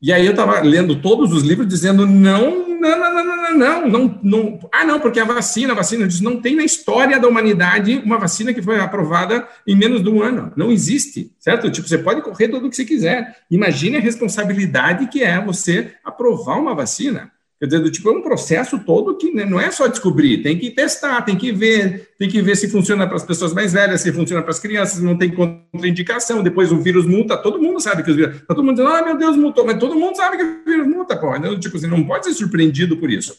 E 0.00 0.12
aí 0.12 0.24
eu 0.24 0.30
estava 0.30 0.60
lendo 0.60 1.00
todos 1.02 1.32
os 1.32 1.42
livros 1.42 1.66
dizendo, 1.66 2.06
não, 2.06 2.68
não, 2.68 2.98
não, 2.98 3.14
não, 3.14 3.56
não, 3.56 3.88
não, 3.88 4.20
não, 4.22 4.58
ah, 4.72 4.84
não, 4.84 5.00
porque 5.00 5.18
a 5.18 5.24
vacina, 5.24 5.72
a 5.72 5.76
vacina, 5.76 6.04
eu 6.04 6.08
disse, 6.08 6.22
não 6.22 6.40
tem 6.40 6.54
na 6.54 6.62
história 6.62 7.18
da 7.18 7.26
humanidade 7.26 8.00
uma 8.04 8.16
vacina 8.16 8.54
que 8.54 8.62
foi 8.62 8.78
aprovada 8.78 9.48
em 9.66 9.74
menos 9.74 10.00
de 10.02 10.08
um 10.08 10.22
ano, 10.22 10.52
não 10.56 10.70
existe, 10.70 11.32
certo? 11.40 11.68
Tipo, 11.68 11.88
você 11.88 11.98
pode 11.98 12.22
correr 12.22 12.46
tudo 12.46 12.66
o 12.66 12.70
que 12.70 12.76
você 12.76 12.84
quiser, 12.84 13.38
imagine 13.50 13.96
a 13.96 14.00
responsabilidade 14.00 15.08
que 15.08 15.22
é 15.24 15.44
você 15.44 15.94
aprovar 16.04 16.60
uma 16.60 16.76
vacina, 16.76 17.32
Quer 17.58 17.66
dizer, 17.66 17.90
tipo, 17.90 18.08
é 18.08 18.12
um 18.12 18.22
processo 18.22 18.78
todo 18.78 19.16
que 19.16 19.32
né, 19.32 19.44
não 19.44 19.58
é 19.58 19.68
só 19.72 19.88
descobrir, 19.88 20.44
tem 20.44 20.56
que 20.56 20.70
testar, 20.70 21.22
tem 21.22 21.36
que 21.36 21.50
ver, 21.50 22.10
tem 22.16 22.28
que 22.28 22.40
ver 22.40 22.56
se 22.56 22.68
funciona 22.68 23.04
para 23.04 23.16
as 23.16 23.24
pessoas 23.24 23.52
mais 23.52 23.72
velhas, 23.72 24.00
se 24.00 24.12
funciona 24.12 24.42
para 24.42 24.52
as 24.52 24.60
crianças, 24.60 25.02
não 25.02 25.18
tem 25.18 25.34
contraindicação, 25.34 26.40
depois 26.40 26.70
o 26.70 26.78
vírus 26.78 27.04
multa, 27.04 27.36
todo 27.36 27.60
mundo 27.60 27.80
sabe 27.80 28.04
que 28.04 28.12
o 28.12 28.14
vírus. 28.14 28.36
Está 28.36 28.54
todo 28.54 28.62
mundo 28.62 28.76
dizendo, 28.76 28.94
ah, 28.94 29.02
meu 29.04 29.18
Deus, 29.18 29.36
multou, 29.36 29.66
mas 29.66 29.76
todo 29.76 29.96
mundo 29.96 30.16
sabe 30.16 30.36
que 30.36 30.44
o 30.44 30.64
vírus 30.64 30.86
multa, 30.86 31.16
pô. 31.16 31.34
Então, 31.34 31.58
tipo, 31.58 31.76
você 31.76 31.88
não 31.88 32.04
pode 32.04 32.26
ser 32.26 32.34
surpreendido 32.34 32.96
por 32.96 33.10
isso. 33.10 33.34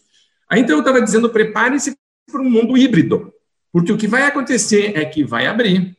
Aí 0.49 0.59
então 0.59 0.75
eu 0.75 0.79
estava 0.79 1.01
dizendo, 1.01 1.29
prepare-se 1.29 1.95
para 2.29 2.41
um 2.41 2.49
mundo 2.49 2.77
híbrido, 2.77 3.33
porque 3.71 3.93
o 3.93 3.97
que 3.97 4.07
vai 4.07 4.23
acontecer 4.23 4.97
é 4.97 5.05
que 5.05 5.23
vai 5.23 5.47
abrir, 5.47 5.95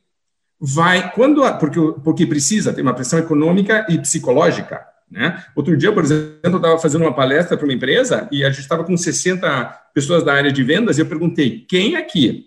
vai, 0.60 1.10
quando, 1.12 1.40
porque, 1.58 1.80
porque 2.04 2.26
precisa, 2.26 2.72
tem 2.72 2.82
uma 2.82 2.92
pressão 2.92 3.18
econômica 3.18 3.86
e 3.88 3.98
psicológica, 3.98 4.89
né? 5.10 5.44
Outro 5.56 5.76
dia, 5.76 5.92
por 5.92 6.04
exemplo, 6.04 6.38
eu 6.44 6.56
estava 6.56 6.78
fazendo 6.78 7.02
uma 7.02 7.14
palestra 7.14 7.56
para 7.56 7.66
uma 7.66 7.74
empresa 7.74 8.28
e 8.30 8.44
a 8.44 8.50
gente 8.50 8.60
estava 8.60 8.84
com 8.84 8.96
60 8.96 9.64
pessoas 9.92 10.22
da 10.22 10.32
área 10.32 10.52
de 10.52 10.62
vendas 10.62 10.96
e 10.96 11.00
eu 11.00 11.06
perguntei: 11.06 11.64
quem 11.68 11.96
aqui, 11.96 12.46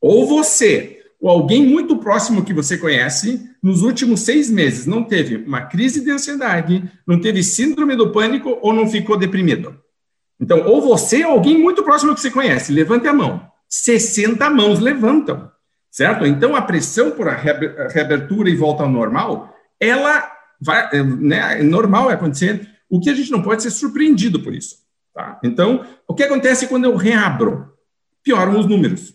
ou 0.00 0.26
você, 0.26 1.00
ou 1.20 1.28
alguém 1.28 1.66
muito 1.66 1.96
próximo 1.96 2.44
que 2.44 2.54
você 2.54 2.78
conhece, 2.78 3.50
nos 3.60 3.82
últimos 3.82 4.20
seis 4.20 4.48
meses 4.48 4.86
não 4.86 5.02
teve 5.02 5.36
uma 5.36 5.62
crise 5.62 6.04
de 6.04 6.10
ansiedade, 6.10 6.84
não 7.06 7.20
teve 7.20 7.42
síndrome 7.42 7.96
do 7.96 8.12
pânico 8.12 8.58
ou 8.62 8.72
não 8.72 8.86
ficou 8.88 9.16
deprimido? 9.16 9.76
Então, 10.38 10.64
ou 10.66 10.80
você 10.80 11.24
ou 11.24 11.32
alguém 11.32 11.58
muito 11.58 11.82
próximo 11.82 12.14
que 12.14 12.20
você 12.20 12.30
conhece, 12.30 12.72
levante 12.72 13.08
a 13.08 13.12
mão. 13.12 13.50
60 13.68 14.48
mãos 14.50 14.78
levantam, 14.78 15.50
certo? 15.90 16.24
Então, 16.24 16.54
a 16.54 16.62
pressão 16.62 17.10
por 17.10 17.28
a 17.28 17.34
reabertura 17.34 18.48
e 18.48 18.54
volta 18.54 18.84
ao 18.84 18.88
normal, 18.88 19.52
ela 19.80 20.35
vai, 20.60 20.88
é, 20.92 21.02
né, 21.02 21.60
é 21.60 21.62
normal 21.62 22.08
acontecer. 22.08 22.68
O 22.88 23.00
que 23.00 23.10
a 23.10 23.14
gente 23.14 23.30
não 23.30 23.42
pode 23.42 23.62
ser 23.62 23.70
surpreendido 23.70 24.40
por 24.40 24.54
isso. 24.54 24.76
Tá? 25.14 25.40
Então, 25.42 25.84
o 26.06 26.14
que 26.14 26.22
acontece 26.22 26.66
quando 26.66 26.84
eu 26.84 26.94
reabro? 26.94 27.72
Pioram 28.22 28.58
os 28.58 28.66
números. 28.66 29.14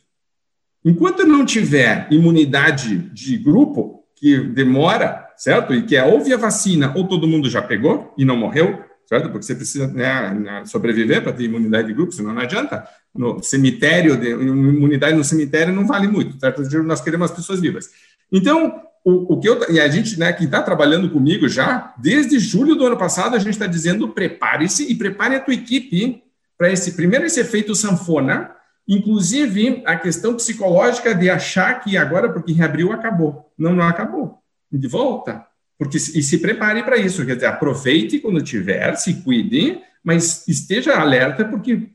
Enquanto 0.84 1.26
não 1.26 1.46
tiver 1.46 2.08
imunidade 2.12 2.98
de 3.14 3.38
grupo, 3.38 4.04
que 4.16 4.40
demora, 4.40 5.28
certo? 5.38 5.74
E 5.74 5.84
que 5.84 5.96
é 5.96 6.04
ou 6.04 6.22
via 6.22 6.38
vacina 6.38 6.94
ou 6.96 7.08
todo 7.08 7.28
mundo 7.28 7.50
já 7.50 7.62
pegou 7.62 8.14
e 8.18 8.26
não 8.26 8.36
morreu, 8.36 8.84
certo? 9.06 9.30
Porque 9.30 9.46
você 9.46 9.56
precisa 9.56 9.88
né, 9.88 10.64
sobreviver 10.66 11.22
para 11.22 11.34
ter 11.34 11.44
imunidade 11.44 11.88
de 11.88 11.94
grupo, 11.94 12.12
senão 12.12 12.34
não 12.34 12.42
adianta. 12.42 12.88
No 13.14 13.44
cemitério, 13.44 14.18
de, 14.18 14.30
imunidade 14.30 15.16
no 15.16 15.24
cemitério 15.24 15.74
não 15.74 15.86
vale 15.86 16.08
muito, 16.08 16.40
certo? 16.40 16.62
Nós 16.84 17.02
queremos 17.02 17.30
as 17.30 17.36
pessoas 17.36 17.60
vivas. 17.60 17.90
Então, 18.32 18.82
o, 19.04 19.34
o 19.34 19.40
que 19.40 19.50
eu, 19.50 19.60
e 19.72 19.80
a 19.80 19.88
gente, 19.88 20.20
né, 20.20 20.32
que 20.32 20.46
está 20.46 20.62
trabalhando 20.62 21.10
comigo 21.10 21.48
já, 21.50 21.94
desde 21.98 22.38
julho 22.40 22.76
do 22.76 22.86
ano 22.86 22.98
passado, 22.98 23.36
a 23.36 23.40
gente 23.40 23.52
está 23.52 23.66
dizendo 23.66 24.10
prepare-se 24.10 24.92
e 24.92 24.96
prepare 24.96 25.36
a 25.36 25.40
tua 25.40 25.54
equipe 25.54 26.24
para 26.58 26.72
esse, 26.72 26.94
primeiro, 26.94 27.26
esse 27.26 27.40
efeito 27.40 27.74
sanfona, 27.74 28.52
inclusive 28.88 29.82
a 29.86 29.96
questão 29.96 30.36
psicológica 30.36 31.16
de 31.16 31.30
achar 31.30 31.80
que 31.82 31.98
agora, 31.98 32.32
porque 32.32 32.54
reabriu, 32.54 32.92
acabou. 32.92 33.52
Não, 33.58 33.74
não 33.74 33.88
acabou. 33.88 34.38
De 34.72 34.88
volta. 34.88 35.46
Porque, 35.78 35.98
e 35.98 36.22
se 36.22 36.38
prepare 36.38 36.84
para 36.84 36.98
isso, 36.98 37.26
quer 37.26 37.34
dizer, 37.34 37.48
aproveite 37.48 38.20
quando 38.20 38.44
tiver, 38.44 38.96
se 38.96 39.24
cuide, 39.24 39.82
mas 40.04 40.48
esteja 40.48 41.00
alerta, 41.00 41.44
porque 41.44 41.90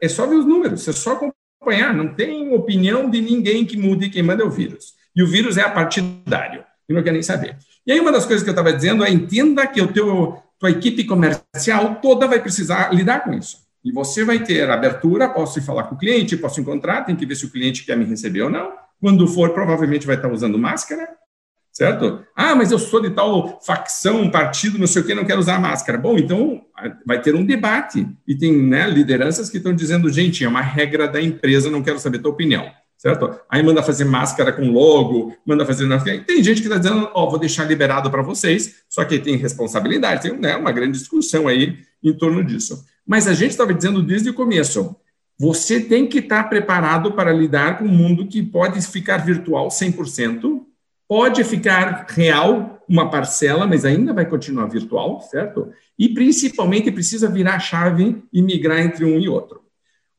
é 0.00 0.08
só 0.08 0.26
ver 0.26 0.34
os 0.34 0.44
números, 0.44 0.88
é 0.88 0.92
só 0.92 1.12
acompanhar, 1.12 1.94
não 1.94 2.12
tem 2.12 2.52
opinião 2.52 3.08
de 3.08 3.20
ninguém 3.20 3.64
que 3.64 3.76
mude 3.76 4.10
quem 4.10 4.24
manda 4.24 4.42
é 4.42 4.46
o 4.46 4.50
vírus. 4.50 4.94
E 5.14 5.22
o 5.22 5.26
vírus 5.26 5.56
é 5.56 5.62
apartidário, 5.62 6.64
e 6.88 6.92
não 6.92 7.02
quer 7.02 7.12
nem 7.12 7.22
saber. 7.22 7.56
E 7.86 7.92
aí, 7.92 8.00
uma 8.00 8.12
das 8.12 8.24
coisas 8.24 8.42
que 8.42 8.48
eu 8.48 8.52
estava 8.52 8.72
dizendo 8.72 9.04
é: 9.04 9.10
entenda 9.10 9.66
que 9.66 9.80
o 9.80 9.92
teu, 9.92 10.38
tua 10.58 10.70
equipe 10.70 11.04
comercial 11.04 11.96
toda 11.96 12.26
vai 12.26 12.40
precisar 12.40 12.94
lidar 12.94 13.24
com 13.24 13.32
isso. 13.34 13.58
E 13.84 13.90
você 13.90 14.24
vai 14.24 14.38
ter 14.38 14.70
abertura, 14.70 15.28
posso 15.28 15.58
ir 15.58 15.62
falar 15.62 15.84
com 15.84 15.96
o 15.96 15.98
cliente, 15.98 16.36
posso 16.36 16.60
encontrar, 16.60 17.04
tem 17.04 17.16
que 17.16 17.26
ver 17.26 17.34
se 17.34 17.44
o 17.44 17.50
cliente 17.50 17.84
quer 17.84 17.96
me 17.96 18.04
receber 18.04 18.42
ou 18.42 18.50
não. 18.50 18.72
Quando 19.00 19.26
for, 19.26 19.50
provavelmente 19.50 20.06
vai 20.06 20.14
estar 20.14 20.32
usando 20.32 20.56
máscara, 20.56 21.08
certo? 21.72 22.24
Ah, 22.36 22.54
mas 22.54 22.70
eu 22.70 22.78
sou 22.78 23.02
de 23.02 23.10
tal 23.10 23.60
facção, 23.60 24.30
partido, 24.30 24.78
não 24.78 24.86
sei 24.86 25.02
o 25.02 25.04
que, 25.04 25.14
não 25.14 25.24
quero 25.24 25.40
usar 25.40 25.60
máscara. 25.60 25.98
Bom, 25.98 26.16
então 26.16 26.64
vai 27.04 27.20
ter 27.20 27.34
um 27.34 27.44
debate. 27.44 28.06
E 28.28 28.36
tem 28.36 28.56
né, 28.56 28.88
lideranças 28.88 29.50
que 29.50 29.56
estão 29.56 29.74
dizendo, 29.74 30.08
gente, 30.08 30.44
é 30.44 30.48
uma 30.48 30.62
regra 30.62 31.08
da 31.08 31.20
empresa, 31.20 31.68
não 31.68 31.82
quero 31.82 31.98
saber 31.98 32.20
tua 32.20 32.30
opinião 32.30 32.70
certo? 33.02 33.34
Aí 33.50 33.60
manda 33.64 33.82
fazer 33.82 34.04
máscara 34.04 34.52
com 34.52 34.70
logo, 34.70 35.36
manda 35.44 35.66
fazer. 35.66 35.88
Tem 36.24 36.42
gente 36.42 36.60
que 36.60 36.68
está 36.68 36.78
dizendo, 36.78 37.10
ó, 37.12 37.24
oh, 37.24 37.30
vou 37.30 37.38
deixar 37.38 37.64
liberado 37.64 38.08
para 38.08 38.22
vocês, 38.22 38.76
só 38.88 39.04
que 39.04 39.18
tem 39.18 39.34
responsabilidade, 39.34 40.22
tem 40.22 40.38
né, 40.38 40.54
uma 40.54 40.70
grande 40.70 40.96
discussão 40.96 41.48
aí 41.48 41.80
em 42.00 42.12
torno 42.12 42.44
disso. 42.44 42.84
Mas 43.04 43.26
a 43.26 43.34
gente 43.34 43.50
estava 43.50 43.74
dizendo 43.74 44.04
desde 44.04 44.30
o 44.30 44.34
começo, 44.34 44.94
você 45.36 45.80
tem 45.80 46.06
que 46.06 46.18
estar 46.18 46.44
tá 46.44 46.48
preparado 46.48 47.10
para 47.10 47.32
lidar 47.32 47.78
com 47.78 47.86
um 47.86 47.88
mundo 47.88 48.28
que 48.28 48.40
pode 48.40 48.80
ficar 48.82 49.16
virtual 49.16 49.66
100%, 49.66 50.60
pode 51.08 51.42
ficar 51.42 52.06
real 52.08 52.84
uma 52.88 53.10
parcela, 53.10 53.66
mas 53.66 53.84
ainda 53.84 54.12
vai 54.12 54.26
continuar 54.26 54.66
virtual, 54.66 55.20
certo? 55.22 55.72
E 55.98 56.08
principalmente 56.08 56.92
precisa 56.92 57.28
virar 57.28 57.58
chave 57.58 58.22
e 58.32 58.40
migrar 58.40 58.78
entre 58.78 59.04
um 59.04 59.18
e 59.18 59.28
outro. 59.28 59.61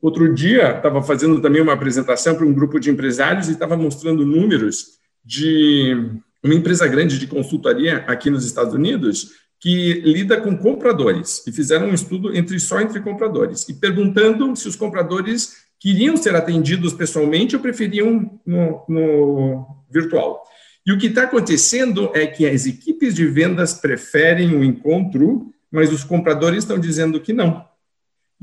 Outro 0.04 0.34
dia, 0.34 0.76
estava 0.76 1.02
fazendo 1.02 1.40
também 1.40 1.62
uma 1.62 1.72
apresentação 1.72 2.34
para 2.34 2.44
um 2.44 2.52
grupo 2.52 2.78
de 2.78 2.90
empresários 2.90 3.48
e 3.48 3.52
estava 3.52 3.74
mostrando 3.74 4.26
números 4.26 4.98
de 5.24 5.96
uma 6.42 6.52
empresa 6.52 6.86
grande 6.86 7.18
de 7.18 7.26
consultoria 7.26 8.04
aqui 8.06 8.28
nos 8.28 8.44
Estados 8.44 8.74
Unidos 8.74 9.30
que 9.58 10.02
lida 10.02 10.38
com 10.38 10.58
compradores 10.58 11.42
e 11.46 11.52
fizeram 11.52 11.86
um 11.86 11.94
estudo 11.94 12.36
entre 12.36 12.60
só 12.60 12.82
entre 12.82 13.00
compradores 13.00 13.66
e 13.66 13.72
perguntando 13.72 14.54
se 14.54 14.68
os 14.68 14.76
compradores 14.76 15.54
queriam 15.80 16.18
ser 16.18 16.36
atendidos 16.36 16.92
pessoalmente 16.92 17.56
ou 17.56 17.62
preferiam 17.62 18.38
no, 18.44 18.84
no 18.86 19.66
virtual. 19.90 20.44
E 20.86 20.92
o 20.92 20.98
que 20.98 21.06
está 21.06 21.22
acontecendo 21.22 22.10
é 22.12 22.26
que 22.26 22.46
as 22.46 22.66
equipes 22.66 23.14
de 23.14 23.24
vendas 23.26 23.72
preferem 23.72 24.54
o 24.54 24.62
encontro, 24.62 25.50
mas 25.72 25.90
os 25.90 26.04
compradores 26.04 26.58
estão 26.58 26.78
dizendo 26.78 27.18
que 27.18 27.32
não. 27.32 27.64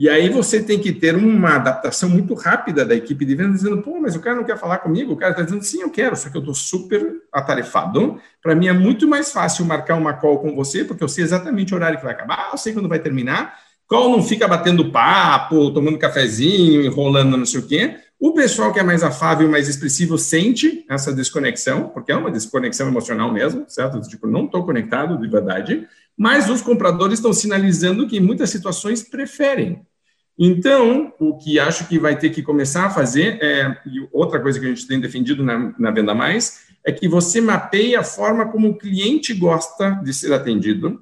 E 0.02 0.10
aí 0.10 0.30
você 0.30 0.64
tem 0.64 0.80
que 0.80 0.92
ter 0.92 1.16
uma 1.16 1.58
adaptação 1.58 2.10
muito 2.10 2.34
rápida 2.34 2.84
da 2.84 2.96
equipe 2.96 3.24
de 3.24 3.36
vendas, 3.36 3.62
dizendo, 3.62 3.84
pô, 3.84 4.00
mas 4.00 4.16
o 4.16 4.20
cara 4.20 4.36
não 4.36 4.44
quer 4.44 4.58
falar 4.58 4.80
comigo, 4.80 5.14
o 5.14 5.16
cara 5.16 5.30
está 5.30 5.44
dizendo, 5.44 5.62
sim, 5.62 5.84
eu 5.84 5.92
quero, 5.92 6.16
só 6.16 6.28
que 6.28 6.36
eu 6.36 6.40
estou 6.40 6.56
super 6.56 7.18
atarefado. 7.32 8.20
Para 8.42 8.56
mim 8.56 8.68
é 8.68 8.74
muito 8.74 9.08
mais 9.08 9.32
fácil 9.32 9.64
marcar 9.64 9.94
uma 9.94 10.14
call 10.14 10.40
com 10.40 10.56
você, 10.56 10.84
porque 10.84 11.04
eu 11.04 11.08
sei 11.08 11.24
exatamente 11.24 11.72
o 11.72 11.76
horário 11.76 12.00
que 12.00 12.04
vai 12.04 12.16
acabar, 12.16 12.50
eu 12.52 12.58
sei 12.58 12.74
quando 12.74 12.90
vai 12.90 12.98
terminar. 12.98 13.54
Call 13.88 14.10
não 14.10 14.24
fica 14.24 14.48
batendo 14.48 14.92
papo, 14.92 15.70
tomando 15.70 16.00
cafezinho, 16.00 16.82
enrolando 16.82 17.38
não 17.38 17.46
sei 17.46 17.60
o 17.60 17.68
quê. 17.68 17.98
O 18.20 18.34
pessoal 18.34 18.74
que 18.74 18.80
é 18.80 18.84
mais 18.84 19.04
afável 19.04 19.48
mais 19.48 19.68
expressivo 19.68 20.18
sente 20.18 20.84
essa 20.90 21.14
desconexão, 21.14 21.90
porque 21.90 22.12
é 22.12 22.16
uma 22.16 22.32
desconexão 22.32 22.88
emocional 22.88 23.32
mesmo, 23.32 23.66
certo? 23.68 24.02
Tipo, 24.02 24.26
não 24.26 24.46
estou 24.46 24.66
conectado 24.66 25.16
de 25.20 25.28
verdade 25.28 25.88
mas 26.18 26.50
os 26.50 26.62
compradores 26.62 27.18
estão 27.18 27.34
sinalizando 27.34 28.08
que 28.08 28.18
em 28.18 28.20
muitas 28.20 28.50
situações 28.52 29.02
preferem. 29.02 29.82
Então, 30.44 31.14
o 31.20 31.38
que 31.38 31.60
acho 31.60 31.88
que 31.88 32.00
vai 32.00 32.18
ter 32.18 32.32
que 32.32 32.42
começar 32.42 32.88
a 32.88 32.90
fazer, 32.90 33.38
é, 33.40 33.78
e 33.86 34.08
outra 34.12 34.40
coisa 34.40 34.60
que 34.60 34.66
a 34.66 34.70
gente 34.70 34.88
tem 34.88 35.00
defendido 35.00 35.44
na, 35.44 35.72
na 35.78 35.92
Venda 35.92 36.16
Mais, 36.16 36.62
é 36.84 36.92
que 36.92 37.08
você 37.08 37.40
mapeie 37.40 37.96
a 37.96 38.02
forma 38.02 38.48
como 38.48 38.70
o 38.70 38.76
cliente 38.76 39.36
gosta 39.36 39.92
de 40.04 40.12
ser 40.12 40.34
atendido, 40.34 41.00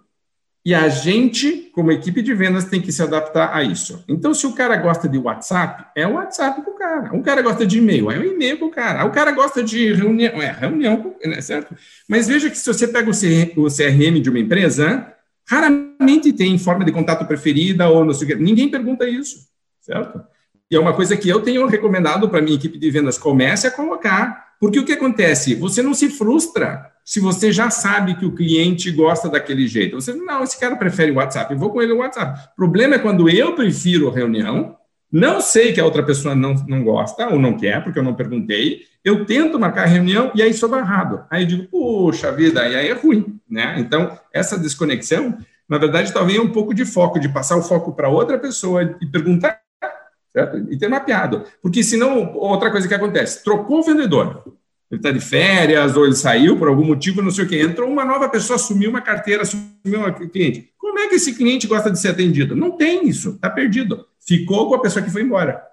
e 0.66 0.76
a 0.76 0.90
gente, 0.90 1.72
como 1.74 1.90
equipe 1.90 2.22
de 2.22 2.34
vendas, 2.34 2.66
tem 2.66 2.82
que 2.82 2.92
se 2.92 3.02
adaptar 3.02 3.56
a 3.56 3.64
isso. 3.64 4.04
Então, 4.10 4.34
se 4.34 4.46
o 4.46 4.52
cara 4.52 4.76
gosta 4.76 5.08
de 5.08 5.18
WhatsApp, 5.18 5.86
é 5.96 6.06
o 6.06 6.16
WhatsApp 6.16 6.62
para 6.62 6.74
o 6.74 6.76
cara. 6.76 7.16
O 7.16 7.24
cara 7.24 7.42
gosta 7.42 7.66
de 7.66 7.78
e-mail, 7.78 8.12
é 8.12 8.20
o 8.20 8.34
e-mail 8.34 8.58
para 8.58 8.68
o 8.68 8.72
cara. 8.72 9.06
O 9.06 9.12
cara 9.12 9.32
gosta 9.32 9.64
de 9.64 9.94
reunião, 9.94 10.42
é 10.42 10.52
reunião, 10.52 11.16
né, 11.24 11.40
certo? 11.40 11.74
Mas 12.10 12.28
veja 12.28 12.50
que 12.50 12.58
se 12.58 12.68
você 12.68 12.90
pega 12.90 13.10
o 13.10 13.14
CRM 13.14 14.22
de 14.22 14.30
uma 14.30 14.38
empresa, 14.38 15.16
raramente 15.50 16.32
tem 16.32 16.58
forma 16.60 16.86
de 16.86 16.92
contato 16.92 17.26
preferida 17.26 17.90
ou 17.90 18.06
não 18.06 18.14
sei 18.14 18.28
o 18.28 18.30
que. 18.30 18.44
Ninguém 18.44 18.70
pergunta 18.70 19.10
isso, 19.10 19.48
certo? 19.82 20.22
E 20.70 20.76
é 20.76 20.80
uma 20.80 20.94
coisa 20.94 21.18
que 21.18 21.28
eu 21.28 21.42
tenho 21.42 21.66
recomendado 21.66 22.30
para 22.30 22.42
minha 22.42 22.56
equipe 22.56 22.78
de 22.78 22.92
vendas, 22.92 23.18
comece 23.18 23.66
a 23.66 23.72
colocar, 23.72 24.50
porque 24.60 24.80
o 24.80 24.86
que 24.86 24.94
acontece? 24.94 25.56
Você 25.56 25.82
não 25.82 25.96
se 25.96 26.10
frustra 26.10 26.86
se 27.04 27.20
você 27.20 27.52
já 27.52 27.72
sabe 27.72 28.14
que 28.16 28.26
o 28.26 28.36
cliente 28.36 28.92
gosta 28.92 29.28
daquele 29.28 29.68
jeito. 29.68 30.00
Você, 30.00 30.14
não, 30.14 30.44
esse 30.44 30.60
cara 30.60 30.76
prefere 30.76 31.12
o 31.12 31.16
WhatsApp, 31.16 31.52
eu 31.52 31.60
vou 31.60 31.72
com 31.72 31.82
ele 31.82 31.94
no 31.94 32.02
WhatsApp. 32.02 32.50
O 32.54 32.56
problema 32.56 32.96
é 32.96 33.00
quando 33.00 33.28
eu 33.28 33.56
prefiro 33.56 34.12
reunião, 34.12 34.76
não 35.12 35.42
sei 35.42 35.74
que 35.74 35.82
a 35.82 35.86
outra 35.86 36.04
pessoa 36.04 36.36
não, 36.36 36.54
não 36.68 36.84
gosta 36.84 37.28
ou 37.30 37.40
não 37.40 37.58
quer, 37.58 37.84
porque 37.84 37.98
eu 37.98 38.04
não 38.04 38.14
perguntei, 38.14 38.82
eu 39.04 39.26
tento 39.26 39.58
marcar 39.58 39.86
a 39.86 39.88
reunião 39.88 40.32
e 40.36 40.44
aí 40.44 40.54
sou 40.54 40.70
barrado. 40.70 41.26
Aí 41.32 41.42
eu 41.42 41.48
digo, 41.48 41.64
puxa 41.64 42.32
vida, 42.32 42.68
e 42.68 42.76
aí 42.76 42.90
é 42.90 42.94
ruim, 42.94 43.39
né? 43.50 43.76
Então, 43.80 44.18
essa 44.34 44.58
desconexão, 44.58 45.38
na 45.68 45.78
verdade, 45.78 46.14
talvez 46.14 46.38
é 46.38 46.42
um 46.42 46.52
pouco 46.52 46.74
de 46.74 46.86
foco, 46.86 47.20
de 47.20 47.30
passar 47.30 47.58
o 47.58 47.64
foco 47.64 47.94
para 47.94 48.10
outra 48.10 48.38
pessoa 48.38 48.98
e 49.02 49.06
perguntar, 49.06 49.60
certo? 50.32 50.58
E 50.72 50.78
ter 50.78 50.88
mapeado. 50.88 51.44
Porque 51.62 51.84
senão, 51.84 52.34
outra 52.36 52.70
coisa 52.72 52.88
que 52.88 52.94
acontece, 52.94 53.44
trocou 53.44 53.80
o 53.80 53.84
vendedor, 53.84 54.44
ele 54.92 55.00
está 55.00 55.12
de 55.12 55.20
férias, 55.20 55.96
ou 55.96 56.06
ele 56.06 56.16
saiu 56.16 56.58
por 56.58 56.68
algum 56.68 56.84
motivo, 56.84 57.22
não 57.22 57.30
sei 57.30 57.46
o 57.46 57.48
quê. 57.48 57.62
Entrou 57.62 57.90
uma 57.90 58.04
nova 58.04 58.28
pessoa, 58.28 58.56
assumiu 58.56 58.90
uma 58.90 59.02
carteira, 59.02 59.44
assumiu 59.44 60.08
um 60.08 60.30
cliente. 60.30 60.74
Como 60.78 60.98
é 60.98 61.08
que 61.08 61.16
esse 61.16 61.36
cliente 61.36 61.68
gosta 61.68 61.92
de 61.92 62.00
ser 62.00 62.10
atendido? 62.10 62.56
Não 62.56 62.72
tem 62.72 63.08
isso, 63.08 63.32
está 63.32 63.50
perdido. 63.50 64.06
Ficou 64.20 64.68
com 64.68 64.76
a 64.76 64.82
pessoa 64.82 65.04
que 65.04 65.12
foi 65.12 65.22
embora. 65.22 65.64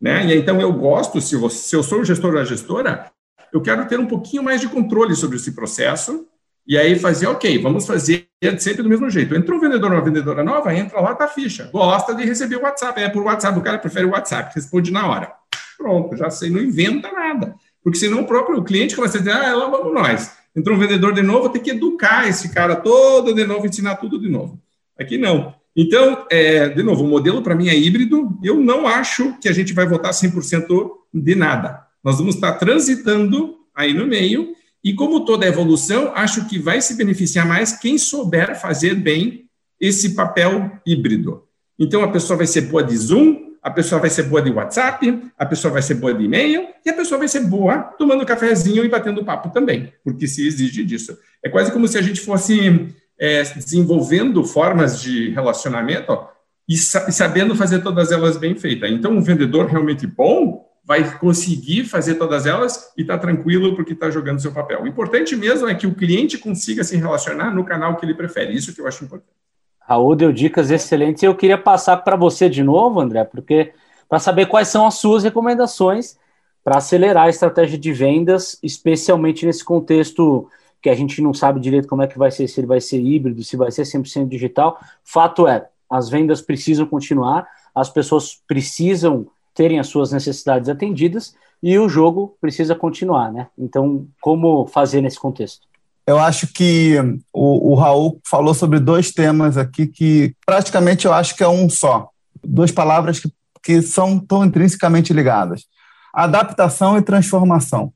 Né? 0.00 0.26
E 0.26 0.34
então 0.38 0.58
eu 0.58 0.72
gosto, 0.72 1.20
se, 1.20 1.36
você, 1.36 1.58
se 1.58 1.76
eu 1.76 1.82
sou 1.82 2.02
gestor 2.02 2.32
da 2.32 2.44
gestora, 2.44 3.12
eu 3.52 3.60
quero 3.60 3.86
ter 3.86 4.00
um 4.00 4.06
pouquinho 4.06 4.42
mais 4.42 4.60
de 4.60 4.68
controle 4.68 5.14
sobre 5.14 5.36
esse 5.36 5.52
processo 5.52 6.26
e 6.70 6.78
aí 6.78 6.96
fazer, 6.96 7.26
ok, 7.26 7.58
vamos 7.58 7.84
fazer 7.84 8.28
sempre 8.60 8.84
do 8.84 8.88
mesmo 8.88 9.10
jeito. 9.10 9.34
Entrou 9.34 9.58
um 9.58 9.60
vendedor 9.60 9.90
uma 9.90 10.00
vendedora 10.00 10.44
nova, 10.44 10.72
entra 10.72 11.00
lá, 11.00 11.16
tá 11.16 11.26
ficha. 11.26 11.68
Gosta 11.72 12.14
de 12.14 12.24
receber 12.24 12.54
o 12.54 12.62
WhatsApp, 12.62 13.02
é 13.02 13.08
por 13.08 13.24
WhatsApp, 13.24 13.58
o 13.58 13.60
cara 13.60 13.76
prefere 13.76 14.06
o 14.06 14.10
WhatsApp, 14.10 14.52
responde 14.54 14.92
na 14.92 15.04
hora. 15.08 15.32
Pronto, 15.76 16.16
já 16.16 16.30
sei, 16.30 16.48
não 16.48 16.60
inventa 16.60 17.10
nada. 17.10 17.56
Porque 17.82 17.98
senão 17.98 18.20
o 18.20 18.24
próprio 18.24 18.62
cliente 18.62 18.94
começa 18.94 19.18
a 19.18 19.20
dizer, 19.20 19.32
ah, 19.32 19.52
lá 19.52 19.68
vamos 19.68 19.92
nós. 19.92 20.30
Entrou 20.54 20.76
um 20.76 20.78
vendedor 20.78 21.12
de 21.12 21.22
novo, 21.22 21.48
tem 21.48 21.60
que 21.60 21.72
educar 21.72 22.28
esse 22.28 22.50
cara 22.50 22.76
todo 22.76 23.34
de 23.34 23.44
novo, 23.44 23.66
ensinar 23.66 23.96
tudo 23.96 24.20
de 24.20 24.28
novo. 24.28 24.56
Aqui 24.96 25.18
não. 25.18 25.52
Então, 25.74 26.24
é, 26.30 26.68
de 26.68 26.84
novo, 26.84 27.02
o 27.02 27.08
modelo 27.08 27.42
para 27.42 27.56
mim 27.56 27.66
é 27.66 27.76
híbrido. 27.76 28.38
Eu 28.44 28.60
não 28.60 28.86
acho 28.86 29.36
que 29.40 29.48
a 29.48 29.52
gente 29.52 29.72
vai 29.72 29.88
votar 29.88 30.12
100% 30.12 30.88
de 31.12 31.34
nada. 31.34 31.84
Nós 32.04 32.18
vamos 32.18 32.36
estar 32.36 32.52
transitando 32.52 33.56
aí 33.74 33.92
no 33.92 34.06
meio. 34.06 34.54
E 34.82 34.94
como 34.94 35.24
toda 35.24 35.46
evolução, 35.46 36.12
acho 36.14 36.48
que 36.48 36.58
vai 36.58 36.80
se 36.80 36.94
beneficiar 36.94 37.46
mais 37.46 37.72
quem 37.72 37.98
souber 37.98 38.58
fazer 38.58 38.94
bem 38.94 39.46
esse 39.78 40.14
papel 40.14 40.70
híbrido. 40.86 41.44
Então, 41.78 42.02
a 42.02 42.08
pessoa 42.10 42.36
vai 42.36 42.46
ser 42.46 42.62
boa 42.62 42.82
de 42.82 42.96
Zoom, 42.96 43.50
a 43.62 43.70
pessoa 43.70 44.00
vai 44.00 44.10
ser 44.10 44.24
boa 44.24 44.40
de 44.40 44.50
WhatsApp, 44.50 45.22
a 45.36 45.46
pessoa 45.46 45.72
vai 45.72 45.82
ser 45.82 45.94
boa 45.94 46.14
de 46.14 46.24
e-mail 46.24 46.68
e 46.84 46.90
a 46.90 46.94
pessoa 46.94 47.18
vai 47.18 47.28
ser 47.28 47.40
boa 47.40 47.78
tomando 47.98 48.24
cafezinho 48.24 48.84
e 48.84 48.88
batendo 48.88 49.24
papo 49.24 49.50
também, 49.50 49.92
porque 50.02 50.26
se 50.26 50.46
exige 50.46 50.82
disso. 50.82 51.16
É 51.42 51.48
quase 51.48 51.70
como 51.70 51.86
se 51.86 51.98
a 51.98 52.02
gente 52.02 52.20
fosse 52.20 52.88
é, 53.18 53.42
desenvolvendo 53.42 54.42
formas 54.44 55.00
de 55.00 55.30
relacionamento 55.30 56.10
ó, 56.10 56.28
e, 56.66 56.76
sa 56.76 57.06
e 57.08 57.12
sabendo 57.12 57.54
fazer 57.54 57.82
todas 57.82 58.10
elas 58.10 58.38
bem 58.38 58.54
feitas. 58.54 58.90
Então, 58.90 59.12
um 59.12 59.22
vendedor 59.22 59.66
realmente 59.66 60.06
bom 60.06 60.69
vai 60.90 61.18
conseguir 61.18 61.84
fazer 61.84 62.16
todas 62.16 62.46
elas 62.46 62.92
e 62.98 63.02
está 63.02 63.16
tranquilo 63.16 63.76
porque 63.76 63.92
está 63.92 64.10
jogando 64.10 64.42
seu 64.42 64.50
papel. 64.50 64.82
O 64.82 64.88
importante 64.88 65.36
mesmo 65.36 65.68
é 65.68 65.74
que 65.76 65.86
o 65.86 65.94
cliente 65.94 66.36
consiga 66.36 66.82
se 66.82 66.96
relacionar 66.96 67.54
no 67.54 67.64
canal 67.64 67.96
que 67.96 68.04
ele 68.04 68.12
prefere. 68.12 68.56
Isso 68.56 68.74
que 68.74 68.80
eu 68.80 68.88
acho 68.88 69.04
importante. 69.04 69.30
Raul 69.78 70.16
deu 70.16 70.32
dicas 70.32 70.68
excelentes. 70.68 71.22
Eu 71.22 71.36
queria 71.36 71.56
passar 71.56 71.98
para 71.98 72.16
você 72.16 72.48
de 72.48 72.64
novo, 72.64 72.98
André, 72.98 73.22
porque 73.22 73.72
para 74.08 74.18
saber 74.18 74.46
quais 74.46 74.66
são 74.66 74.84
as 74.84 74.94
suas 74.94 75.22
recomendações 75.22 76.18
para 76.64 76.78
acelerar 76.78 77.26
a 77.26 77.30
estratégia 77.30 77.78
de 77.78 77.92
vendas, 77.92 78.58
especialmente 78.60 79.46
nesse 79.46 79.64
contexto 79.64 80.50
que 80.82 80.90
a 80.90 80.94
gente 80.96 81.22
não 81.22 81.32
sabe 81.32 81.60
direito 81.60 81.86
como 81.86 82.02
é 82.02 82.08
que 82.08 82.18
vai 82.18 82.32
ser, 82.32 82.48
se 82.48 82.58
ele 82.58 82.66
vai 82.66 82.80
ser 82.80 83.00
híbrido, 83.00 83.44
se 83.44 83.56
vai 83.56 83.70
ser 83.70 83.82
100% 83.82 84.26
digital. 84.26 84.76
Fato 85.04 85.46
é, 85.46 85.68
as 85.88 86.08
vendas 86.08 86.42
precisam 86.42 86.84
continuar, 86.84 87.46
as 87.72 87.88
pessoas 87.88 88.42
precisam 88.44 89.28
terem 89.54 89.78
as 89.78 89.88
suas 89.88 90.12
necessidades 90.12 90.68
atendidas 90.68 91.34
e 91.62 91.78
o 91.78 91.88
jogo 91.88 92.36
precisa 92.40 92.74
continuar, 92.74 93.32
né? 93.32 93.48
Então, 93.58 94.06
como 94.20 94.66
fazer 94.66 95.00
nesse 95.00 95.18
contexto? 95.18 95.68
Eu 96.06 96.18
acho 96.18 96.52
que 96.52 96.96
o, 97.32 97.72
o 97.72 97.74
Raul 97.74 98.20
falou 98.24 98.54
sobre 98.54 98.80
dois 98.80 99.12
temas 99.12 99.56
aqui 99.56 99.86
que 99.86 100.34
praticamente 100.44 101.06
eu 101.06 101.12
acho 101.12 101.36
que 101.36 101.42
é 101.44 101.48
um 101.48 101.68
só. 101.68 102.08
Duas 102.42 102.72
palavras 102.72 103.20
que, 103.20 103.30
que 103.62 103.82
são 103.82 104.18
tão 104.18 104.44
intrinsecamente 104.44 105.12
ligadas: 105.12 105.66
adaptação 106.12 106.96
e 106.96 107.02
transformação. 107.02 107.92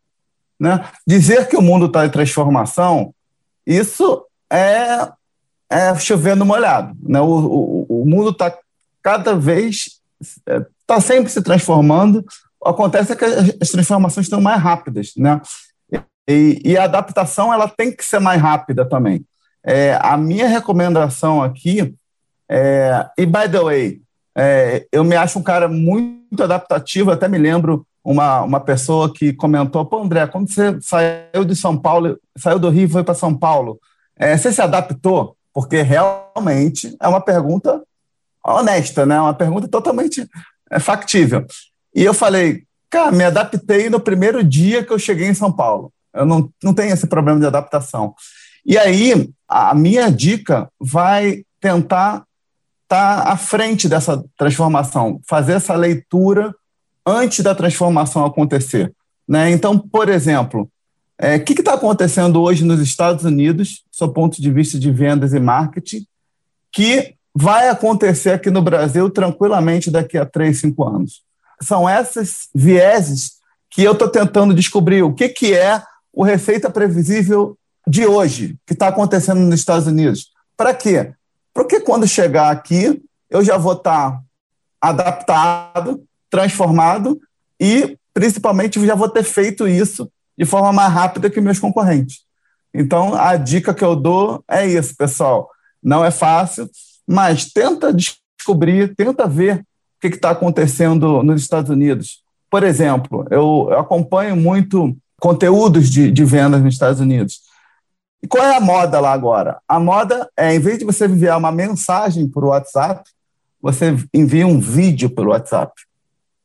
Né? 0.61 0.85
Dizer 1.07 1.49
que 1.49 1.57
o 1.57 1.62
mundo 1.62 1.87
está 1.87 2.07
em 2.07 2.11
transformação, 2.11 3.12
isso 3.67 4.25
é, 4.53 5.09
é 5.71 5.95
chovendo 5.97 6.45
molhado. 6.45 6.97
Né? 7.03 7.21
O, 7.21 7.27
o, 7.27 8.03
o 8.03 8.07
mundo 8.07 8.31
está 8.31 8.57
cada 9.03 9.35
vez, 9.35 10.01
está 10.85 10.97
é, 10.97 11.01
sempre 11.01 11.31
se 11.31 11.42
transformando. 11.42 12.25
Acontece 12.64 13.12
é 13.12 13.16
que 13.16 13.25
as 13.25 13.68
transformações 13.70 14.27
estão 14.27 14.40
mais 14.40 14.61
rápidas. 14.61 15.12
Né? 15.16 15.40
E, 16.29 16.61
e 16.64 16.77
a 16.77 16.85
adaptação 16.85 17.53
ela 17.53 17.68
tem 17.68 17.94
que 17.94 18.05
ser 18.05 18.20
mais 18.20 18.40
rápida 18.40 18.85
também. 18.85 19.25
É, 19.62 19.99
a 20.01 20.16
minha 20.16 20.47
recomendação 20.47 21.42
aqui, 21.42 21.94
é, 22.49 23.07
e 23.18 23.27
by 23.27 23.49
the 23.51 23.61
way, 23.61 24.01
é, 24.37 24.87
eu 24.92 25.05
me 25.05 25.16
acho 25.16 25.38
um 25.38 25.42
cara 25.42 25.68
muito 25.68 26.42
adaptativo, 26.42 27.11
até 27.11 27.29
me 27.29 27.38
lembro 27.38 27.87
uma, 28.03 28.42
uma 28.42 28.61
pessoa 28.61 29.12
que 29.12 29.33
comentou, 29.33 29.85
pô, 29.87 30.03
André, 30.03 30.27
quando 30.27 30.53
você 30.53 30.79
saiu 30.81 31.44
de 31.47 31.57
São 31.57 31.77
Paulo, 31.77 32.18
saiu 32.37 32.59
do 32.59 32.68
Rio 32.68 32.85
e 32.85 32.90
foi 32.90 33.03
para 33.03 33.14
São 33.14 33.35
Paulo, 33.35 33.79
é, 34.16 34.37
você 34.37 34.53
se 34.53 34.61
adaptou? 34.61 35.37
Porque 35.53 35.81
realmente 35.83 36.94
é 37.01 37.09
uma 37.09 37.20
pergunta 37.20 37.83
honesta, 38.44 39.07
né? 39.07 39.20
Uma 39.20 39.33
pergunta 39.33 39.66
totalmente 39.68 40.29
é, 40.70 40.79
factível. 40.79 41.46
E 41.94 42.03
eu 42.03 42.14
falei, 42.14 42.64
cara, 42.90 43.12
me 43.12 43.24
adaptei 43.24 43.88
no 43.88 44.00
primeiro 44.00 44.42
dia 44.42 44.85
que 44.85 44.92
eu 44.92 44.98
cheguei 44.98 45.29
em 45.29 45.35
São 45.35 45.53
Paulo. 45.53 45.92
Eu 46.12 46.24
não, 46.24 46.50
não 46.62 46.74
tenho 46.74 46.92
esse 46.92 47.07
problema 47.07 47.40
de 47.40 47.46
adaptação. 47.46 48.14
E 48.64 48.79
aí, 48.79 49.31
a 49.48 49.74
minha 49.74 50.11
dica 50.11 50.68
vai 50.81 51.44
tentar 51.61 52.24
estar 52.85 53.24
tá 53.24 53.33
à 53.33 53.37
frente 53.37 53.88
dessa 53.88 54.22
transformação, 54.37 55.20
fazer 55.27 55.55
essa 55.55 55.74
leitura 55.74 56.55
antes 57.07 57.40
da 57.40 57.55
transformação 57.55 58.24
acontecer. 58.24 58.92
Né? 59.29 59.50
Então, 59.50 59.79
por 59.79 60.09
exemplo, 60.09 60.68
é, 61.18 61.37
o 61.37 61.44
que 61.44 61.53
está 61.53 61.74
acontecendo 61.74 62.40
hoje 62.40 62.64
nos 62.64 62.81
Estados 62.81 63.24
Unidos, 63.24 63.85
do 63.98 64.12
ponto 64.12 64.40
de 64.40 64.50
vista 64.50 64.79
de 64.79 64.90
vendas 64.90 65.33
e 65.33 65.40
marketing, 65.40 66.07
que 66.72 67.14
vai 67.35 67.68
acontecer 67.68 68.31
aqui 68.31 68.51
no 68.51 68.62
Brasil 68.62 69.11
tranquilamente 69.11 69.90
daqui 69.90 70.16
a 70.16 70.25
três, 70.25 70.61
cinco 70.61 70.87
anos? 70.87 71.23
São 71.61 71.88
essas 71.88 72.49
vieses 72.55 73.38
que 73.70 73.83
eu 73.83 73.92
estou 73.92 74.09
tentando 74.09 74.55
descobrir 74.55 75.03
o 75.03 75.12
que, 75.12 75.29
que 75.29 75.53
é 75.53 75.83
o 76.12 76.23
receita 76.23 76.70
previsível 76.70 77.59
de 77.87 78.07
hoje, 78.07 78.57
que 78.66 78.73
está 78.73 78.88
acontecendo 78.88 79.40
nos 79.40 79.61
Estados 79.61 79.87
Unidos. 79.87 80.31
Para 80.57 80.73
quê? 80.73 81.12
Porque 81.53 81.81
quando 81.81 82.07
chegar 82.07 82.51
aqui, 82.51 83.03
eu 83.29 83.42
já 83.44 83.59
vou 83.59 83.73
estar 83.73 84.12
tá 84.12 84.23
adaptado 84.81 86.05
transformado 86.31 87.20
e, 87.61 87.97
principalmente, 88.12 88.85
já 88.85 88.94
vou 88.94 89.09
ter 89.09 89.23
feito 89.23 89.68
isso 89.68 90.11
de 90.37 90.44
forma 90.44 90.73
mais 90.73 90.92
rápida 90.92 91.31
que 91.31 91.40
meus 91.40 91.61
concorrentes. 91.61 92.23
Então, 92.73 93.14
a 93.14 93.37
dica 93.37 93.73
que 93.73 93.85
eu 93.85 93.94
dou 93.94 94.42
é 94.49 94.66
isso, 94.66 94.97
pessoal. 94.97 95.49
Não 95.81 96.05
é 96.05 96.11
fácil, 96.11 96.68
mas 97.07 97.53
tenta 97.53 97.93
descobrir, 97.93 98.95
tenta 98.95 99.27
ver 99.27 99.61
o 99.61 99.64
que 100.01 100.09
está 100.09 100.31
acontecendo 100.31 101.23
nos 101.23 101.43
Estados 101.43 101.71
Unidos. 101.71 102.23
Por 102.51 102.62
exemplo, 102.62 103.27
eu, 103.31 103.73
acompanho 103.79 104.37
muito 104.37 104.97
conteúdos 105.21 105.90
de, 105.90 106.11
de 106.11 106.25
vendas 106.25 106.62
nos 106.62 106.75
Estados 106.75 107.01
Unidos. 107.01 107.40
E 108.23 108.27
qual 108.27 108.45
é 108.45 108.57
a 108.57 108.61
moda 108.61 109.01
lá 109.01 109.12
agora? 109.12 109.59
A 109.69 109.79
moda 109.79 110.29
é, 110.37 110.55
em 110.55 110.59
vez 110.59 110.79
de 110.79 110.85
você 110.85 111.07
enviar 111.07 111.38
uma 111.38 111.53
mensagem 111.53 112.29
por 112.29 112.45
WhatsApp, 112.45 113.03
você 113.61 113.97
envia 114.12 114.47
um 114.47 114.61
vídeo 114.61 115.11
pelo 115.11 115.31
WhatsApp. 115.31 115.73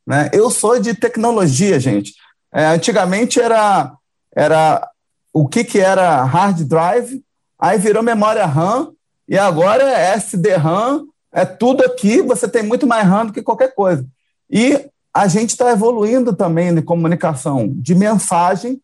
Né? 0.06 0.30
Eu 0.34 0.50
sou 0.50 0.80
de 0.80 0.94
tecnologia, 0.94 1.80
gente. 1.80 2.14
É, 2.52 2.66
antigamente 2.66 3.40
era, 3.40 3.94
era 4.36 4.90
o 5.32 5.48
que, 5.48 5.64
que 5.64 5.80
era 5.80 6.24
hard 6.24 6.64
drive, 6.64 7.24
aí 7.60 7.78
virou 7.78 8.02
memória 8.02 8.46
RAM, 8.46 8.92
e 9.30 9.38
agora 9.38 9.84
é 9.84 10.14
SD-RAM, 10.16 11.06
é 11.32 11.46
tudo 11.46 11.86
aqui, 11.86 12.22
você 12.22 12.48
tem 12.48 12.64
muito 12.64 12.88
mais 12.88 13.08
RAM 13.08 13.28
do 13.28 13.34
que 13.34 13.44
qualquer 13.44 13.76
coisa. 13.76 14.04
E 14.50 14.88
a 15.14 15.28
gente 15.28 15.52
está 15.52 15.72
evoluindo 15.72 16.36
também 16.36 16.74
de 16.74 16.82
comunicação, 16.82 17.72
de 17.72 17.94
mensagem, 17.94 18.82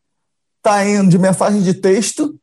está 0.57 0.87
indo 0.87 1.09
de 1.09 1.17
mensagem 1.17 1.63
de 1.63 1.73
texto, 1.73 2.39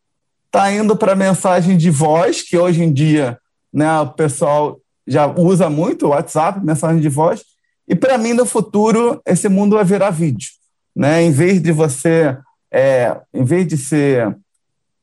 está 0.46 0.72
indo 0.72 0.96
para 0.96 1.14
mensagem 1.14 1.76
de 1.76 1.90
voz, 1.90 2.42
que 2.42 2.58
hoje 2.58 2.82
em 2.82 2.92
dia 2.92 3.38
né, 3.72 4.00
o 4.00 4.08
pessoal 4.08 4.80
já 5.06 5.26
usa 5.26 5.70
muito 5.70 6.08
WhatsApp, 6.08 6.64
mensagem 6.64 7.00
de 7.00 7.08
voz, 7.08 7.42
e 7.86 7.94
para 7.94 8.18
mim, 8.18 8.32
no 8.32 8.46
futuro, 8.46 9.20
esse 9.26 9.48
mundo 9.48 9.76
vai 9.76 9.84
virar 9.84 10.10
vídeo. 10.10 10.48
Né? 10.94 11.22
Em 11.22 11.30
vez 11.30 11.60
de 11.60 11.72
você, 11.72 12.36
é, 12.70 13.16
em 13.32 13.44
vez 13.44 13.66
de 13.66 13.76
ser 13.76 14.36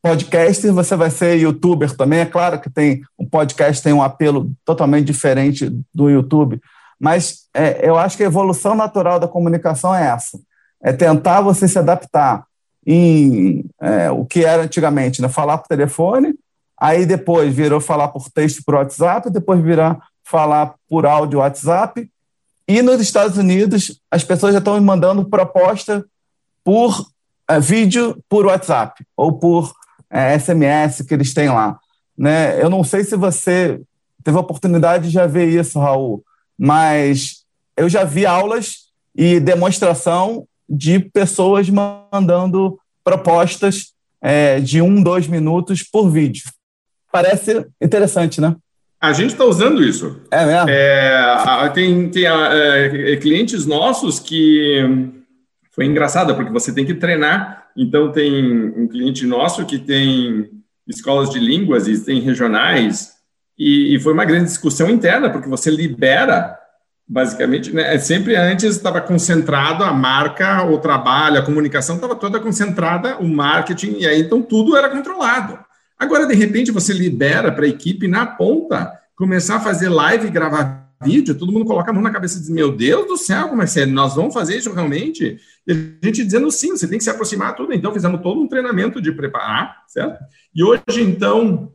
podcaster, 0.01 0.73
você 0.73 0.95
vai 0.95 1.09
ser 1.09 1.39
youtuber 1.39 1.95
também. 1.95 2.19
É 2.19 2.25
claro 2.25 2.59
que 2.59 2.69
tem 2.69 3.01
um 3.17 3.25
podcast 3.25 3.83
tem 3.83 3.93
um 3.93 4.01
apelo 4.01 4.51
totalmente 4.65 5.05
diferente 5.05 5.69
do 5.93 6.09
YouTube, 6.09 6.61
mas 6.99 7.47
é, 7.53 7.87
eu 7.87 7.97
acho 7.97 8.17
que 8.17 8.23
a 8.23 8.27
evolução 8.27 8.75
natural 8.75 9.19
da 9.19 9.27
comunicação 9.27 9.93
é 9.93 10.07
essa: 10.07 10.39
é 10.81 10.93
tentar 10.93 11.41
você 11.41 11.67
se 11.67 11.77
adaptar 11.79 12.45
em 12.85 13.65
é, 13.81 14.09
o 14.09 14.25
que 14.25 14.43
era 14.43 14.63
antigamente, 14.63 15.21
né? 15.21 15.29
falar 15.29 15.57
por 15.57 15.67
telefone, 15.67 16.33
aí 16.79 17.05
depois 17.05 17.53
virou 17.53 17.79
falar 17.79 18.07
por 18.07 18.29
texto 18.29 18.63
por 18.65 18.75
WhatsApp, 18.75 19.29
depois 19.29 19.61
virar 19.61 19.99
falar 20.23 20.75
por 20.87 21.05
áudio 21.05 21.39
WhatsApp, 21.39 22.09
e 22.67 22.83
nos 22.83 23.01
Estados 23.01 23.35
Unidos, 23.35 23.99
as 24.11 24.23
pessoas 24.23 24.53
já 24.53 24.59
estão 24.59 24.79
mandando 24.79 25.25
proposta 25.25 26.05
por 26.63 27.03
é, 27.49 27.59
vídeo 27.59 28.23
por 28.29 28.45
WhatsApp 28.45 29.03
ou 29.17 29.33
por 29.39 29.73
é, 30.09 30.37
SMS 30.37 31.01
que 31.01 31.13
eles 31.13 31.33
têm 31.33 31.49
lá. 31.49 31.79
né? 32.17 32.61
Eu 32.61 32.69
não 32.69 32.83
sei 32.83 33.03
se 33.03 33.15
você 33.15 33.79
teve 34.23 34.37
a 34.37 34.41
oportunidade 34.41 35.07
de 35.07 35.13
já 35.13 35.25
ver 35.25 35.47
isso, 35.47 35.79
Raul, 35.79 36.23
mas 36.57 37.43
eu 37.77 37.87
já 37.87 38.03
vi 38.03 38.25
aulas 38.25 38.89
e 39.15 39.39
demonstração 39.39 40.45
de 40.69 40.99
pessoas 40.99 41.69
mandando 41.69 42.77
propostas 43.03 43.93
é, 44.21 44.59
de 44.59 44.81
um, 44.81 45.01
dois 45.01 45.27
minutos 45.27 45.81
por 45.83 46.09
vídeo. 46.09 46.43
Parece 47.11 47.65
interessante, 47.81 48.39
né? 48.39 48.55
A 49.01 49.13
gente 49.13 49.31
está 49.31 49.45
usando 49.45 49.81
isso. 49.81 50.19
É 50.29 50.45
mesmo? 50.45 50.69
É, 50.69 51.69
tem 51.73 52.09
tem 52.09 52.25
é, 52.25 53.15
clientes 53.15 53.65
nossos 53.65 54.19
que 54.19 55.18
foi 55.79 55.85
engraçado, 55.85 56.35
porque 56.35 56.51
você 56.51 56.73
tem 56.73 56.85
que 56.85 56.93
treinar. 56.93 57.69
Então, 57.73 58.11
tem 58.11 58.53
um 58.75 58.85
cliente 58.85 59.25
nosso 59.25 59.65
que 59.65 59.79
tem 59.79 60.49
escolas 60.85 61.29
de 61.29 61.39
línguas 61.39 61.87
e 61.87 61.97
tem 62.03 62.19
regionais, 62.19 63.13
e, 63.57 63.95
e 63.95 63.99
foi 64.01 64.11
uma 64.11 64.25
grande 64.25 64.43
discussão 64.43 64.89
interna, 64.89 65.29
porque 65.29 65.47
você 65.47 65.71
libera 65.71 66.53
basicamente, 67.07 67.73
né, 67.73 67.97
sempre 67.97 68.35
antes 68.35 68.75
estava 68.75 68.99
concentrado 68.99 69.85
a 69.85 69.93
marca, 69.93 70.65
o 70.65 70.79
trabalho, 70.79 71.39
a 71.39 71.45
comunicação 71.45 71.95
estava 71.95 72.13
toda 72.13 72.41
concentrada, 72.41 73.17
o 73.17 73.25
marketing, 73.25 73.99
e 73.99 74.05
aí 74.05 74.19
então 74.19 74.41
tudo 74.41 74.75
era 74.75 74.89
controlado. 74.89 75.57
Agora, 75.97 76.27
de 76.27 76.35
repente, 76.35 76.71
você 76.71 76.91
libera 76.91 77.53
para 77.53 77.63
a 77.63 77.69
equipe 77.69 78.05
na 78.05 78.25
ponta 78.25 78.91
começar 79.15 79.55
a 79.55 79.61
fazer 79.61 79.87
live 79.87 80.29
gravar 80.29 80.88
vídeo, 81.01 81.35
todo 81.35 81.51
mundo 81.51 81.65
coloca 81.65 81.89
a 81.89 81.93
mão 81.93 82.03
na 82.03 82.11
cabeça 82.11 82.37
e 82.37 82.41
diz: 82.41 82.49
Meu 82.49 82.71
Deus 82.71 83.07
do 83.07 83.17
céu, 83.17 83.49
como 83.49 83.61
é 83.61 83.65
é? 83.65 83.85
Nós 83.85 84.15
vamos 84.15 84.33
fazer 84.33 84.57
isso 84.57 84.73
realmente? 84.73 85.39
E 85.67 85.71
a 85.71 86.05
gente 86.05 86.23
dizendo 86.23 86.51
sim, 86.51 86.71
você 86.71 86.87
tem 86.87 86.97
que 86.97 87.03
se 87.03 87.09
aproximar 87.09 87.55
tudo. 87.55 87.73
Então, 87.73 87.93
fizemos 87.93 88.21
todo 88.21 88.41
um 88.41 88.47
treinamento 88.47 89.01
de 89.01 89.11
preparar, 89.11 89.83
certo? 89.87 90.23
E 90.53 90.63
hoje, 90.63 91.01
então, 91.01 91.71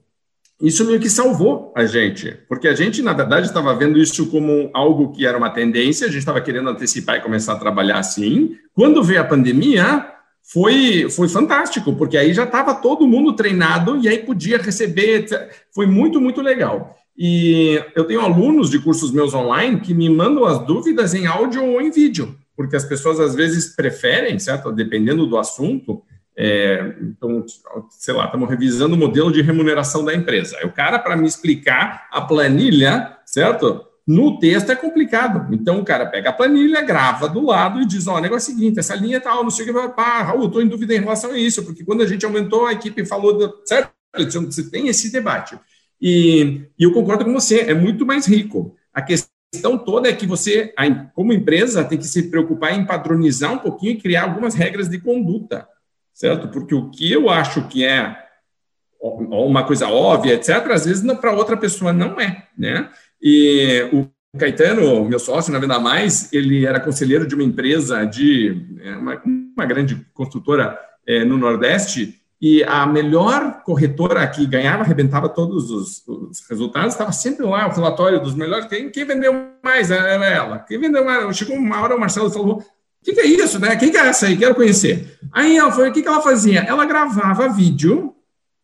isso 0.61 0.85
meio 0.87 1.01
que 1.01 1.11
salvou 1.11 1.73
a 1.77 1.85
gente, 1.85 2.37
porque 2.49 2.69
a 2.69 2.75
gente, 2.75 3.03
na 3.03 3.13
verdade, 3.13 3.47
estava 3.47 3.75
vendo 3.75 3.99
isso 3.99 4.31
como 4.31 4.71
algo 4.73 5.13
que 5.13 5.27
era 5.27 5.37
uma 5.37 5.51
tendência, 5.51 6.07
a 6.07 6.11
gente 6.11 6.21
estava 6.21 6.41
querendo 6.41 6.71
antecipar 6.71 7.17
e 7.17 7.23
começar 7.23 7.55
a 7.55 7.59
trabalhar 7.59 7.99
assim. 7.99 8.57
Quando 8.73 9.03
veio 9.03 9.21
a 9.21 9.25
pandemia, 9.25 10.07
foi, 10.43 11.09
foi 11.11 11.29
fantástico, 11.29 11.95
porque 11.95 12.17
aí 12.17 12.33
já 12.33 12.45
estava 12.45 12.75
todo 12.75 13.07
mundo 13.07 13.35
treinado 13.35 13.97
e 13.99 14.09
aí 14.09 14.19
podia 14.19 14.59
receber. 14.59 15.27
Foi 15.75 15.87
muito, 15.87 16.21
muito 16.21 16.41
legal. 16.41 16.95
E 17.17 17.81
eu 17.95 18.05
tenho 18.05 18.21
alunos 18.21 18.71
de 18.71 18.79
cursos 18.81 19.13
meus 19.13 19.35
online 19.35 19.81
que 19.81 19.95
me 19.95 20.11
mandam 20.11 20.45
as 20.45 20.59
dúvidas 20.67 21.15
em 21.15 21.27
áudio 21.27 21.65
ou 21.65 21.81
em 21.81 21.91
vídeo, 21.91 22.37
porque 22.57 22.75
as 22.75 22.85
pessoas 22.85 23.21
às 23.21 23.35
vezes 23.35 23.75
preferem, 23.75 24.39
certo? 24.39 24.73
Dependendo 24.73 25.27
do 25.27 25.39
assunto. 25.39 26.03
É, 26.37 26.97
então, 27.01 27.45
sei 27.91 28.13
lá, 28.13 28.25
estamos 28.25 28.49
revisando 28.49 28.97
o 28.97 28.99
modelo 28.99 29.31
de 29.31 29.41
remuneração 29.41 30.05
da 30.05 30.13
empresa. 30.13 30.59
O 30.65 30.73
cara, 30.73 30.99
para 30.99 31.17
me 31.17 31.29
explicar 31.29 32.09
a 32.11 32.21
planilha, 32.21 33.17
certo? 33.25 33.85
No 34.07 34.39
texto 34.41 34.71
é 34.71 34.77
complicado. 34.77 35.55
Então 35.55 35.79
o 35.79 35.85
cara 35.85 36.07
pega 36.07 36.31
a 36.31 36.33
planilha, 36.33 36.83
grava 36.83 37.29
do 37.29 37.47
lado 37.47 37.81
e 37.81 37.87
diz: 37.87 38.09
Ó, 38.09 38.15
oh, 38.15 38.19
o 38.19 38.21
negócio 38.21 38.51
é 38.51 38.55
o 38.55 38.57
seguinte, 38.57 38.79
essa 38.81 38.97
linha 38.97 39.21
tal, 39.21 39.45
não 39.45 39.51
sei 39.51 39.71
o 39.71 39.73
que, 39.73 39.89
pá, 39.95 40.23
Raul, 40.23 40.47
estou 40.47 40.61
em 40.61 40.69
dúvida 40.69 40.95
em 40.95 41.01
relação 41.01 41.31
a 41.31 41.39
isso, 41.39 41.65
porque 41.65 41.85
quando 41.85 42.03
a 42.03 42.07
gente 42.07 42.27
aumentou, 42.27 42.67
a 42.67 42.73
equipe 42.73 43.05
falou, 43.07 43.63
certo? 43.65 43.93
Você 44.17 44.71
tem 44.71 44.89
esse 44.89 45.11
debate. 45.11 45.59
E, 46.07 46.67
e 46.79 46.85
eu 46.85 46.93
concordo 46.93 47.25
com 47.25 47.33
você, 47.33 47.61
é 47.61 47.73
muito 47.73 48.05
mais 48.05 48.27
rico. 48.27 48.77
A 48.93 49.01
questão 49.01 49.79
toda 49.79 50.07
é 50.07 50.13
que 50.13 50.27
você, 50.27 50.75
como 51.15 51.33
empresa, 51.33 51.83
tem 51.83 51.97
que 51.97 52.05
se 52.05 52.25
preocupar 52.25 52.79
em 52.79 52.85
padronizar 52.85 53.55
um 53.55 53.59
pouquinho 53.59 53.93
e 53.93 54.01
criar 54.01 54.25
algumas 54.25 54.55
regras 54.55 54.87
de 54.87 55.01
conduta, 55.01 55.67
certo? 56.13 56.49
Porque 56.49 56.75
o 56.75 56.91
que 56.91 57.11
eu 57.11 57.31
acho 57.31 57.67
que 57.69 57.87
é 57.87 58.23
uma 59.01 59.65
coisa 59.65 59.89
óbvia, 59.89 60.35
etc., 60.35 60.71
às 60.73 60.85
vezes 60.85 61.11
para 61.15 61.33
outra 61.33 61.57
pessoa 61.57 61.91
não 61.91 62.21
é, 62.21 62.49
né? 62.57 62.91
E 63.21 63.89
o 63.91 64.07
Caetano, 64.39 65.07
meu 65.07 65.19
sócio 65.19 65.55
na 65.55 65.59
Venda 65.59 65.79
Mais, 65.79 66.31
ele 66.35 66.67
era 66.67 66.81
conselheiro 66.81 67.27
de 67.27 67.35
uma 67.35 67.45
empresa 67.45 68.05
de 68.05 68.63
é, 68.83 68.95
uma, 68.97 69.23
uma 69.25 69.65
grande 69.65 70.07
construtora 70.13 70.79
é, 71.07 71.25
no 71.25 71.39
Nordeste, 71.39 72.21
e 72.47 72.63
a 72.65 72.85
melhor 72.85 73.63
corretora 73.63 74.27
que 74.27 74.45
ganhava, 74.45 74.83
arrebentava 74.83 75.31
todos 75.31 75.71
os, 75.71 76.07
os 76.07 76.47
resultados, 76.47 76.93
estava 76.93 77.11
sempre 77.11 77.47
lá, 77.47 77.67
o 77.67 77.73
relatório 77.73 78.21
dos 78.21 78.35
melhores, 78.35 78.67
quem, 78.67 78.91
quem 78.91 79.07
vendeu 79.07 79.33
mais 79.63 79.91
era 79.91 80.27
ela, 80.27 80.59
quem 80.59 80.79
vendeu 80.79 81.03
mais, 81.03 81.35
chegou 81.35 81.57
uma 81.57 81.81
hora 81.81 81.97
o 81.97 81.99
Marcelo 81.99 82.31
falou, 82.31 82.59
o 82.59 82.65
que, 83.03 83.15
que, 83.15 83.21
é 83.21 83.27
isso, 83.27 83.59
né, 83.59 83.75
quem 83.77 83.91
que 83.91 83.97
é 83.97 84.09
essa 84.09 84.27
aí, 84.27 84.37
quero 84.37 84.55
conhecer. 84.55 85.19
Aí 85.33 85.57
ela 85.57 85.73
foi, 85.73 85.89
o 85.89 85.93
que, 85.95 86.03
que 86.03 86.09
ela 86.09 86.21
fazia? 86.21 86.61
Ela 86.61 86.85
gravava 86.85 87.49
vídeo 87.49 88.14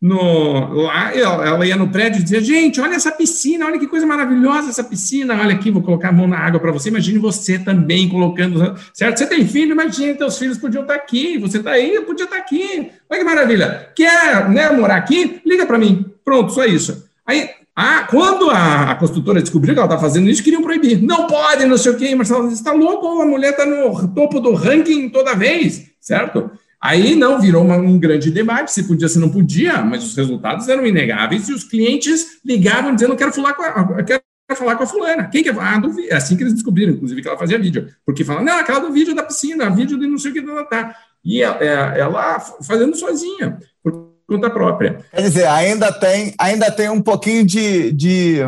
no, 0.00 0.72
lá, 0.72 1.14
ela, 1.14 1.66
ia 1.66 1.76
no 1.76 1.88
prédio 1.88 2.20
e 2.20 2.22
dizia, 2.22 2.40
gente, 2.40 2.80
olha 2.80 2.94
essa 2.94 3.12
piscina, 3.12 3.66
olha 3.66 3.78
que 3.78 3.86
coisa 3.86 4.06
maravilhosa 4.06 4.70
essa 4.70 4.82
piscina, 4.82 5.38
olha 5.38 5.54
aqui, 5.54 5.70
vou 5.70 5.82
colocar 5.82 6.08
a 6.08 6.12
mão 6.12 6.26
na 6.26 6.38
água 6.38 6.58
para 6.58 6.72
você, 6.72 6.88
imagine 6.88 7.18
você 7.18 7.58
também 7.58 8.08
colocando, 8.08 8.74
certo? 8.94 9.18
Você 9.18 9.26
tem 9.26 9.46
filho, 9.46 9.72
imagine, 9.72 10.14
teus 10.14 10.38
filhos 10.38 10.56
podiam 10.56 10.82
estar 10.82 10.94
aqui, 10.94 11.36
você 11.36 11.58
está 11.58 11.72
aí, 11.72 12.00
podia 12.00 12.24
estar 12.24 12.38
aqui, 12.38 12.90
olha 13.10 13.20
que 13.20 13.24
maravilha, 13.24 13.90
quer 13.94 14.48
né, 14.48 14.70
morar 14.70 14.96
aqui? 14.96 15.42
Liga 15.44 15.66
para 15.66 15.78
mim, 15.78 16.06
pronto, 16.24 16.50
só 16.50 16.64
isso. 16.64 17.06
Aí, 17.26 17.50
ah, 17.76 18.06
quando 18.08 18.50
a, 18.50 18.90
a 18.90 18.94
construtora 18.94 19.42
descobriu 19.42 19.74
que 19.74 19.80
ela 19.80 19.86
estava 19.86 20.00
fazendo 20.00 20.28
isso, 20.28 20.42
queriam 20.42 20.62
proibir. 20.62 21.00
Não 21.02 21.26
pode, 21.26 21.64
não 21.66 21.78
sei 21.78 21.92
o 21.92 21.96
quê, 21.96 22.14
Marcelo, 22.14 22.48
você 22.48 22.54
está 22.54 22.72
louco? 22.72 23.20
A 23.20 23.26
mulher 23.26 23.50
está 23.50 23.64
no 23.64 24.08
topo 24.08 24.40
do 24.40 24.54
ranking 24.54 25.08
toda 25.10 25.34
vez, 25.34 25.90
certo? 26.00 26.50
Aí 26.80 27.14
não 27.14 27.38
virou 27.38 27.62
uma, 27.62 27.76
um 27.76 27.98
grande 27.98 28.30
debate 28.30 28.72
se 28.72 28.84
podia, 28.84 29.08
se 29.08 29.18
não 29.18 29.28
podia, 29.28 29.82
mas 29.82 30.02
os 30.02 30.16
resultados 30.16 30.66
eram 30.66 30.86
inegáveis 30.86 31.48
e 31.48 31.52
os 31.52 31.64
clientes 31.64 32.40
ligavam 32.44 32.94
dizendo: 32.94 33.16
quero 33.16 33.32
falar 33.32 33.52
com 33.52 33.62
a, 33.62 34.02
quero 34.02 34.22
falar 34.54 34.76
com 34.76 34.84
a 34.84 34.86
fulana. 34.86 35.28
Quem 35.28 35.42
que 35.42 35.50
é? 35.50 35.54
Ah, 35.58 35.78
do, 35.78 35.94
é 36.00 36.14
assim 36.14 36.36
que 36.36 36.42
eles 36.42 36.54
descobriram, 36.54 36.94
inclusive, 36.94 37.20
que 37.20 37.28
ela 37.28 37.36
fazia 37.36 37.58
vídeo. 37.58 37.88
Porque 38.04 38.24
falaram, 38.24 38.46
não, 38.46 38.58
aquela 38.58 38.80
do 38.80 38.92
vídeo 38.92 39.14
da 39.14 39.22
piscina, 39.22 39.68
vídeo 39.68 39.98
de 39.98 40.06
não 40.06 40.16
sei 40.16 40.30
o 40.30 40.34
que, 40.34 40.42
tá, 40.42 40.64
tá. 40.64 40.96
E 41.22 41.42
ela, 41.42 41.58
é, 41.62 42.00
ela 42.00 42.40
fazendo 42.66 42.96
sozinha, 42.96 43.58
por 43.82 44.14
conta 44.26 44.48
própria. 44.48 45.04
Quer 45.10 45.22
dizer, 45.22 45.46
ainda 45.46 45.92
tem, 45.92 46.34
ainda 46.38 46.70
tem 46.70 46.88
um 46.88 47.02
pouquinho 47.02 47.44
de, 47.44 47.92
de 47.92 48.38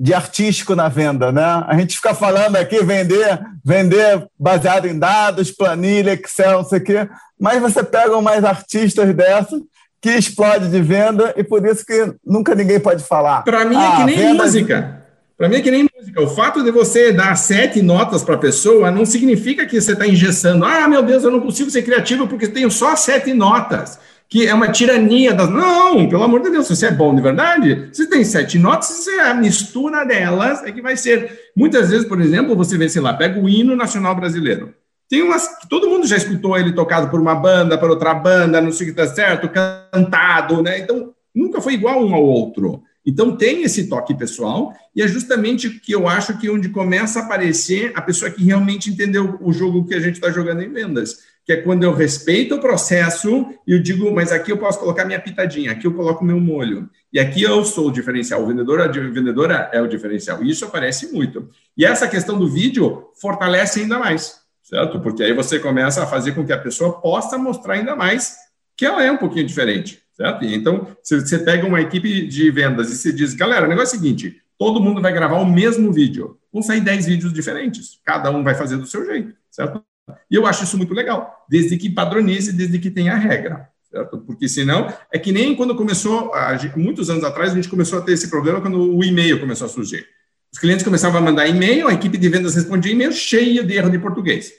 de 0.00 0.14
artístico 0.14 0.74
na 0.74 0.88
venda, 0.88 1.30
né? 1.30 1.62
A 1.68 1.76
gente 1.76 1.96
fica 1.96 2.14
falando 2.14 2.56
aqui 2.56 2.82
vender, 2.82 3.38
vender 3.62 4.26
baseado 4.38 4.86
em 4.86 4.98
dados, 4.98 5.50
planilha, 5.50 6.14
Excel, 6.14 6.62
não 6.62 6.64
sei 6.64 6.78
o 6.78 6.82
quê, 6.82 7.08
mas 7.38 7.60
você 7.60 7.82
pega 7.84 8.18
mais 8.22 8.42
artistas 8.42 9.14
dessas 9.14 9.60
que 10.00 10.08
explode 10.08 10.70
de 10.70 10.80
venda 10.80 11.34
e 11.36 11.44
por 11.44 11.66
isso 11.66 11.84
que 11.84 12.14
nunca 12.24 12.54
ninguém 12.54 12.80
pode 12.80 13.04
falar. 13.04 13.42
Para 13.42 13.66
mim 13.66 13.76
é 13.76 13.86
ah, 13.86 13.96
que 13.96 14.04
nem 14.04 14.32
música. 14.32 15.02
Para 15.36 15.48
mim 15.50 15.56
é 15.56 15.60
que 15.60 15.70
nem 15.70 15.86
música. 15.94 16.22
O 16.22 16.28
fato 16.28 16.64
de 16.64 16.70
você 16.70 17.12
dar 17.12 17.36
sete 17.36 17.82
notas 17.82 18.22
para 18.22 18.36
a 18.36 18.38
pessoa 18.38 18.90
não 18.90 19.04
significa 19.04 19.66
que 19.66 19.78
você 19.78 19.92
está 19.92 20.06
engessando. 20.06 20.64
Ah, 20.64 20.88
meu 20.88 21.02
Deus, 21.02 21.24
eu 21.24 21.30
não 21.30 21.40
consigo 21.40 21.70
ser 21.70 21.82
criativo 21.82 22.26
porque 22.26 22.48
tenho 22.48 22.70
só 22.70 22.96
sete 22.96 23.34
notas 23.34 23.98
que 24.30 24.46
é 24.46 24.54
uma 24.54 24.70
tirania 24.70 25.34
das. 25.34 25.50
Não, 25.50 26.08
pelo 26.08 26.22
amor 26.22 26.40
de 26.40 26.50
Deus, 26.50 26.68
você 26.68 26.86
é 26.86 26.90
bom 26.92 27.12
de 27.12 27.20
verdade, 27.20 27.88
você 27.92 28.06
tem 28.06 28.22
sete 28.24 28.60
notas, 28.60 29.08
é 29.08 29.22
a 29.22 29.34
mistura 29.34 30.04
delas 30.04 30.62
é 30.62 30.70
que 30.70 30.80
vai 30.80 30.96
ser. 30.96 31.50
Muitas 31.54 31.90
vezes, 31.90 32.06
por 32.06 32.20
exemplo, 32.20 32.54
você 32.54 32.78
vê, 32.78 32.88
sei 32.88 33.02
lá, 33.02 33.12
pega 33.12 33.40
o 33.40 33.48
hino 33.48 33.74
nacional 33.74 34.14
brasileiro. 34.14 34.72
Tem 35.08 35.20
umas 35.20 35.58
todo 35.68 35.90
mundo 35.90 36.06
já 36.06 36.16
escutou 36.16 36.56
ele 36.56 36.72
tocado 36.72 37.10
por 37.10 37.20
uma 37.20 37.34
banda, 37.34 37.76
por 37.76 37.90
outra 37.90 38.14
banda, 38.14 38.60
não 38.60 38.70
sei 38.70 38.88
o 38.88 38.94
que 38.94 39.00
está 39.00 39.12
certo, 39.12 39.48
cantado, 39.48 40.62
né? 40.62 40.78
Então, 40.78 41.12
nunca 41.34 41.60
foi 41.60 41.74
igual 41.74 42.00
um 42.00 42.14
ao 42.14 42.22
outro. 42.22 42.84
Então, 43.04 43.36
tem 43.36 43.64
esse 43.64 43.88
toque 43.88 44.14
pessoal, 44.14 44.72
e 44.94 45.02
é 45.02 45.08
justamente 45.08 45.68
que 45.70 45.90
eu 45.90 46.06
acho 46.06 46.38
que 46.38 46.48
onde 46.48 46.68
começa 46.68 47.18
a 47.18 47.24
aparecer 47.24 47.90
a 47.96 48.02
pessoa 48.02 48.30
que 48.30 48.44
realmente 48.44 48.90
entendeu 48.90 49.38
o 49.40 49.52
jogo 49.52 49.86
que 49.86 49.94
a 49.94 50.00
gente 50.00 50.14
está 50.14 50.30
jogando 50.30 50.62
em 50.62 50.72
vendas 50.72 51.30
que 51.50 51.54
é 51.54 51.56
quando 51.56 51.82
eu 51.82 51.92
respeito 51.92 52.54
o 52.54 52.60
processo 52.60 53.44
e 53.66 53.72
eu 53.72 53.82
digo, 53.82 54.14
mas 54.14 54.30
aqui 54.30 54.52
eu 54.52 54.56
posso 54.56 54.78
colocar 54.78 55.04
minha 55.04 55.18
pitadinha, 55.18 55.72
aqui 55.72 55.84
eu 55.84 55.92
coloco 55.92 56.24
meu 56.24 56.38
molho. 56.38 56.88
E 57.12 57.18
aqui 57.18 57.42
eu 57.42 57.64
sou 57.64 57.88
o 57.88 57.90
diferencial, 57.90 58.40
o 58.40 58.46
vendedor, 58.46 58.80
a 58.80 58.86
vendedora 58.86 59.68
é 59.72 59.82
o 59.82 59.88
diferencial. 59.88 60.44
Isso 60.44 60.64
aparece 60.64 61.12
muito. 61.12 61.50
E 61.76 61.84
essa 61.84 62.06
questão 62.06 62.38
do 62.38 62.46
vídeo 62.46 63.08
fortalece 63.20 63.80
ainda 63.80 63.98
mais, 63.98 64.42
certo? 64.62 65.00
Porque 65.00 65.24
aí 65.24 65.32
você 65.32 65.58
começa 65.58 66.04
a 66.04 66.06
fazer 66.06 66.36
com 66.36 66.46
que 66.46 66.52
a 66.52 66.58
pessoa 66.58 67.00
possa 67.00 67.36
mostrar 67.36 67.74
ainda 67.74 67.96
mais 67.96 68.36
que 68.76 68.86
ela 68.86 69.02
é 69.02 69.10
um 69.10 69.16
pouquinho 69.16 69.44
diferente, 69.44 70.00
certo? 70.12 70.44
Então, 70.44 70.86
se 71.02 71.20
você 71.20 71.36
pega 71.36 71.66
uma 71.66 71.80
equipe 71.80 72.28
de 72.28 72.48
vendas 72.52 72.92
e 72.92 72.96
se 72.96 73.12
diz, 73.12 73.34
galera, 73.34 73.66
o 73.66 73.68
negócio 73.68 73.96
é 73.96 73.98
o 73.98 74.00
seguinte, 74.00 74.36
todo 74.56 74.80
mundo 74.80 75.02
vai 75.02 75.12
gravar 75.12 75.40
o 75.40 75.50
mesmo 75.50 75.92
vídeo. 75.92 76.38
Vão 76.52 76.62
sair 76.62 76.80
10 76.80 77.06
vídeos 77.06 77.32
diferentes. 77.32 77.98
Cada 78.04 78.30
um 78.30 78.44
vai 78.44 78.54
fazer 78.54 78.76
do 78.76 78.86
seu 78.86 79.04
jeito, 79.04 79.34
certo? 79.50 79.89
E 80.30 80.34
eu 80.34 80.46
acho 80.46 80.64
isso 80.64 80.76
muito 80.76 80.94
legal, 80.94 81.44
desde 81.48 81.76
que 81.76 81.90
padronize, 81.90 82.52
desde 82.52 82.78
que 82.78 82.90
tenha 82.90 83.14
regra. 83.16 83.68
Certo? 83.90 84.18
Porque 84.18 84.48
senão, 84.48 84.92
é 85.12 85.18
que 85.18 85.32
nem 85.32 85.56
quando 85.56 85.74
começou, 85.74 86.32
muitos 86.76 87.10
anos 87.10 87.24
atrás, 87.24 87.52
a 87.52 87.54
gente 87.56 87.68
começou 87.68 87.98
a 87.98 88.02
ter 88.02 88.12
esse 88.12 88.30
problema 88.30 88.60
quando 88.60 88.96
o 88.96 89.02
e-mail 89.02 89.40
começou 89.40 89.66
a 89.66 89.70
surgir. 89.70 90.06
Os 90.52 90.58
clientes 90.58 90.84
começavam 90.84 91.18
a 91.18 91.20
mandar 91.20 91.46
e-mail, 91.48 91.88
a 91.88 91.92
equipe 91.92 92.16
de 92.16 92.28
vendas 92.28 92.54
respondia 92.54 92.92
e-mail 92.92 93.12
cheia 93.12 93.64
de 93.64 93.74
erro 93.74 93.90
de 93.90 93.98
português. 93.98 94.52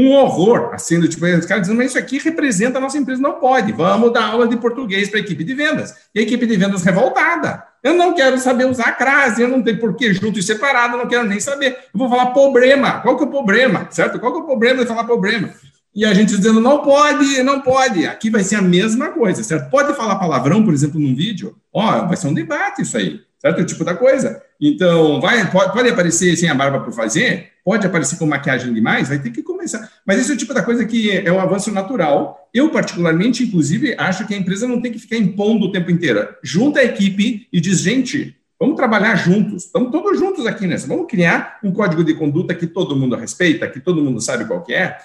Um 0.00 0.12
horror, 0.12 0.70
assim, 0.72 1.00
do 1.00 1.08
tipo, 1.08 1.26
os 1.26 1.44
caras 1.44 1.62
dizendo, 1.62 1.78
mas 1.78 1.88
isso 1.88 1.98
aqui 1.98 2.18
representa 2.18 2.78
a 2.78 2.80
nossa 2.80 2.96
empresa, 2.96 3.20
não 3.20 3.32
pode, 3.32 3.72
vamos 3.72 4.12
dar 4.12 4.26
aula 4.26 4.46
de 4.46 4.56
português 4.56 5.08
para 5.08 5.18
a 5.18 5.22
equipe 5.22 5.42
de 5.42 5.54
vendas. 5.54 5.92
E 6.14 6.20
a 6.20 6.22
equipe 6.22 6.46
de 6.46 6.56
vendas 6.56 6.84
revoltada. 6.84 7.64
Eu 7.82 7.94
não 7.94 8.14
quero 8.14 8.38
saber 8.38 8.66
usar 8.66 8.92
crase, 8.92 9.42
eu 9.42 9.48
não 9.48 9.60
tenho 9.60 9.80
porquê 9.80 10.14
junto 10.14 10.38
e 10.38 10.42
separado, 10.42 10.94
eu 10.94 10.98
não 10.98 11.08
quero 11.08 11.24
nem 11.24 11.40
saber. 11.40 11.78
Eu 11.92 11.98
vou 11.98 12.08
falar 12.08 12.26
problema. 12.26 13.00
Qual 13.00 13.16
que 13.16 13.24
é 13.24 13.26
o 13.26 13.30
problema? 13.30 13.88
Certo? 13.90 14.20
Qual 14.20 14.32
que 14.32 14.38
é 14.38 14.42
o 14.42 14.46
problema 14.46 14.82
de 14.82 14.86
falar 14.86 15.02
problema? 15.02 15.50
E 15.92 16.04
a 16.04 16.14
gente 16.14 16.36
dizendo, 16.36 16.60
não 16.60 16.80
pode, 16.82 17.42
não 17.42 17.60
pode. 17.60 18.06
Aqui 18.06 18.30
vai 18.30 18.44
ser 18.44 18.54
a 18.54 18.62
mesma 18.62 19.08
coisa, 19.08 19.42
certo? 19.42 19.68
Pode 19.68 19.94
falar 19.94 20.14
palavrão, 20.14 20.64
por 20.64 20.72
exemplo, 20.72 21.00
num 21.00 21.12
vídeo? 21.12 21.56
Ó, 21.72 22.06
vai 22.06 22.16
ser 22.16 22.28
um 22.28 22.34
debate 22.34 22.82
isso 22.82 22.96
aí, 22.96 23.20
certo? 23.40 23.62
O 23.62 23.66
tipo 23.66 23.84
da 23.84 23.96
coisa. 23.96 24.40
Então, 24.60 25.20
vai, 25.20 25.50
pode, 25.50 25.72
pode 25.72 25.88
aparecer 25.88 26.36
sem 26.36 26.48
a 26.48 26.54
barba 26.54 26.78
por 26.80 26.92
fazer? 26.92 27.48
Pode 27.68 27.86
aparecer 27.86 28.18
com 28.18 28.24
maquiagem 28.24 28.72
demais? 28.72 29.10
Vai 29.10 29.18
ter 29.18 29.30
que 29.30 29.42
começar. 29.42 29.92
Mas 30.06 30.18
esse 30.18 30.30
é 30.30 30.34
o 30.34 30.38
tipo 30.38 30.54
da 30.54 30.62
coisa 30.62 30.86
que 30.86 31.10
é 31.10 31.30
um 31.30 31.38
avanço 31.38 31.70
natural. 31.70 32.48
Eu, 32.54 32.70
particularmente, 32.70 33.44
inclusive, 33.44 33.94
acho 33.98 34.26
que 34.26 34.32
a 34.32 34.38
empresa 34.38 34.66
não 34.66 34.80
tem 34.80 34.90
que 34.90 34.98
ficar 34.98 35.18
impondo 35.18 35.66
o 35.66 35.70
tempo 35.70 35.90
inteiro. 35.90 36.26
Junta 36.42 36.80
a 36.80 36.84
equipe 36.84 37.46
e 37.52 37.60
diz, 37.60 37.80
gente, 37.80 38.34
vamos 38.58 38.74
trabalhar 38.74 39.16
juntos. 39.16 39.66
Estamos 39.66 39.92
todos 39.92 40.18
juntos 40.18 40.46
aqui 40.46 40.66
nessa. 40.66 40.88
Vamos 40.88 41.08
criar 41.10 41.58
um 41.62 41.70
código 41.70 42.02
de 42.02 42.14
conduta 42.14 42.54
que 42.54 42.66
todo 42.66 42.96
mundo 42.96 43.14
respeita, 43.16 43.68
que 43.68 43.80
todo 43.80 44.02
mundo 44.02 44.18
sabe 44.18 44.46
qual 44.46 44.62
que 44.62 44.72
é, 44.72 44.96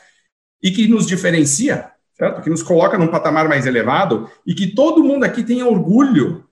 e 0.64 0.72
que 0.72 0.88
nos 0.88 1.05
diferencia, 1.05 1.91
certo? 2.14 2.41
Que 2.41 2.49
nos 2.49 2.64
coloca 2.64 2.97
num 2.97 3.07
patamar 3.09 3.49
mais 3.49 3.66
elevado 3.66 4.30
e 4.47 4.55
que 4.55 4.68
todo 4.68 5.03
mundo 5.03 5.26
aqui 5.26 5.43
tenha 5.43 5.68
orgulho 5.68 6.45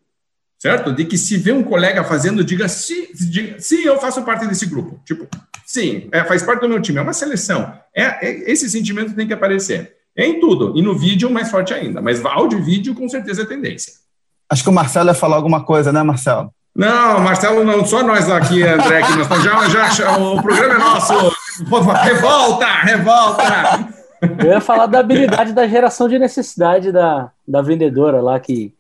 certo? 0.62 0.94
De 0.94 1.06
que 1.06 1.18
se 1.18 1.38
vê 1.38 1.52
um 1.52 1.64
colega 1.64 2.04
fazendo, 2.04 2.44
diga 2.44 2.68
sim, 2.68 3.08
diga, 3.16 3.60
sim 3.60 3.82
eu 3.84 4.00
faço 4.00 4.22
parte 4.22 4.46
desse 4.46 4.68
grupo. 4.68 5.00
Tipo, 5.04 5.28
sim, 5.66 6.08
é, 6.12 6.24
faz 6.24 6.44
parte 6.44 6.62
do 6.62 6.70
meu 6.70 6.80
time, 6.80 7.00
é 7.00 7.02
uma 7.02 7.14
seleção. 7.14 7.74
É, 7.96 8.28
é, 8.28 8.52
esse 8.52 8.70
sentimento 8.70 9.16
tem 9.16 9.26
que 9.26 9.34
aparecer. 9.34 9.96
É 10.16 10.24
em 10.24 10.40
tudo, 10.40 10.78
e 10.78 10.82
no 10.84 10.96
vídeo 10.96 11.32
mais 11.32 11.50
forte 11.50 11.74
ainda, 11.74 12.00
mas 12.00 12.24
áudio 12.24 12.60
e 12.60 12.62
vídeo 12.62 12.94
com 12.94 13.10
certeza 13.10 13.42
é 13.42 13.46
tendência. 13.46 13.94
Acho 14.48 14.62
que 14.62 14.70
o 14.70 14.74
Marcelo 14.74 15.10
ia 15.10 15.16
falar 15.16 15.38
alguma 15.38 15.64
coisa, 15.64 15.92
né, 15.92 16.04
Marcelo? 16.04 16.54
Não, 16.76 17.20
Marcelo, 17.22 17.64
não, 17.64 17.84
só 17.84 18.04
nós 18.04 18.30
aqui, 18.30 18.62
André, 18.62 19.02
que 19.02 19.16
nós 19.16 19.44
já, 19.44 19.90
já, 19.90 20.18
o 20.18 20.42
programa 20.44 20.76
é 20.76 20.78
nosso. 20.78 21.14
Revolta, 22.04 22.66
revolta! 22.84 23.90
Eu 24.38 24.52
ia 24.52 24.62
falar 24.62 24.86
da 24.86 25.00
habilidade 25.00 25.54
da 25.54 25.68
geração 25.68 26.08
de 26.08 26.20
necessidade 26.20 26.92
da, 26.92 27.32
da 27.48 27.62
vendedora 27.62 28.22
lá, 28.22 28.40
que 28.40 28.74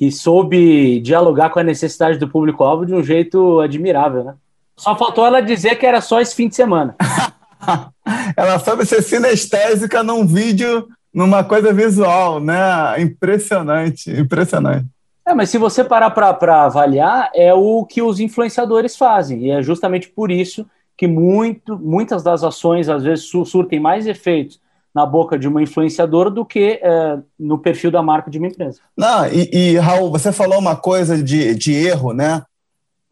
que 0.00 0.10
soube 0.10 0.98
dialogar 1.00 1.50
com 1.50 1.58
a 1.58 1.62
necessidade 1.62 2.16
do 2.16 2.26
público-alvo 2.26 2.86
de 2.86 2.94
um 2.94 3.02
jeito 3.02 3.60
admirável, 3.60 4.24
né? 4.24 4.34
Só 4.74 4.96
faltou 4.96 5.26
ela 5.26 5.42
dizer 5.42 5.74
que 5.74 5.84
era 5.84 6.00
só 6.00 6.22
esse 6.22 6.34
fim 6.34 6.48
de 6.48 6.56
semana. 6.56 6.96
ela 8.34 8.58
soube 8.58 8.86
ser 8.86 9.02
sinestésica 9.02 10.02
num 10.02 10.26
vídeo, 10.26 10.88
numa 11.12 11.44
coisa 11.44 11.70
visual, 11.70 12.40
né? 12.40 12.98
Impressionante, 12.98 14.10
impressionante. 14.10 14.86
É, 15.28 15.34
mas 15.34 15.50
se 15.50 15.58
você 15.58 15.84
parar 15.84 16.08
para 16.12 16.64
avaliar, 16.64 17.30
é 17.34 17.52
o 17.52 17.84
que 17.84 18.00
os 18.00 18.20
influenciadores 18.20 18.96
fazem, 18.96 19.48
e 19.48 19.50
é 19.50 19.62
justamente 19.62 20.08
por 20.08 20.30
isso 20.30 20.64
que 20.96 21.06
muito, 21.06 21.78
muitas 21.78 22.22
das 22.22 22.42
ações 22.42 22.88
às 22.88 23.02
vezes 23.02 23.26
surtem 23.26 23.78
mais 23.78 24.06
efeitos 24.06 24.58
na 24.94 25.06
boca 25.06 25.38
de 25.38 25.46
uma 25.46 25.62
influenciadora 25.62 26.30
do 26.30 26.44
que 26.44 26.80
é, 26.82 27.18
no 27.38 27.58
perfil 27.58 27.90
da 27.90 28.02
marca 28.02 28.30
de 28.30 28.38
uma 28.38 28.48
empresa. 28.48 28.80
Não, 28.96 29.26
e, 29.26 29.50
e 29.52 29.76
Raul, 29.78 30.10
você 30.10 30.32
falou 30.32 30.58
uma 30.58 30.76
coisa 30.76 31.22
de, 31.22 31.54
de 31.54 31.72
erro, 31.72 32.12
né? 32.12 32.42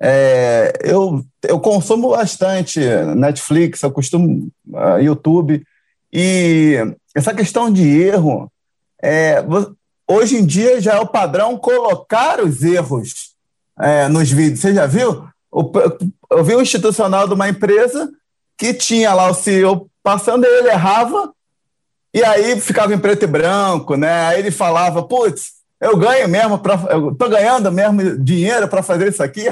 É, 0.00 0.72
eu, 0.84 1.24
eu 1.42 1.58
consumo 1.58 2.10
bastante 2.10 2.80
Netflix, 3.16 3.82
eu 3.82 3.90
costumo 3.90 4.48
uh, 4.68 5.00
YouTube, 5.00 5.64
e 6.12 6.76
essa 7.14 7.34
questão 7.34 7.70
de 7.70 7.82
erro, 7.82 8.50
é, 9.02 9.44
hoje 10.08 10.36
em 10.36 10.46
dia 10.46 10.80
já 10.80 10.94
é 10.94 11.00
o 11.00 11.06
padrão 11.06 11.56
colocar 11.56 12.40
os 12.40 12.62
erros 12.62 13.34
é, 13.78 14.08
nos 14.08 14.30
vídeos. 14.30 14.60
Você 14.60 14.74
já 14.74 14.86
viu? 14.86 15.26
eu 16.30 16.44
vi 16.44 16.54
um 16.54 16.62
institucional 16.62 17.26
de 17.26 17.34
uma 17.34 17.48
empresa 17.48 18.10
que 18.56 18.74
tinha 18.74 19.14
lá 19.14 19.30
o 19.30 19.34
CEO 19.34 19.88
passando, 20.02 20.44
ele 20.44 20.68
errava, 20.68 21.32
e 22.12 22.24
aí 22.24 22.60
ficava 22.60 22.94
em 22.94 22.98
preto 22.98 23.24
e 23.24 23.26
branco, 23.26 23.96
né? 23.96 24.26
Aí 24.26 24.40
ele 24.40 24.50
falava, 24.50 25.02
putz, 25.02 25.52
eu 25.80 25.96
ganho 25.96 26.28
mesmo, 26.28 26.58
pra, 26.58 26.74
eu 26.90 27.14
tô 27.14 27.28
ganhando 27.28 27.70
mesmo 27.70 28.18
dinheiro 28.18 28.66
para 28.68 28.82
fazer 28.82 29.08
isso 29.08 29.22
aqui. 29.22 29.44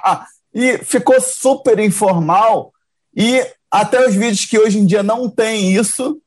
e 0.54 0.78
ficou 0.78 1.20
super 1.20 1.78
informal. 1.78 2.72
E 3.14 3.44
até 3.70 4.06
os 4.06 4.14
vídeos 4.14 4.44
que 4.46 4.58
hoje 4.58 4.78
em 4.78 4.86
dia 4.86 5.02
não 5.02 5.28
tem 5.28 5.72
isso 5.72 6.20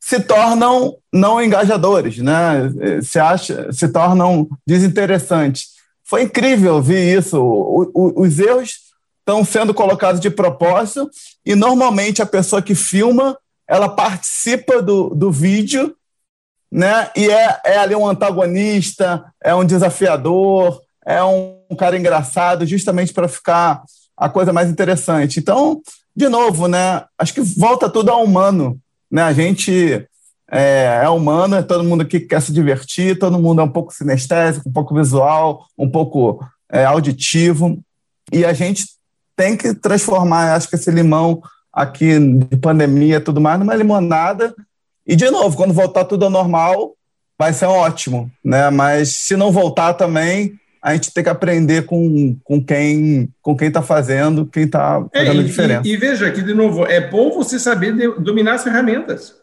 se 0.00 0.20
tornam 0.20 0.96
não 1.10 1.42
engajadores, 1.42 2.18
né? 2.18 2.70
Se, 3.02 3.18
acha, 3.18 3.72
se 3.72 3.88
tornam 3.88 4.46
desinteressantes. 4.66 5.68
Foi 6.04 6.24
incrível 6.24 6.82
ver 6.82 7.16
isso. 7.16 7.40
O, 7.40 7.90
o, 7.94 8.22
os 8.22 8.38
erros 8.38 8.80
estão 9.20 9.42
sendo 9.42 9.72
colocados 9.72 10.20
de 10.20 10.28
propósito 10.28 11.08
e 11.44 11.54
normalmente 11.54 12.20
a 12.20 12.26
pessoa 12.26 12.60
que 12.60 12.74
filma 12.74 13.34
ela 13.68 13.88
participa 13.88 14.82
do, 14.82 15.10
do 15.10 15.30
vídeo, 15.30 15.94
né? 16.70 17.10
E 17.16 17.30
é, 17.30 17.60
é 17.64 17.78
ali 17.78 17.94
um 17.94 18.06
antagonista, 18.06 19.24
é 19.42 19.54
um 19.54 19.64
desafiador, 19.64 20.80
é 21.04 21.22
um, 21.22 21.58
cara 21.78 21.98
engraçado, 21.98 22.66
justamente 22.66 23.12
para 23.12 23.28
ficar 23.28 23.82
a 24.16 24.28
coisa 24.28 24.52
mais 24.52 24.68
interessante. 24.70 25.40
Então, 25.40 25.80
de 26.14 26.28
novo, 26.28 26.68
né? 26.68 27.04
Acho 27.18 27.34
que 27.34 27.40
volta 27.40 27.88
tudo 27.88 28.10
ao 28.10 28.22
humano, 28.22 28.78
né? 29.10 29.22
A 29.22 29.32
gente 29.32 30.06
é, 30.50 31.00
é 31.02 31.08
humano, 31.08 31.56
é 31.56 31.62
todo 31.62 31.84
mundo 31.84 32.02
aqui 32.02 32.20
quer 32.20 32.40
se 32.40 32.52
divertir, 32.52 33.18
todo 33.18 33.38
mundo 33.38 33.60
é 33.60 33.64
um 33.64 33.70
pouco 33.70 33.92
sinestésico, 33.92 34.68
um 34.68 34.72
pouco 34.72 34.94
visual, 34.94 35.66
um 35.76 35.90
pouco 35.90 36.44
é, 36.70 36.84
auditivo, 36.84 37.78
e 38.32 38.44
a 38.44 38.52
gente 38.52 38.84
tem 39.36 39.56
que 39.56 39.74
transformar, 39.74 40.54
acho 40.54 40.68
que 40.68 40.76
esse 40.76 40.90
limão 40.90 41.42
aqui 41.74 42.18
de 42.18 42.56
pandemia 42.56 43.16
e 43.16 43.20
tudo 43.20 43.40
mais, 43.40 43.58
numa 43.58 43.74
limonada. 43.74 44.54
E, 45.06 45.16
de 45.16 45.28
novo, 45.30 45.56
quando 45.56 45.74
voltar 45.74 46.04
tudo 46.04 46.24
ao 46.24 46.30
normal, 46.30 46.94
vai 47.38 47.52
ser 47.52 47.66
ótimo, 47.66 48.30
né? 48.44 48.70
Mas 48.70 49.10
se 49.10 49.36
não 49.36 49.50
voltar 49.50 49.94
também, 49.94 50.54
a 50.80 50.94
gente 50.94 51.12
tem 51.12 51.24
que 51.24 51.30
aprender 51.30 51.86
com, 51.86 52.36
com 52.44 52.62
quem 52.62 53.28
com 53.42 53.56
quem 53.56 53.68
está 53.68 53.82
fazendo, 53.82 54.46
quem 54.46 54.64
está 54.64 55.04
fazendo 55.12 55.38
é, 55.38 55.40
a 55.40 55.42
diferença. 55.42 55.82
E, 55.84 55.92
e, 55.92 55.96
veja 55.96 56.26
aqui 56.26 56.42
de 56.42 56.54
novo, 56.54 56.86
é 56.86 57.00
bom 57.00 57.30
você 57.30 57.58
saber 57.58 57.94
de, 57.94 58.20
dominar 58.20 58.54
as 58.54 58.62
ferramentas. 58.62 59.34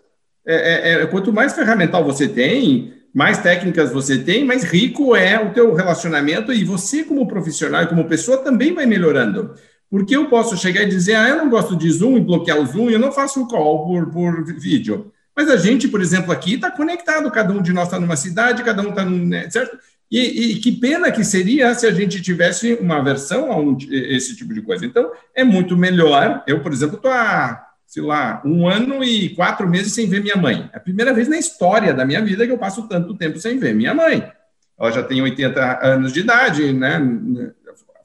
É, 0.46 0.56
é, 0.56 1.02
é, 1.02 1.06
quanto 1.08 1.34
mais 1.34 1.54
ferramental 1.54 2.04
você 2.04 2.28
tem, 2.28 2.94
mais 3.14 3.40
técnicas 3.40 3.92
você 3.92 4.18
tem, 4.18 4.46
mais 4.46 4.64
rico 4.64 5.16
é 5.16 5.40
o 5.40 5.52
teu 5.52 5.74
relacionamento 5.74 6.54
e 6.54 6.64
você 6.64 7.04
como 7.04 7.28
profissional 7.28 7.84
e 7.84 7.88
como 7.88 8.06
pessoa 8.06 8.38
também 8.38 8.74
vai 8.74 8.86
melhorando. 8.86 9.54
Porque 9.92 10.16
eu 10.16 10.30
posso 10.30 10.56
chegar 10.56 10.84
e 10.84 10.89
dizer, 10.89 11.16
ah, 11.16 11.28
eu 11.28 11.36
não 11.36 11.50
gosto 11.50 11.76
de 11.76 11.92
Zoom 11.92 12.16
e 12.16 12.22
bloquear 12.22 12.58
o 12.58 12.66
Zoom, 12.66 12.89
eu 12.89 12.98
não 12.98 13.12
faço 13.12 13.46
call 13.46 13.86
por, 13.86 14.10
por 14.10 14.46
vídeo. 14.46 15.12
Mas 15.36 15.50
a 15.50 15.58
gente, 15.58 15.89
por 15.89 16.02
exemplo, 16.02 16.32
aqui 16.32 16.54
está 16.54 16.72
conectado, 16.72 17.30
cada 17.30 17.54
um 17.54 17.62
de 17.62 17.74
nós 17.74 17.88
está 17.88 18.00
numa 18.00 18.16
cidade, 18.16 18.64
cada 18.64 18.82
um 18.82 18.89
está 18.92 19.04
num. 19.04 19.26
Né, 19.26 19.50
certo? 19.50 19.78
E, 20.10 20.52
e, 20.52 20.56
que 20.56 20.72
pena 20.72 21.12
que 21.12 21.26
seria 21.26 21.74
se 21.74 21.86
a 21.86 21.92
gente 21.92 22.22
tivesse 22.22 22.76
uma 22.76 23.02
versão 23.02 23.52
a 23.52 23.58
um, 23.58 23.78
esse 23.89 24.36
tipo 24.36 24.54
de 24.54 24.62
coisa. 24.62 24.86
Então, 24.86 25.12
é 25.36 25.44
muito 25.44 25.76
melhor. 25.76 26.42
Eu, 26.48 26.62
por 26.62 26.72
exemplo, 26.72 26.96
estou 26.96 27.12
há, 27.12 27.66
sei 27.86 28.04
lá, 28.04 28.42
um 28.46 28.68
ano 28.68 29.04
e 29.04 29.30
quatro 29.36 29.68
meses 29.70 29.94
sem 29.94 30.08
ver 30.08 30.22
minha 30.22 30.38
mãe. 30.38 30.70
É 30.74 30.78
a 30.78 30.82
primeira 30.82 31.14
vez 31.14 31.28
na 31.28 31.38
história 31.38 31.94
da 31.94 32.06
minha 32.06 32.22
vida 32.22 32.46
que 32.46 32.52
eu 32.52 32.58
passo 32.58 32.88
tanto 32.88 33.18
tempo 33.18 33.39
sem 33.39 33.58
ver 33.58 33.76
minha 33.76 33.94
mãe. 33.94 34.32
Ela 34.80 34.92
já 34.92 35.04
tem 35.04 35.22
80 35.22 35.86
anos 35.86 36.12
de 36.12 36.22
idade, 36.22 36.74
né? 36.74 37.00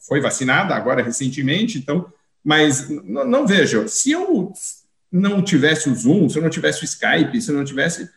Foi 0.06 0.20
vacinada 0.20 0.74
agora 0.74 1.02
recentemente, 1.02 1.78
então, 1.78 2.06
mas 2.44 2.88
não, 2.88 3.46
vejo. 3.46 3.88
Se 3.88 4.12
eu 4.12 4.52
não 5.10 5.42
tivesse 5.42 5.88
o 5.88 5.94
Zoom, 5.94 6.28
se 6.28 6.38
eu 6.38 6.42
não 6.42 6.50
tivesse 6.50 6.82
o 6.82 6.84
Skype, 6.84 7.40
se 7.40 7.50
eu 7.50 7.56
não 7.56 7.64
tivesse. 7.64 8.08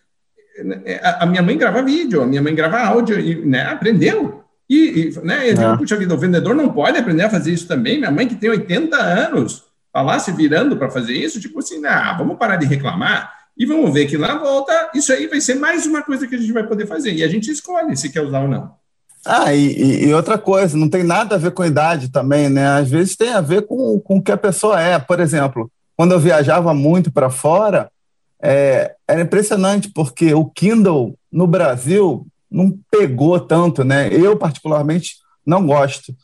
A, 1.02 1.24
a 1.24 1.26
minha 1.26 1.42
mãe 1.42 1.58
grava 1.58 1.82
vídeo, 1.82 2.22
a 2.22 2.28
minha 2.28 2.42
mãe 2.42 2.54
grava 2.54 2.80
áudio, 2.80 3.20
e, 3.20 3.44
né, 3.46 3.64
aprendeu. 3.64 4.44
E, 4.70 5.10
e 5.16 5.20
né, 5.26 5.50
eu 5.50 5.54
digo, 5.56 5.68
é. 5.68 5.78
puxa 5.78 5.98
vida, 5.98 6.14
o 6.14 6.18
vendedor 6.18 6.54
não 6.54 6.72
pode 6.72 6.98
aprender 6.98 7.24
a 7.24 7.30
fazer 7.30 7.52
isso 7.52 7.68
também. 7.68 7.98
Minha 7.98 8.12
mãe, 8.12 8.28
que 8.28 8.36
tem 8.36 8.50
80 8.50 8.96
anos, 8.96 9.64
tá 9.92 10.02
lá 10.02 10.20
se 10.20 10.32
virando 10.32 10.78
para 10.78 10.92
fazer 10.92 11.14
isso, 11.14 11.40
tipo 11.40 11.60
assim, 11.60 11.84
ah, 11.86 12.16
vamos 12.18 12.38
parar 12.38 12.58
de 12.58 12.68
reclamar 12.68 13.34
e 13.60 13.66
vamos 13.66 13.94
ver 13.94 14.06
que 14.06 14.16
lá 14.16 14.38
volta, 14.38 14.92
isso 14.96 15.12
aí 15.12 15.28
vai 15.28 15.42
ser 15.42 15.56
mais 15.56 15.86
uma 15.86 16.02
coisa 16.02 16.26
que 16.26 16.34
a 16.34 16.38
gente 16.38 16.54
vai 16.54 16.66
poder 16.66 16.88
fazer. 16.88 17.14
E 17.14 17.24
a 17.24 17.28
gente 17.28 17.52
escolhe 17.52 17.98
se 17.98 18.10
quer 18.10 18.22
usar 18.22 18.40
ou 18.40 18.48
não. 18.48 18.79
Ah, 19.26 19.54
e, 19.54 20.06
e, 20.06 20.14
outra 20.14 20.38
coisa, 20.38 20.78
não 20.78 20.90
tem 20.90 21.04
nada 21.04 21.36
a 21.36 21.38
ver 21.38 21.52
com 21.52 21.66
idade 21.66 22.10
também, 22.10 22.50
né? 22.50 22.66
Às 22.68 22.90
vezes 22.90 23.16
tem 23.16 23.34
a 23.34 23.42
ver 23.42 23.64
com, 23.64 24.00
com 24.00 24.18
o 24.18 24.22
que 24.22 24.32
a 24.32 24.38
pessoa 24.38 24.82
é. 24.82 24.98
Por 24.98 25.20
exemplo, 25.20 25.70
quando 25.96 26.14
eu 26.14 26.20
viajava 26.20 26.74
muito 26.74 27.12
para 27.12 27.30
fora, 27.30 27.92
é, 28.42 28.96
era 29.08 29.22
impressionante, 29.22 29.92
porque 29.94 30.34
o 30.34 30.46
Kindle 30.46 31.16
no 31.32 31.46
Brasil 31.46 32.26
não 32.50 32.74
pegou 32.90 33.40
tanto, 33.40 33.84
né? 33.84 34.08
Eu, 34.12 34.38
particularmente, 34.38 35.18
não 35.46 35.66
gosto. 35.66 36.16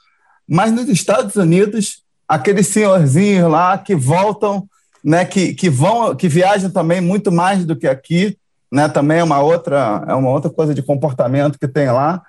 Mas 0.47 0.71
nos 0.71 0.87
Estados 0.87 1.35
Unidos, 1.35 2.01
aqueles 2.27 2.67
senhorzinhos 2.67 3.51
lá 3.51 3.77
que 3.77 3.95
voltam 3.95 4.67
né, 5.05 5.23
que, 5.23 5.53
que 5.53 5.69
vão, 5.69 6.15
que 6.15 6.27
viajam 6.27 6.71
também 6.71 6.99
muito 6.99 7.31
mais 7.31 7.63
do 7.63 7.75
que 7.75 7.87
aqui, 7.87 8.35
né? 8.71 8.89
Também 8.89 9.19
é 9.19 9.23
uma 9.23 9.39
outra, 9.39 10.03
é 10.07 10.15
uma 10.15 10.31
outra 10.31 10.49
coisa 10.49 10.73
de 10.73 10.81
comportamento 10.81 11.59
que 11.59 11.67
tem 11.67 11.91
lá. 11.91 12.23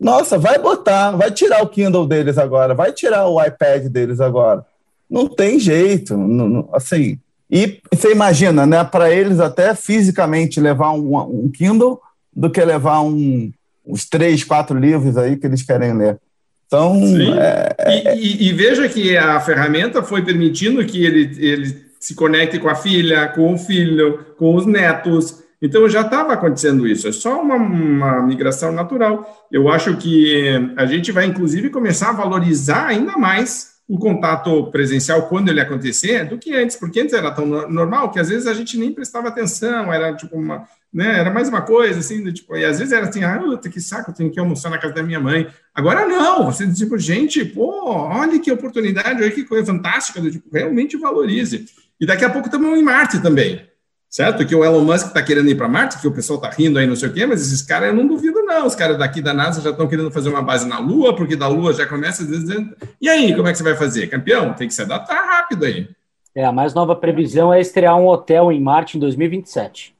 Nossa, 0.00 0.38
vai 0.38 0.58
botar, 0.58 1.12
vai 1.12 1.30
tirar 1.30 1.62
o 1.62 1.68
Kindle 1.68 2.06
deles 2.06 2.38
agora, 2.38 2.74
vai 2.74 2.92
tirar 2.92 3.26
o 3.26 3.42
iPad 3.42 3.86
deles 3.86 4.20
agora. 4.20 4.64
Não 5.10 5.28
tem 5.28 5.58
jeito, 5.58 6.16
não, 6.16 6.48
não, 6.48 6.68
assim. 6.72 7.18
E 7.50 7.80
você 7.92 8.12
imagina, 8.12 8.66
né? 8.66 8.84
Para 8.84 9.10
eles 9.10 9.40
até 9.40 9.74
fisicamente 9.74 10.60
levar 10.60 10.92
um, 10.92 11.16
um 11.16 11.50
Kindle 11.50 12.00
do 12.32 12.50
que 12.50 12.62
levar 12.62 13.00
um, 13.00 13.50
uns 13.86 14.08
três, 14.08 14.44
quatro 14.44 14.78
livros 14.78 15.16
aí 15.16 15.36
que 15.36 15.46
eles 15.46 15.62
querem 15.62 15.96
ler. 15.96 16.18
Então, 16.66 17.00
é, 17.40 17.74
é, 17.78 18.16
e, 18.16 18.46
e, 18.46 18.48
e, 18.48 18.52
veja 18.52 18.86
que 18.90 19.16
a 19.16 19.40
ferramenta 19.40 20.02
foi 20.02 20.22
permitindo 20.22 20.84
que 20.84 21.02
ele, 21.02 21.34
ele 21.38 21.86
se 21.98 22.14
conecte 22.14 22.58
com 22.58 22.68
a 22.68 22.74
filha, 22.74 23.26
com 23.28 23.54
o 23.54 23.58
filho, 23.58 24.26
com 24.38 24.54
os 24.54 24.66
netos. 24.66 25.42
Então 25.60 25.88
já 25.88 26.02
estava 26.02 26.32
acontecendo 26.32 26.86
isso, 26.86 27.08
é 27.08 27.12
só 27.12 27.42
uma, 27.42 27.56
uma, 27.56 28.22
migração 28.22 28.70
natural. 28.70 29.48
Eu 29.50 29.68
acho 29.68 29.96
que 29.96 30.72
a 30.76 30.86
gente 30.86 31.10
vai, 31.10 31.26
inclusive, 31.26 31.68
começar 31.68 32.10
a 32.10 32.12
valorizar 32.12 32.86
ainda 32.86 33.16
mais 33.18 33.78
o 33.88 33.98
contato 33.98 34.70
presencial 34.70 35.28
quando 35.28 35.48
ele 35.48 35.60
acontecer 35.60 36.26
do 36.26 36.38
que 36.38 36.54
antes, 36.54 36.76
porque 36.76 37.00
antes 37.00 37.14
era 37.14 37.30
tão 37.30 37.46
normal 37.46 38.10
que 38.10 38.20
às 38.20 38.28
vezes 38.28 38.46
a 38.46 38.52
gente 38.52 38.78
nem 38.78 38.92
prestava 38.92 39.28
atenção, 39.28 39.90
era 39.90 40.14
tipo 40.14 40.36
uma, 40.36 40.68
né, 40.92 41.18
era 41.18 41.30
mais 41.30 41.48
uma 41.48 41.62
coisa 41.62 42.00
assim, 42.00 42.22
tipo, 42.30 42.54
e 42.54 42.66
às 42.66 42.78
vezes 42.78 42.92
era 42.92 43.08
assim, 43.08 43.24
ah, 43.24 43.40
que 43.72 43.80
saco, 43.80 44.12
tenho 44.12 44.30
que 44.30 44.38
almoçar 44.38 44.68
na 44.68 44.76
casa 44.76 44.92
da 44.92 45.02
minha 45.02 45.18
mãe. 45.18 45.48
Agora 45.74 46.06
não, 46.06 46.44
você 46.44 46.70
tipo, 46.70 46.98
gente, 46.98 47.42
pô, 47.46 47.90
olha 47.90 48.38
que 48.38 48.52
oportunidade, 48.52 49.22
olha 49.22 49.30
que 49.30 49.44
coisa 49.44 49.64
fantástica, 49.64 50.20
tipo, 50.20 50.50
realmente 50.52 50.98
valorize. 50.98 51.64
E 51.98 52.04
daqui 52.04 52.26
a 52.26 52.30
pouco 52.30 52.48
estamos 52.48 52.78
em 52.78 52.82
Marte 52.82 53.22
também 53.22 53.68
certo? 54.08 54.44
Que 54.46 54.54
o 54.54 54.64
Elon 54.64 54.82
Musk 54.82 55.08
está 55.08 55.22
querendo 55.22 55.48
ir 55.48 55.54
para 55.54 55.68
Marte, 55.68 56.00
que 56.00 56.08
o 56.08 56.12
pessoal 56.12 56.38
está 56.38 56.50
rindo 56.50 56.78
aí, 56.78 56.86
não 56.86 56.96
sei 56.96 57.08
o 57.08 57.12
quê, 57.12 57.26
mas 57.26 57.42
esses 57.42 57.62
caras 57.62 57.88
eu 57.88 57.94
não 57.94 58.06
duvido, 58.06 58.42
não. 58.42 58.66
Os 58.66 58.74
caras 58.74 58.98
daqui 58.98 59.20
da 59.20 59.34
NASA 59.34 59.60
já 59.60 59.70
estão 59.70 59.86
querendo 59.86 60.10
fazer 60.10 60.28
uma 60.28 60.42
base 60.42 60.66
na 60.66 60.78
Lua, 60.78 61.14
porque 61.14 61.36
da 61.36 61.48
Lua 61.48 61.72
já 61.72 61.86
começa 61.86 62.24
dizendo. 62.24 62.74
E 63.00 63.08
aí, 63.08 63.34
como 63.34 63.48
é 63.48 63.52
que 63.52 63.58
você 63.58 63.64
vai 63.64 63.76
fazer? 63.76 64.06
Campeão, 64.08 64.54
tem 64.54 64.68
que 64.68 64.74
se 64.74 64.82
adaptar 64.82 65.14
rápido 65.14 65.64
aí. 65.64 65.88
É, 66.34 66.44
a 66.44 66.52
mais 66.52 66.72
nova 66.74 66.94
previsão 66.94 67.52
é 67.52 67.60
estrear 67.60 67.96
um 67.96 68.06
hotel 68.06 68.50
em 68.52 68.60
Marte 68.60 68.96
em 68.96 69.00
2027. 69.00 69.94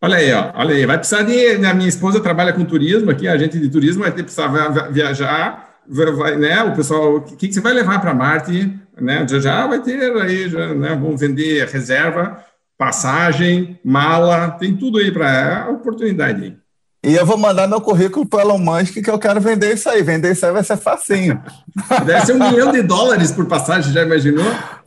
Olha 0.00 0.16
aí, 0.16 0.32
ó, 0.32 0.52
olha 0.54 0.74
aí, 0.74 0.86
vai 0.86 0.96
precisar 0.96 1.22
de. 1.22 1.66
A 1.66 1.74
minha 1.74 1.88
esposa 1.88 2.20
trabalha 2.20 2.52
com 2.52 2.64
turismo 2.64 3.10
aqui, 3.10 3.26
a 3.26 3.36
gente 3.36 3.58
de 3.58 3.68
turismo 3.68 4.02
vai 4.02 4.12
ter 4.12 4.18
que 4.18 4.32
precisar 4.32 4.46
viajar, 4.90 5.76
vai, 5.88 6.36
né? 6.36 6.62
O 6.62 6.72
pessoal, 6.72 7.16
o 7.16 7.20
que, 7.22 7.48
que 7.48 7.52
você 7.52 7.60
vai 7.60 7.72
levar 7.72 8.00
para 8.00 8.14
Marte? 8.14 8.78
Né? 9.00 9.26
Já, 9.28 9.40
já 9.40 9.66
vai 9.66 9.80
ter 9.80 10.00
aí, 10.20 10.48
já, 10.48 10.72
né? 10.72 10.90
Vamos 10.90 11.20
vender 11.20 11.66
reserva 11.66 12.44
passagem, 12.78 13.78
mala, 13.84 14.52
tem 14.52 14.76
tudo 14.76 14.98
aí 14.98 15.10
para 15.10 15.28
é 15.28 15.54
a 15.62 15.68
oportunidade 15.70 16.44
aí. 16.44 16.56
E 17.04 17.14
eu 17.14 17.24
vou 17.24 17.36
mandar 17.36 17.68
meu 17.68 17.80
currículo 17.80 18.26
para 18.26 18.38
o 18.38 18.40
Elon 18.40 18.58
Musk 18.58 18.94
que 18.94 19.10
eu 19.10 19.18
quero 19.18 19.40
vender 19.40 19.74
isso 19.74 19.88
aí. 19.88 20.02
Vender 20.02 20.32
isso 20.32 20.44
aí 20.44 20.52
vai 20.52 20.64
ser 20.64 20.76
facinho. 20.76 21.40
Deve 22.04 22.26
ser 22.26 22.32
um 22.34 22.50
milhão 22.50 22.72
de 22.72 22.82
dólares 22.82 23.30
por 23.30 23.46
passagem, 23.46 23.92
já 23.92 24.02
imaginou? 24.02 24.44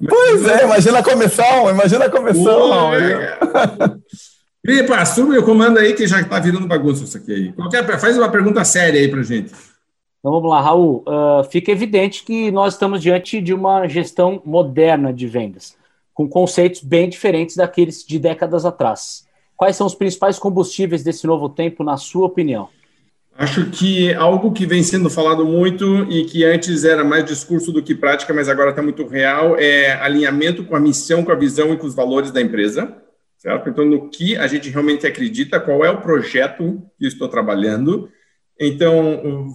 Pois 0.08 0.46
é, 0.46 0.66
imagina 0.66 1.00
a 1.00 1.04
comissão, 1.04 1.70
imagina 1.70 2.06
a 2.06 2.10
comissão. 2.10 2.92
Gripa, 4.64 4.96
assume 5.00 5.38
o 5.38 5.44
comando 5.44 5.80
aí 5.80 5.94
que 5.94 6.06
já 6.06 6.20
está 6.20 6.38
virando 6.39 6.68
bagunça 6.68 7.06
isso 7.06 7.18
aqui 7.18 7.34
aí. 7.34 7.54
Qualquer, 7.54 8.00
faz 8.00 8.18
uma 8.18 8.30
pergunta 8.30 8.64
séria 8.66 9.00
aí 9.00 9.08
para 9.08 9.24
gente. 9.24 9.52
Então 10.20 10.34
vamos 10.34 10.50
lá, 10.50 10.62
Raul. 10.62 11.04
Uh, 11.08 11.44
fica 11.50 11.72
evidente 11.72 12.24
que 12.24 12.52
nós 12.52 12.74
estamos 12.74 13.02
diante 13.02 13.42
de 13.42 13.54
uma 13.54 13.88
gestão 13.88 14.42
moderna 14.46 15.14
de 15.14 15.28
vendas 15.28 15.81
com 16.22 16.30
conceitos 16.30 16.84
bem 16.84 17.10
diferentes 17.10 17.56
daqueles 17.56 18.06
de 18.06 18.20
décadas 18.20 18.64
atrás. 18.64 19.26
Quais 19.56 19.76
são 19.76 19.88
os 19.88 19.96
principais 19.96 20.38
combustíveis 20.38 21.04
desse 21.04 21.26
novo 21.26 21.50
tempo, 21.50 21.84
na 21.84 21.98
sua 21.98 22.28
opinião? 22.28 22.70
Acho 23.36 23.72
que 23.72 24.14
algo 24.14 24.52
que 24.52 24.66
vem 24.66 24.84
sendo 24.84 25.10
falado 25.10 25.46
muito 25.46 26.04
e 26.12 26.26
que 26.26 26.44
antes 26.44 26.84
era 26.84 27.04
mais 27.04 27.26
discurso 27.26 27.72
do 27.72 27.82
que 27.82 27.96
prática, 27.96 28.34
mas 28.34 28.50
agora 28.50 28.70
está 28.70 28.84
muito 28.84 29.08
real, 29.08 29.58
é 29.58 29.94
alinhamento 29.94 30.64
com 30.64 30.76
a 30.76 30.80
missão, 30.80 31.24
com 31.24 31.32
a 31.32 31.36
visão 31.36 31.74
e 31.74 31.78
com 31.78 31.88
os 31.88 31.96
valores 31.96 32.30
da 32.30 32.42
empresa, 32.42 32.96
certo? 33.38 33.70
Então, 33.70 33.86
no 33.86 34.10
que 34.10 34.36
a 34.36 34.46
gente 34.46 34.70
realmente 34.70 35.08
acredita, 35.08 35.60
qual 35.60 35.84
é 35.84 35.90
o 35.90 36.02
projeto 36.02 36.84
que 37.00 37.08
estou 37.08 37.28
trabalhando. 37.28 38.10
Então, 38.60 39.48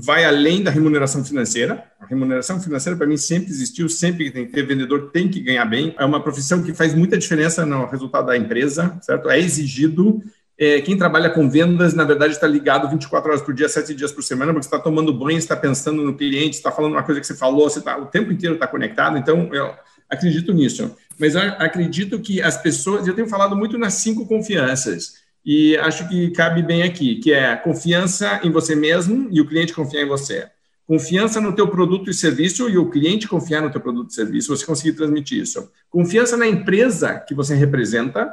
vai 0.00 0.24
além 0.24 0.62
da 0.62 0.70
remuneração 0.70 1.24
financeira. 1.24 1.84
A 2.00 2.06
remuneração 2.06 2.60
financeira, 2.60 2.96
para 2.96 3.06
mim, 3.06 3.16
sempre 3.16 3.50
existiu, 3.50 3.88
sempre 3.88 4.30
tem 4.30 4.46
que 4.46 4.52
ter 4.52 4.62
vendedor, 4.62 5.10
tem 5.10 5.28
que 5.28 5.40
ganhar 5.40 5.64
bem. 5.64 5.94
É 5.98 6.04
uma 6.04 6.22
profissão 6.22 6.62
que 6.62 6.72
faz 6.72 6.94
muita 6.94 7.18
diferença 7.18 7.66
no 7.66 7.84
resultado 7.86 8.26
da 8.26 8.36
empresa, 8.36 8.96
certo? 9.02 9.28
É 9.28 9.38
exigido. 9.38 10.22
É, 10.56 10.80
quem 10.80 10.96
trabalha 10.96 11.30
com 11.30 11.50
vendas, 11.50 11.94
na 11.94 12.04
verdade, 12.04 12.32
está 12.32 12.46
ligado 12.46 12.88
24 12.88 13.28
horas 13.28 13.42
por 13.42 13.52
dia, 13.52 13.68
7 13.68 13.92
dias 13.94 14.12
por 14.12 14.22
semana, 14.22 14.52
porque 14.52 14.66
está 14.66 14.78
tomando 14.78 15.12
banho, 15.12 15.38
está 15.38 15.56
pensando 15.56 16.02
no 16.02 16.16
cliente, 16.16 16.56
está 16.56 16.70
falando 16.70 16.92
uma 16.92 17.02
coisa 17.02 17.20
que 17.20 17.26
você 17.26 17.34
falou, 17.34 17.68
você 17.68 17.80
tá, 17.80 17.98
o 17.98 18.06
tempo 18.06 18.32
inteiro 18.32 18.54
está 18.54 18.66
conectado. 18.66 19.18
Então, 19.18 19.52
eu 19.52 19.74
acredito 20.08 20.52
nisso. 20.52 20.94
Mas 21.18 21.34
eu 21.34 21.40
acredito 21.40 22.20
que 22.20 22.40
as 22.40 22.56
pessoas, 22.56 23.06
eu 23.06 23.14
tenho 23.14 23.28
falado 23.28 23.56
muito 23.56 23.76
nas 23.76 23.94
cinco 23.94 24.26
confianças 24.26 25.26
e 25.50 25.78
acho 25.78 26.06
que 26.10 26.30
cabe 26.32 26.62
bem 26.62 26.82
aqui, 26.82 27.16
que 27.16 27.32
é 27.32 27.56
confiança 27.56 28.38
em 28.44 28.50
você 28.50 28.74
mesmo 28.74 29.30
e 29.32 29.40
o 29.40 29.46
cliente 29.48 29.72
confiar 29.72 30.02
em 30.02 30.06
você. 30.06 30.46
Confiança 30.86 31.40
no 31.40 31.54
teu 31.54 31.66
produto 31.68 32.10
e 32.10 32.14
serviço 32.14 32.68
e 32.68 32.76
o 32.76 32.90
cliente 32.90 33.26
confiar 33.26 33.62
no 33.62 33.70
teu 33.70 33.80
produto 33.80 34.10
e 34.10 34.14
serviço, 34.14 34.54
você 34.54 34.66
conseguir 34.66 34.92
transmitir 34.92 35.40
isso. 35.40 35.72
Confiança 35.88 36.36
na 36.36 36.46
empresa 36.46 37.18
que 37.20 37.34
você 37.34 37.54
representa 37.54 38.30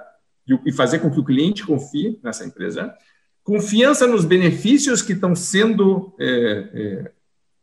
e 0.65 0.73
fazer 0.73 0.99
com 0.99 1.09
que 1.09 1.17
o 1.17 1.23
cliente 1.23 1.65
confie 1.65 2.19
nessa 2.21 2.43
empresa. 2.43 2.93
Confiança 3.45 4.05
nos 4.05 4.25
benefícios 4.25 5.01
que 5.01 5.13
estão 5.13 5.33
sendo 5.33 6.13
é, 6.19 6.27
é, 6.27 7.11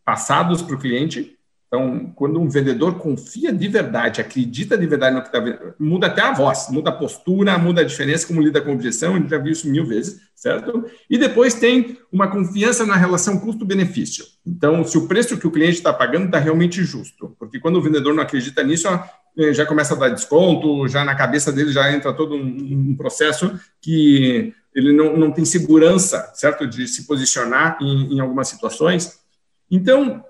passados 0.03 0.63
para 0.63 0.77
o 0.77 0.81
cliente 0.81 1.37
então, 1.73 2.13
quando 2.15 2.39
um 2.39 2.51
vendedor 2.51 2.99
confia 2.99 3.51
de 3.51 3.67
verdade, 3.67 4.21
acredita 4.21 4.77
de 4.77 4.87
verdade 4.87 5.17
no 5.17 5.23
que 5.23 5.29
está 5.29 5.41
vendo, 5.41 5.73
muda 5.79 6.07
até 6.07 6.21
a 6.21 6.31
voz, 6.31 6.69
muda 6.69 6.91
a 6.91 6.93
postura, 6.93 7.57
muda 7.57 7.81
a 7.81 7.85
diferença, 7.85 8.27
como 8.27 8.43
lida 8.43 8.61
com 8.61 8.75
objeção, 8.75 9.15
a 9.15 9.19
gente 9.19 9.31
já 9.31 9.39
viu 9.39 9.53
isso 9.53 9.67
mil 9.71 9.87
vezes, 9.87 10.21
certo? 10.35 10.85
E 11.09 11.17
depois 11.17 11.55
tem 11.55 11.97
uma 12.13 12.29
confiança 12.29 12.85
na 12.85 12.95
relação 12.95 13.41
custo-benefício. 13.41 14.23
Então, 14.47 14.85
se 14.85 14.99
o 14.99 15.09
preço 15.09 15.39
que 15.39 15.47
o 15.47 15.51
cliente 15.51 15.79
está 15.79 15.95
pagando 15.95 16.27
está 16.27 16.39
realmente 16.39 16.85
justo, 16.85 17.35
porque 17.39 17.59
quando 17.59 17.77
o 17.77 17.83
vendedor 17.83 18.13
não 18.13 18.23
acredita 18.23 18.63
nisso, 18.63 18.87
eh, 19.39 19.55
já 19.55 19.65
começa 19.65 19.95
a 19.95 19.97
dar 19.97 20.11
desconto, 20.11 20.87
já 20.89 21.07
na 21.07 21.15
cabeça 21.15 21.51
dele 21.51 21.73
já 21.73 21.91
entra 21.91 22.13
todo 22.13 22.35
um, 22.35 22.91
um 22.91 22.95
processo 22.95 23.59
que 23.81 24.53
ele 24.75 24.93
não, 24.93 25.17
não 25.17 25.33
tem 25.33 25.47
segurança, 25.47 26.33
certo, 26.35 26.67
de 26.67 26.87
se 26.87 27.07
posicionar 27.07 27.79
em, 27.81 28.17
em 28.17 28.21
algumas 28.21 28.49
situações. 28.49 29.21
Então, 29.71 30.23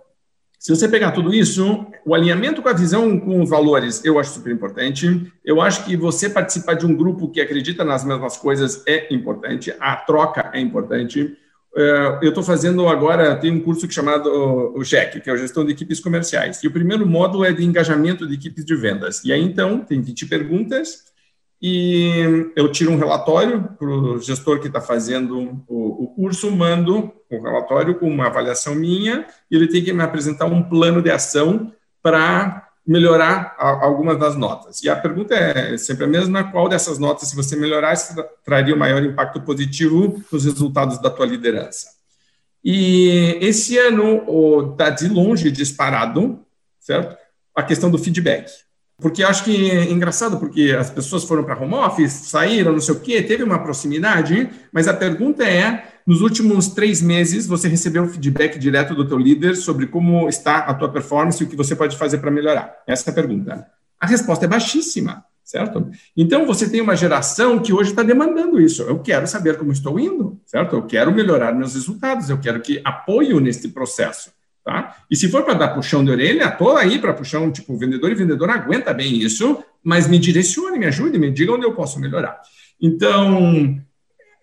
se 0.63 0.71
você 0.71 0.89
pegar 0.89 1.11
tudo 1.11 1.35
isso, 1.35 1.85
o 2.07 2.15
alinhamento 2.15 2.63
com 2.63 2.69
a 2.69 2.73
visão, 2.73 3.19
com 3.19 3.43
os 3.43 3.51
valores, 3.51 4.05
eu 4.05 4.17
acho 4.17 4.35
super 4.35 4.53
importante. 4.53 5.27
Eu 5.45 5.61
acho 5.61 5.85
que 5.85 5.97
você 5.97 6.31
participar 6.31 6.75
de 6.75 6.87
um 6.87 6.95
grupo 6.95 7.29
que 7.29 7.41
acredita 7.41 7.83
nas 7.83 8.05
mesmas 8.05 8.37
coisas 8.37 8.81
é 8.87 9.13
importante. 9.13 9.75
A 9.81 9.97
troca 9.97 10.53
é 10.55 10.61
importante. 10.61 11.37
Eh, 11.77 12.19
eu 12.23 12.29
estou 12.29 12.45
fazendo 12.45 12.87
agora, 12.87 13.35
tem 13.35 13.51
um 13.51 13.59
curso 13.59 13.87
é 13.87 13.91
chamado 13.91 14.31
o 14.31 14.85
GEC, 14.85 15.21
que 15.21 15.29
é 15.29 15.33
a 15.33 15.37
Gestão 15.37 15.65
de 15.65 15.73
Equipes 15.73 15.99
Comerciais. 15.99 16.63
E 16.63 16.69
o 16.69 16.71
primeiro 16.71 17.05
módulo 17.05 17.45
é 17.45 17.53
de 17.53 17.65
engajamento 17.65 18.25
de 18.25 18.35
equipes 18.35 18.65
de 18.65 18.77
vendas. 18.77 19.25
E 19.25 19.33
aí, 19.33 19.43
então, 19.43 19.81
tem 19.81 20.01
20 20.01 20.27
perguntas 20.27 21.12
e 21.63 22.51
eu 22.57 22.73
tiro 22.73 22.91
um 22.91 22.99
relatório 22.99 23.63
para 23.79 23.87
o 23.87 24.19
gestor 24.19 24.59
que 24.59 24.67
está 24.67 24.81
fazendo 24.81 25.63
o, 25.69 26.05
o, 26.05 26.07
curso, 26.09 26.51
mando 26.51 27.13
um 27.31 27.41
relatório 27.41 27.95
com 27.95 28.09
uma 28.09 28.27
avaliação 28.27 28.75
minha, 28.75 29.25
e 29.49 29.55
ele 29.55 29.69
tem 29.69 29.85
que 29.85 29.93
me 29.93 30.03
apresentar 30.03 30.47
um 30.47 30.65
plano 30.65 31.01
de 31.01 31.09
ação 31.09 31.73
para 32.03 32.69
melhorar 32.85 33.55
a, 33.57 33.85
algumas 33.85 34.19
das 34.19 34.35
notas. 34.35 34.83
E 34.83 34.91
a 34.91 34.97
pergunta 34.97 35.37
é 35.37 35.79
sempre 35.79 36.05
a 36.05 36.09
mesma: 36.09 36.51
qual 36.51 36.69
dessas 36.69 36.99
notas, 36.99 37.29
se 37.29 37.37
você 37.37 37.55
melhorar, 37.55 37.95
traria 38.45 38.75
o 38.75 38.79
maior 38.79 39.01
impacto 39.01 39.41
positivo 39.41 40.21
nos 40.33 40.45
resultados 40.45 40.99
da 40.99 41.11
tua 41.11 41.27
liderança? 41.27 41.93
E 42.65 43.39
esse 43.41 43.79
ano 43.79 44.73
está 44.73 44.91
de 44.91 45.07
longe 45.07 45.49
disparado, 45.49 46.41
certo? 46.81 47.17
A 47.55 47.63
questão 47.63 47.89
do 47.89 47.99
feedback. 47.99 48.51
Porque 49.03 49.25
acho 49.25 49.43
que 49.45 49.71
é 49.71 49.91
engraçado, 49.91 50.39
porque 50.39 50.75
as 50.79 50.89
pessoas 50.89 51.25
foram 51.25 51.43
para 51.43 51.61
home 51.61 51.75
office, 51.75 52.13
saíram, 52.13 52.73
não 52.73 52.81
sei 52.81 52.95
o 52.95 53.01
quê, 53.01 53.21
teve 53.21 53.43
uma 53.43 53.59
proximidade, 53.59 54.49
mas 54.73 54.87
a 54.87 54.95
pergunta 54.95 55.45
é, 55.45 55.89
nos 56.07 56.21
últimos 56.21 56.69
três 56.69 57.03
meses, 57.03 57.47
você 57.47 57.69
recebeu 57.69 58.05
um 58.05 58.09
feedback 58.09 58.59
direto 58.59 58.95
do 58.95 59.07
teu 59.07 59.19
líder 59.19 59.57
sobre 59.57 59.87
como 59.87 60.29
está 60.29 60.59
a 60.59 60.75
tua 60.75 60.89
performance 60.89 61.43
e 61.43 61.47
o 61.47 61.49
que 61.49 61.57
você 61.57 61.75
pode 61.75 61.97
fazer 61.97 62.19
para 62.19 62.31
melhorar? 62.31 62.83
Essa 62.87 63.11
é 63.11 63.13
a 63.13 63.15
pergunta. 63.15 63.67
A 64.01 64.07
resposta 64.07 64.45
é 64.45 64.49
baixíssima, 64.49 65.25
certo? 65.45 65.91
Então, 66.17 66.47
você 66.47 66.69
tem 66.69 66.81
uma 66.81 66.97
geração 66.97 67.59
que 67.59 67.73
hoje 67.73 67.91
está 67.91 68.03
demandando 68.03 68.61
isso. 68.61 68.83
Eu 68.83 68.99
quero 69.01 69.27
saber 69.27 69.59
como 69.59 69.73
estou 69.73 69.99
indo, 69.99 70.41
certo? 70.45 70.77
Eu 70.77 70.83
quero 70.83 71.13
melhorar 71.13 71.53
meus 71.53 71.75
resultados, 71.75 72.31
eu 72.31 72.39
quero 72.39 72.61
que 72.61 72.81
apoio 72.85 73.39
nesse 73.41 73.69
processo. 73.69 74.33
Tá? 74.65 74.97
E 75.11 75.17
se 75.17 75.29
for 75.29 75.43
para 75.43 75.55
dar 75.55 75.75
puxão 75.75 76.05
de 76.05 76.11
orelha, 76.11 76.51
tô 76.51 76.77
aí 76.77 76.99
para 76.99 77.13
puxão, 77.13 77.51
tipo, 77.51 77.77
vendedor 77.77 78.13
e 78.13 78.15
vendedor 78.15 78.49
aguenta 78.49 78.95
bem 78.95 79.17
isso, 79.17 79.63
mas 79.83 80.07
me 80.07 80.19
direcione, 80.19 80.79
me 80.79 80.87
ajude, 80.87 81.19
me 81.19 81.33
diga 81.33 81.53
onde 81.53 81.67
eu 81.67 81.75
posso 81.75 81.99
melhorar. 81.99 82.41
Então, 82.81 83.77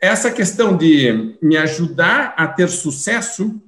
essa 0.02 0.30
questão 0.30 0.76
de 0.76 1.38
me 1.42 1.56
ajudar 1.56 2.34
a 2.38 2.48
ter 2.48 2.68
sucesso, 2.68 3.62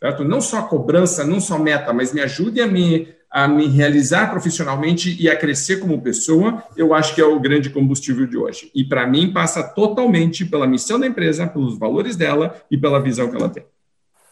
certo? 0.00 0.24
Não 0.24 0.40
só 0.40 0.62
cobrança, 0.62 1.24
não 1.24 1.40
só 1.40 1.58
meta, 1.58 1.92
mas 1.92 2.12
me 2.12 2.22
ajude 2.22 2.62
a 2.62 2.66
me, 2.66 3.08
a 3.30 3.46
me 3.46 3.66
realizar 3.66 4.30
profissionalmente 4.30 5.14
e 5.20 5.28
a 5.28 5.36
crescer 5.36 5.76
como 5.78 6.00
pessoa, 6.00 6.62
eu 6.74 6.94
acho 6.94 7.14
que 7.14 7.20
é 7.20 7.24
o 7.24 7.38
grande 7.38 7.68
combustível 7.68 8.26
de 8.26 8.38
hoje. 8.38 8.70
E 8.74 8.82
para 8.82 9.06
mim 9.06 9.30
passa 9.30 9.62
totalmente 9.62 10.44
pela 10.46 10.66
missão 10.66 10.98
da 10.98 11.06
empresa, 11.06 11.46
pelos 11.46 11.78
valores 11.78 12.16
dela 12.16 12.56
e 12.70 12.78
pela 12.78 12.98
visão 12.98 13.30
que 13.30 13.36
ela 13.36 13.50
tem. 13.50 13.64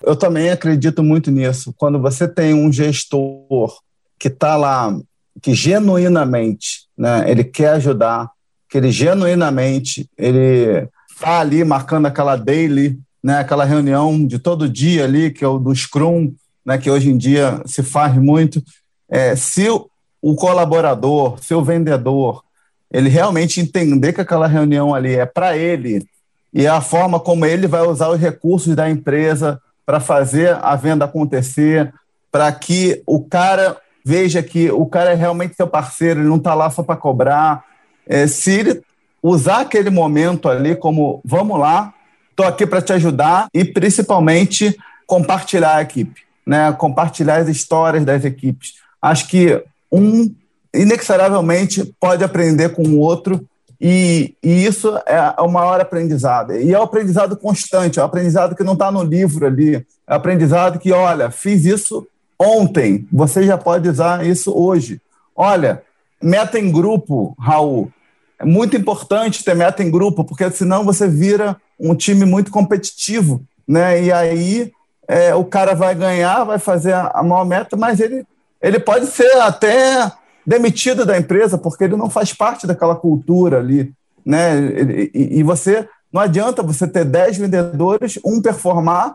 Eu 0.03 0.17
também 0.17 0.51
acredito 0.51 1.03
muito 1.03 1.31
nisso. 1.31 1.75
Quando 1.77 2.01
você 2.01 2.27
tem 2.27 2.55
um 2.55 2.73
gestor 2.73 3.79
que 4.19 4.29
está 4.29 4.57
lá, 4.57 4.97
que 5.43 5.55
genuinamente, 5.55 6.87
né, 6.97 7.31
ele 7.31 7.45
quer 7.45 7.71
ajudar, 7.73 8.31
que 8.69 8.79
ele 8.79 8.91
genuinamente 8.91 10.09
ele 10.17 10.89
está 11.11 11.41
ali 11.41 11.65
marcando 11.65 12.07
aquela 12.07 12.37
daily, 12.37 12.99
né, 13.23 13.39
aquela 13.39 13.65
reunião 13.65 14.27
de 14.27 14.39
todo 14.39 14.69
dia 14.69 15.05
ali, 15.05 15.31
que 15.31 15.45
é 15.45 15.49
o 15.49 15.59
do 15.59 15.75
Scrum, 15.75 16.33
né, 16.65 16.79
que 16.79 16.91
hoje 16.91 17.11
em 17.11 17.19
dia 17.19 17.63
se 17.67 17.83
faz 17.83 18.15
muito. 18.17 18.63
É, 19.09 19.35
se 19.37 19.69
o 20.23 20.35
colaborador, 20.35 21.39
se 21.43 21.55
o 21.55 21.63
vendedor, 21.63 22.43
ele 22.91 23.09
realmente 23.09 23.61
entender 23.61 24.13
que 24.13 24.21
aquela 24.21 24.47
reunião 24.47 24.95
ali 24.95 25.15
é 25.15 25.27
para 25.27 25.57
ele 25.57 26.07
e 26.53 26.67
é 26.67 26.69
a 26.69 26.81
forma 26.81 27.21
como 27.21 27.47
ele 27.47 27.67
vai 27.67 27.83
usar 27.83 28.09
os 28.09 28.21
recursos 28.21 28.75
da 28.75 28.91
empresa 28.91 29.61
para 29.91 29.99
fazer 29.99 30.57
a 30.63 30.77
venda 30.77 31.05
acontecer, 31.05 31.93
para 32.31 32.53
que 32.53 33.03
o 33.05 33.25
cara 33.25 33.77
veja 34.05 34.41
que 34.41 34.71
o 34.71 34.87
cara 34.87 35.11
é 35.11 35.15
realmente 35.17 35.57
seu 35.57 35.67
parceiro, 35.67 36.21
ele 36.21 36.29
não 36.29 36.37
está 36.37 36.55
lá 36.55 36.71
só 36.71 36.81
para 36.81 36.95
cobrar. 36.95 37.65
É, 38.07 38.25
se 38.29 38.53
ele 38.53 38.83
usar 39.21 39.63
aquele 39.63 39.91
momento 39.91 40.49
ali 40.49 40.77
como 40.77 41.21
vamos 41.25 41.59
lá, 41.59 41.93
estou 42.31 42.47
aqui 42.47 42.65
para 42.65 42.81
te 42.81 42.93
ajudar 42.93 43.49
e 43.53 43.65
principalmente 43.65 44.77
compartilhar 45.09 45.79
a 45.79 45.83
equipe, 45.83 46.21
né? 46.47 46.73
compartilhar 46.75 47.39
as 47.39 47.49
histórias 47.49 48.05
das 48.05 48.25
equipes. 48.25 48.75
Acho 49.03 49.27
que 49.27 49.61
um 49.91 50.33
inexoravelmente 50.73 51.93
pode 51.99 52.23
aprender 52.23 52.69
com 52.77 52.85
o 52.85 53.01
outro 53.01 53.45
e, 53.81 54.35
e, 54.43 54.67
isso 54.67 54.95
é 55.07 55.41
o 55.41 55.49
maior 55.49 55.81
aprendizado. 55.81 56.55
E 56.55 56.73
é 56.73 56.79
o 56.79 56.83
aprendizado 56.83 57.37
constante, 57.37 57.99
é 57.99 58.03
o 58.03 58.05
aprendizado 58.05 58.55
que 58.55 58.63
não 58.63 58.75
está 58.75 58.93
no 58.93 59.03
livro 59.03 59.47
ali. 59.47 59.77
É 60.07 60.13
o 60.13 60.17
aprendizado 60.17 60.79
que, 60.79 60.93
olha, 60.93 61.31
fiz 61.31 61.65
isso 61.65 62.07
ontem, 62.39 63.07
você 63.11 63.45
já 63.45 63.57
pode 63.57 63.89
usar 63.89 64.27
isso 64.27 64.53
hoje. 64.55 65.01
Olha, 65.35 65.83
meta 66.23 66.59
em 66.59 66.71
grupo, 66.71 67.35
Raul. 67.39 67.91
É 68.39 68.45
muito 68.45 68.77
importante 68.77 69.45
ter 69.45 69.55
meta 69.55 69.83
em 69.83 69.91
grupo, 69.91 70.25
porque 70.25 70.51
senão 70.51 70.85
você 70.85 71.09
vira 71.09 71.57
um 71.79 71.95
time 71.95 72.25
muito 72.27 72.51
competitivo, 72.51 73.43
né? 73.67 74.03
E 74.03 74.13
aí 74.13 74.73
é, 75.09 75.35
o 75.35 75.45
cara 75.45 75.75
vai 75.75 75.95
ganhar, 75.95 76.45
vai 76.45 76.59
fazer 76.59 76.93
a, 76.93 77.11
a 77.15 77.23
maior 77.23 77.45
meta, 77.45 77.77
mas 77.77 78.01
ele, 78.01 78.25
ele 78.61 78.79
pode 78.79 79.07
ser 79.07 79.31
até 79.37 80.11
demitido 80.51 81.07
da 81.07 81.17
empresa 81.17 81.57
porque 81.57 81.85
ele 81.85 81.95
não 81.95 82.11
faz 82.11 82.33
parte 82.33 82.67
daquela 82.67 82.97
cultura 82.97 83.59
ali, 83.59 83.93
né? 84.27 84.59
E, 85.15 85.39
e 85.39 85.43
você 85.45 85.89
não 86.13 86.21
adianta 86.21 86.61
você 86.61 86.89
ter 86.89 87.05
10 87.05 87.39
vendedores, 87.39 88.19
um 88.25 88.43
performar 88.43 89.15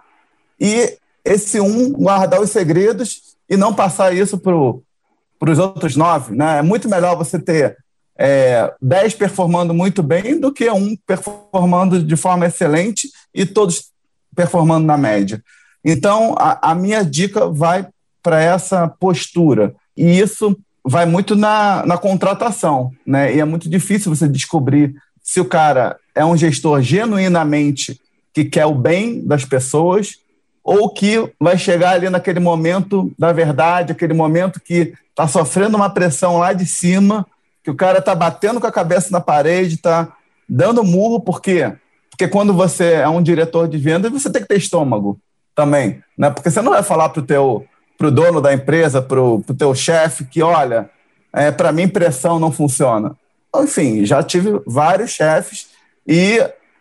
e 0.57 0.97
esse 1.25 1.59
um 1.59 1.91
guardar 1.91 2.39
os 2.39 2.51
segredos 2.51 3.35
e 3.49 3.57
não 3.57 3.73
passar 3.73 4.15
isso 4.15 4.37
para 4.37 4.55
os 4.55 5.59
outros 5.59 5.97
nove, 5.97 6.33
né? 6.33 6.59
É 6.59 6.61
muito 6.61 6.87
melhor 6.87 7.17
você 7.17 7.37
ter 7.37 7.75
é, 8.17 8.73
10 8.81 9.15
performando 9.15 9.73
muito 9.73 10.01
bem 10.01 10.39
do 10.39 10.53
que 10.53 10.69
um 10.71 10.95
performando 11.05 12.01
de 12.01 12.15
forma 12.15 12.45
excelente 12.45 13.09
e 13.33 13.45
todos 13.45 13.91
performando 14.33 14.87
na 14.87 14.97
média. 14.97 15.43
Então, 15.83 16.33
a, 16.39 16.71
a 16.71 16.73
minha 16.73 17.03
dica 17.03 17.49
vai 17.49 17.85
para 18.23 18.41
essa 18.41 18.87
postura. 18.87 19.75
E 19.97 20.17
isso 20.17 20.57
vai 20.85 21.05
muito 21.05 21.35
na, 21.35 21.83
na 21.85 21.97
contratação, 21.97 22.91
né? 23.05 23.35
E 23.35 23.39
é 23.39 23.45
muito 23.45 23.67
difícil 23.67 24.13
você 24.13 24.27
descobrir 24.27 24.95
se 25.23 25.41
o 25.41 25.45
cara 25.45 25.97
é 26.13 26.23
um 26.23 26.37
gestor 26.37 26.81
genuinamente 26.81 27.99
que 28.31 28.45
quer 28.45 28.67
o 28.67 28.75
bem 28.75 29.25
das 29.25 29.43
pessoas 29.43 30.19
ou 30.63 30.89
que 30.89 31.31
vai 31.39 31.57
chegar 31.57 31.91
ali 31.91 32.09
naquele 32.09 32.39
momento 32.39 33.11
da 33.17 33.31
verdade, 33.31 33.91
aquele 33.91 34.13
momento 34.13 34.59
que 34.59 34.93
está 35.09 35.27
sofrendo 35.27 35.75
uma 35.75 35.89
pressão 35.89 36.37
lá 36.37 36.53
de 36.53 36.65
cima, 36.65 37.25
que 37.63 37.71
o 37.71 37.75
cara 37.75 37.97
está 37.99 38.13
batendo 38.13 38.59
com 38.59 38.67
a 38.67 38.71
cabeça 38.71 39.09
na 39.11 39.19
parede, 39.19 39.75
está 39.75 40.13
dando 40.47 40.83
murro, 40.83 41.19
por 41.19 41.41
quê? 41.41 41.73
Porque 42.11 42.27
quando 42.27 42.53
você 42.53 42.93
é 42.93 43.09
um 43.09 43.21
diretor 43.21 43.67
de 43.67 43.77
vendas, 43.77 44.11
você 44.11 44.29
tem 44.29 44.41
que 44.41 44.47
ter 44.47 44.57
estômago 44.57 45.19
também, 45.55 46.01
né? 46.17 46.29
Porque 46.29 46.51
você 46.51 46.61
não 46.61 46.71
vai 46.71 46.83
falar 46.83 47.09
para 47.09 47.21
o 47.21 47.25
teu 47.25 47.65
para 47.97 48.07
o 48.07 48.11
dono 48.11 48.41
da 48.41 48.53
empresa, 48.53 49.01
para 49.01 49.21
o 49.21 49.41
teu 49.57 49.73
chefe, 49.73 50.25
que 50.25 50.41
olha, 50.41 50.89
é, 51.33 51.51
para 51.51 51.71
mim 51.71 51.87
pressão 51.87 52.39
não 52.39 52.51
funciona. 52.51 53.15
Enfim, 53.55 54.05
já 54.05 54.21
tive 54.21 54.61
vários 54.65 55.11
chefes 55.11 55.67
e 56.07 56.39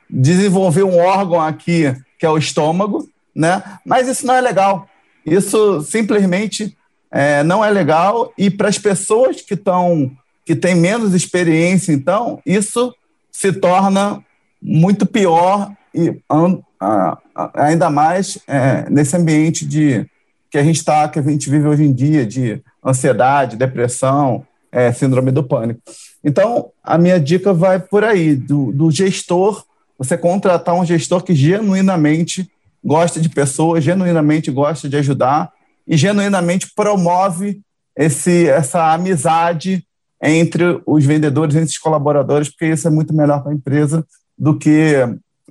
desenvolvi 0.09 0.83
um 0.83 0.99
órgão 0.99 1.41
aqui 1.41 1.95
que 2.19 2.27
é 2.27 2.31
o 2.31 2.39
estômago, 2.39 3.09
né? 3.35 3.63
Mas 3.85 4.09
isso 4.09 4.27
não 4.27 4.35
é 4.35 4.41
legal. 4.41 4.89
Isso 5.27 5.83
simplesmente 5.83 6.77
é, 7.11 7.43
não 7.43 7.65
é 7.65 7.71
legal 7.71 8.33
e 8.37 8.51
para 8.51 8.69
as 8.69 8.79
pessoas 8.79 9.41
que 9.41 9.55
estão 9.55 10.11
que 10.45 10.55
têm 10.55 10.75
menos 10.75 11.15
experiência, 11.15 11.91
então 11.91 12.39
isso 12.45 12.95
se 13.33 13.51
torna 13.51 14.23
muito 14.61 15.07
pior 15.07 15.73
e 15.95 16.21
ainda 17.55 17.89
mais 17.89 18.39
é, 18.47 18.89
nesse 18.91 19.17
ambiente 19.17 19.65
de 19.65 20.07
que 20.55 20.59
a 20.59 20.63
gente 20.63 20.77
está, 20.77 21.09
que 21.09 21.19
a 21.19 21.23
gente 21.23 21.51
vive 21.51 21.67
hoje 21.67 21.83
em 21.83 21.93
dia, 21.93 22.25
de 22.25 22.63
ansiedade, 22.87 23.57
depressão, 23.57 24.47
é, 24.71 24.93
síndrome 24.93 25.33
do 25.33 25.43
pânico. 25.43 25.81
Então, 26.23 26.71
a 26.81 26.97
minha 26.97 27.19
dica 27.19 27.53
vai 27.53 27.81
por 27.81 28.05
aí, 28.05 28.37
do, 28.37 28.71
do 28.71 28.89
gestor, 28.89 29.65
você 29.99 30.17
contratar 30.17 30.77
um 30.77 30.87
gestor 30.87 31.25
que 31.25 31.35
genuinamente 31.35 32.49
gosta 32.85 33.21
de 33.21 33.29
pessoas, 33.29 33.83
genuinamente 33.83 34.49
gosta 34.53 34.89
de 34.89 34.97
ajudar 34.97 35.51
e 35.89 35.97
genuinamente 35.97 36.71
promove 36.73 37.61
esse, 37.97 38.49
essa 38.49 38.93
amizade 38.93 39.85
entre 40.23 40.81
os 40.87 41.05
vendedores, 41.05 41.57
entre 41.57 41.71
os 41.71 41.79
colaboradores, 41.79 42.49
porque 42.49 42.67
isso 42.67 42.87
é 42.87 42.93
muito 42.93 43.13
melhor 43.13 43.43
para 43.43 43.51
a 43.51 43.57
empresa 43.57 44.07
do 44.39 44.57
que, 44.57 44.95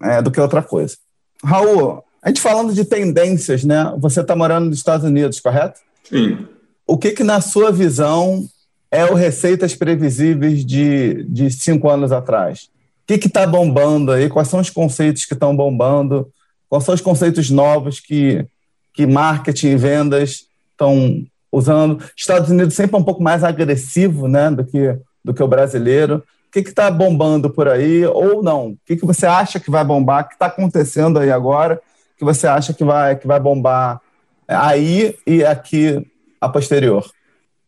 é, 0.02 0.22
do 0.22 0.32
que 0.32 0.40
outra 0.40 0.64
coisa. 0.64 0.96
Raul, 1.44 2.02
a 2.24 2.30
gente 2.30 2.42
falando 2.42 2.74
de 2.74 2.86
tendências, 2.86 3.66
né? 3.66 3.94
Você 3.98 4.22
está 4.22 4.36
morando 4.36 4.68
nos 4.68 4.78
Estados 4.78 5.06
Unidos, 5.06 5.42
correto? 5.42 5.82
Sim. 6.04 6.48
O 6.88 6.98
que, 6.98 7.12
que 7.12 7.24
na 7.24 7.42
sua 7.42 7.72
visão, 7.72 8.48
é 8.94 9.04
o 9.06 9.16
Receitas 9.16 9.74
Previsíveis 9.74 10.64
de, 10.64 11.24
de 11.24 11.50
cinco 11.50 11.90
anos 11.90 12.12
atrás? 12.12 12.70
O 13.04 13.08
que 13.08 13.28
está 13.28 13.46
bombando 13.46 14.12
aí? 14.12 14.30
Quais 14.30 14.48
são 14.48 14.60
os 14.60 14.70
conceitos 14.70 15.26
que 15.26 15.34
estão 15.34 15.56
bombando? 15.56 16.32
Quais 16.70 16.86
são 16.86 16.94
os 16.94 17.02
conceitos 17.02 17.50
novos 17.50 18.00
que, 18.00 18.46
que 18.94 19.08
marketing 19.08 19.70
e 19.70 19.76
vendas 19.76 20.46
estão 20.72 21.26
usando? 21.52 22.02
Estados 22.16 22.52
Unidos 22.52 22.76
sempre 22.76 22.96
é 22.96 23.00
um 23.00 23.04
pouco 23.04 23.22
mais 23.22 23.44
agressivo 23.44 24.28
né, 24.28 24.50
do, 24.52 24.64
que, 24.64 24.96
do 25.26 25.34
que 25.34 25.42
o 25.42 25.48
brasileiro. 25.48 26.24
O 26.48 26.52
que 26.52 26.60
está 26.60 26.90
bombando 26.92 27.50
por 27.50 27.68
aí 27.68 28.06
ou 28.06 28.44
não? 28.44 28.68
O 28.70 28.78
que, 28.86 28.96
que 28.96 29.06
você 29.06 29.26
acha 29.26 29.60
que 29.60 29.72
vai 29.72 29.84
bombar? 29.84 30.24
O 30.24 30.28
que 30.28 30.36
está 30.36 30.46
acontecendo 30.46 31.18
aí 31.18 31.32
agora? 31.32 31.82
Que 32.24 32.34
você 32.34 32.48
acha 32.48 32.74
que 32.74 32.84
vai, 32.84 33.18
que 33.18 33.28
vai 33.28 33.40
bombar 33.40 34.02
aí 34.48 35.16
e 35.28 35.44
aqui 35.44 36.06
a 36.40 36.48
posterior? 36.48 37.06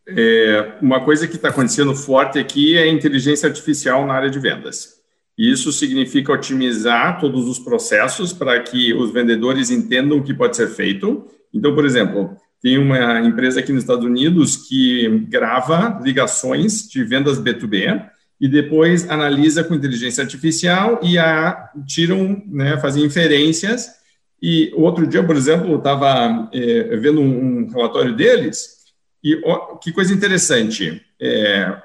É, 0.08 0.74
uma 0.82 1.04
coisa 1.04 1.28
que 1.28 1.36
está 1.36 1.50
acontecendo 1.50 1.96
forte 1.96 2.40
aqui 2.40 2.78
é 2.78 2.84
a 2.84 2.88
inteligência 2.88 3.48
artificial 3.48 4.06
na 4.06 4.14
área 4.14 4.30
de 4.30 4.40
vendas. 4.40 4.96
Isso 5.38 5.72
significa 5.72 6.32
otimizar 6.32 7.20
todos 7.20 7.48
os 7.48 7.60
processos 7.60 8.32
para 8.32 8.62
que 8.62 8.94
os 8.94 9.12
vendedores 9.12 9.70
entendam 9.70 10.20
o 10.20 10.24
que 10.24 10.34
pode 10.34 10.56
ser 10.56 10.68
feito. 10.70 11.28
Então, 11.54 11.76
por 11.76 11.86
exemplo, 11.86 12.38
tem 12.62 12.78
uma 12.78 13.20
empresa 13.22 13.60
aqui 13.60 13.74
nos 13.74 13.84
Estados 13.84 14.06
Unidos 14.06 14.56
que 14.56 15.26
grava 15.28 16.00
ligações 16.02 16.88
de 16.88 17.04
vendas 17.04 17.40
B2B 17.40 18.10
e 18.40 18.48
depois 18.48 19.10
analisa 19.10 19.64
com 19.64 19.76
inteligência 19.76 20.24
artificial 20.24 21.00
e 21.04 21.18
a, 21.18 21.70
tiram, 21.86 22.42
né, 22.48 22.78
fazem 22.80 23.04
inferências 23.04 24.05
e 24.42 24.72
outro 24.76 25.08
dia, 25.08 25.24
por 25.24 25.36
exemplo, 25.36 25.78
estava 25.78 26.50
é, 26.54 26.96
vendo 26.98 27.22
um, 27.22 27.60
um, 27.60 27.68
relatório 27.68 28.16
deles, 28.16 28.76
e 29.24 29.42
ó, 29.44 29.78
que 29.78 29.92
coisa 29.92 30.14
interessante. 30.14 31.02
É, 31.20 31.82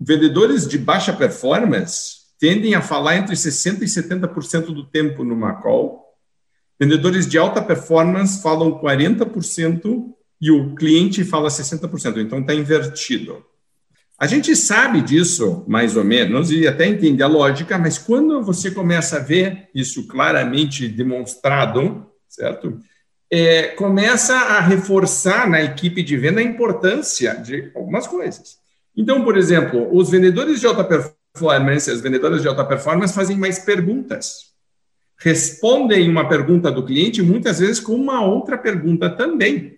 vendedores 0.00 0.66
de 0.66 0.78
baixa 0.78 1.12
performance 1.12 2.26
tendem 2.38 2.74
a 2.74 2.82
falar 2.82 3.16
entre 3.16 3.34
60% 3.34 3.82
e 3.82 3.84
70% 3.84 4.66
do 4.66 4.84
tempo 4.84 5.24
numa 5.24 5.54
call. 5.54 6.04
Vendedores 6.78 7.26
de 7.26 7.38
alta 7.38 7.62
performance 7.62 8.42
falam 8.42 8.80
40% 8.80 10.14
e 10.40 10.50
o 10.50 10.74
cliente 10.74 11.24
fala 11.24 11.48
60%. 11.48 12.18
Então, 12.18 12.40
está 12.40 12.54
invertido. 12.54 13.44
A 14.18 14.26
gente 14.26 14.56
sabe 14.56 15.02
disso, 15.02 15.62
mais 15.68 15.94
ou 15.94 16.02
menos, 16.02 16.50
e 16.50 16.66
até 16.66 16.86
entende 16.86 17.22
a 17.22 17.26
lógica, 17.26 17.78
mas 17.78 17.98
quando 17.98 18.42
você 18.42 18.70
começa 18.70 19.16
a 19.16 19.20
ver 19.20 19.68
isso 19.74 20.06
claramente 20.06 20.88
demonstrado, 20.88 22.06
certo? 22.26 22.80
É, 23.30 23.68
começa 23.68 24.34
a 24.34 24.60
reforçar 24.60 25.48
na 25.50 25.62
equipe 25.62 26.02
de 26.02 26.16
venda 26.16 26.40
a 26.40 26.44
importância 26.44 27.34
de 27.34 27.70
algumas 27.74 28.06
coisas. 28.06 28.56
Então, 28.96 29.22
por 29.22 29.36
exemplo, 29.36 29.94
os 29.94 30.08
vendedores 30.08 30.60
de 30.60 30.66
alta 30.66 30.82
performance, 30.82 31.90
as 31.90 32.00
vendedoras 32.00 32.40
de 32.40 32.48
alta 32.48 32.64
performance 32.64 33.12
fazem 33.12 33.36
mais 33.36 33.58
perguntas. 33.58 34.52
Respondem 35.18 36.08
uma 36.08 36.26
pergunta 36.26 36.70
do 36.70 36.84
cliente, 36.84 37.20
muitas 37.20 37.58
vezes 37.58 37.80
com 37.80 37.94
uma 37.94 38.24
outra 38.24 38.56
pergunta 38.56 39.10
também. 39.10 39.76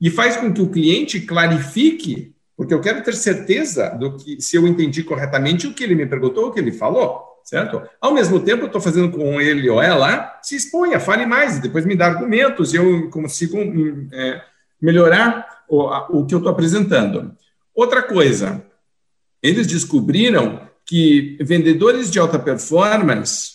E 0.00 0.10
faz 0.10 0.36
com 0.36 0.52
que 0.52 0.62
o 0.62 0.70
cliente 0.70 1.20
clarifique 1.20 2.33
porque 2.56 2.72
eu 2.72 2.80
quero 2.80 3.02
ter 3.02 3.14
certeza 3.14 3.90
do 3.90 4.16
que, 4.16 4.40
se 4.40 4.56
eu 4.56 4.66
entendi 4.66 5.02
corretamente 5.02 5.66
o 5.66 5.74
que 5.74 5.82
ele 5.82 5.94
me 5.94 6.06
perguntou, 6.06 6.48
o 6.48 6.52
que 6.52 6.60
ele 6.60 6.72
falou, 6.72 7.22
certo? 7.44 7.82
Ao 8.00 8.14
mesmo 8.14 8.40
tempo, 8.40 8.62
eu 8.62 8.66
estou 8.66 8.80
fazendo 8.80 9.10
com 9.10 9.40
ele 9.40 9.68
ou 9.68 9.82
ela, 9.82 10.38
se 10.42 10.54
exponha, 10.54 11.00
fale 11.00 11.26
mais, 11.26 11.58
depois 11.58 11.84
me 11.84 11.96
dá 11.96 12.06
argumentos, 12.06 12.72
e 12.72 12.76
eu 12.76 13.10
consigo 13.10 13.58
hum, 13.58 14.08
é, 14.12 14.40
melhorar 14.80 15.64
o, 15.68 16.20
o 16.20 16.26
que 16.26 16.34
eu 16.34 16.38
estou 16.38 16.52
apresentando. 16.52 17.36
Outra 17.74 18.02
coisa, 18.02 18.64
eles 19.42 19.66
descobriram 19.66 20.68
que 20.86 21.36
vendedores 21.40 22.10
de 22.10 22.18
alta 22.18 22.38
performance 22.38 23.54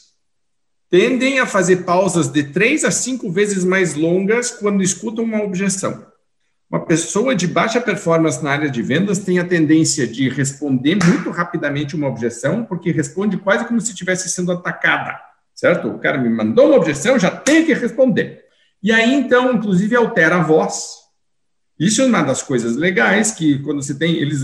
tendem 0.89 1.39
a 1.39 1.45
fazer 1.45 1.85
pausas 1.85 2.27
de 2.27 2.43
três 2.43 2.83
a 2.83 2.91
cinco 2.91 3.31
vezes 3.31 3.63
mais 3.63 3.93
longas 3.93 4.51
quando 4.51 4.83
escutam 4.83 5.23
uma 5.23 5.43
objeção. 5.43 6.08
Uma 6.69 6.85
pessoa 6.85 7.35
de 7.35 7.47
baixa 7.47 7.81
performance 7.81 8.43
na 8.43 8.51
área 8.51 8.69
de 8.69 8.83
vendas 8.83 9.17
tem 9.17 9.39
a 9.39 9.43
tendência 9.43 10.05
de 10.05 10.29
responder 10.29 10.99
muito 11.03 11.31
rapidamente 11.31 11.95
uma 11.95 12.07
objeção, 12.07 12.63
porque 12.63 12.91
responde 12.91 13.37
quase 13.37 13.65
como 13.65 13.81
se 13.81 13.91
estivesse 13.91 14.29
sendo 14.29 14.51
atacada, 14.51 15.19
certo? 15.55 15.87
O 15.87 15.97
cara 15.97 16.19
me 16.19 16.29
mandou 16.29 16.67
uma 16.67 16.77
objeção, 16.77 17.17
já 17.17 17.31
tem 17.31 17.65
que 17.65 17.73
responder. 17.73 18.43
E 18.83 18.91
aí, 18.91 19.11
então, 19.15 19.51
inclusive, 19.51 19.95
altera 19.95 20.35
a 20.35 20.43
voz. 20.43 20.99
Isso 21.79 22.03
é 22.03 22.05
uma 22.05 22.21
das 22.21 22.43
coisas 22.43 22.75
legais 22.75 23.31
que, 23.31 23.57
quando 23.59 23.81
você 23.81 23.97
tem, 23.97 24.17
eles 24.17 24.43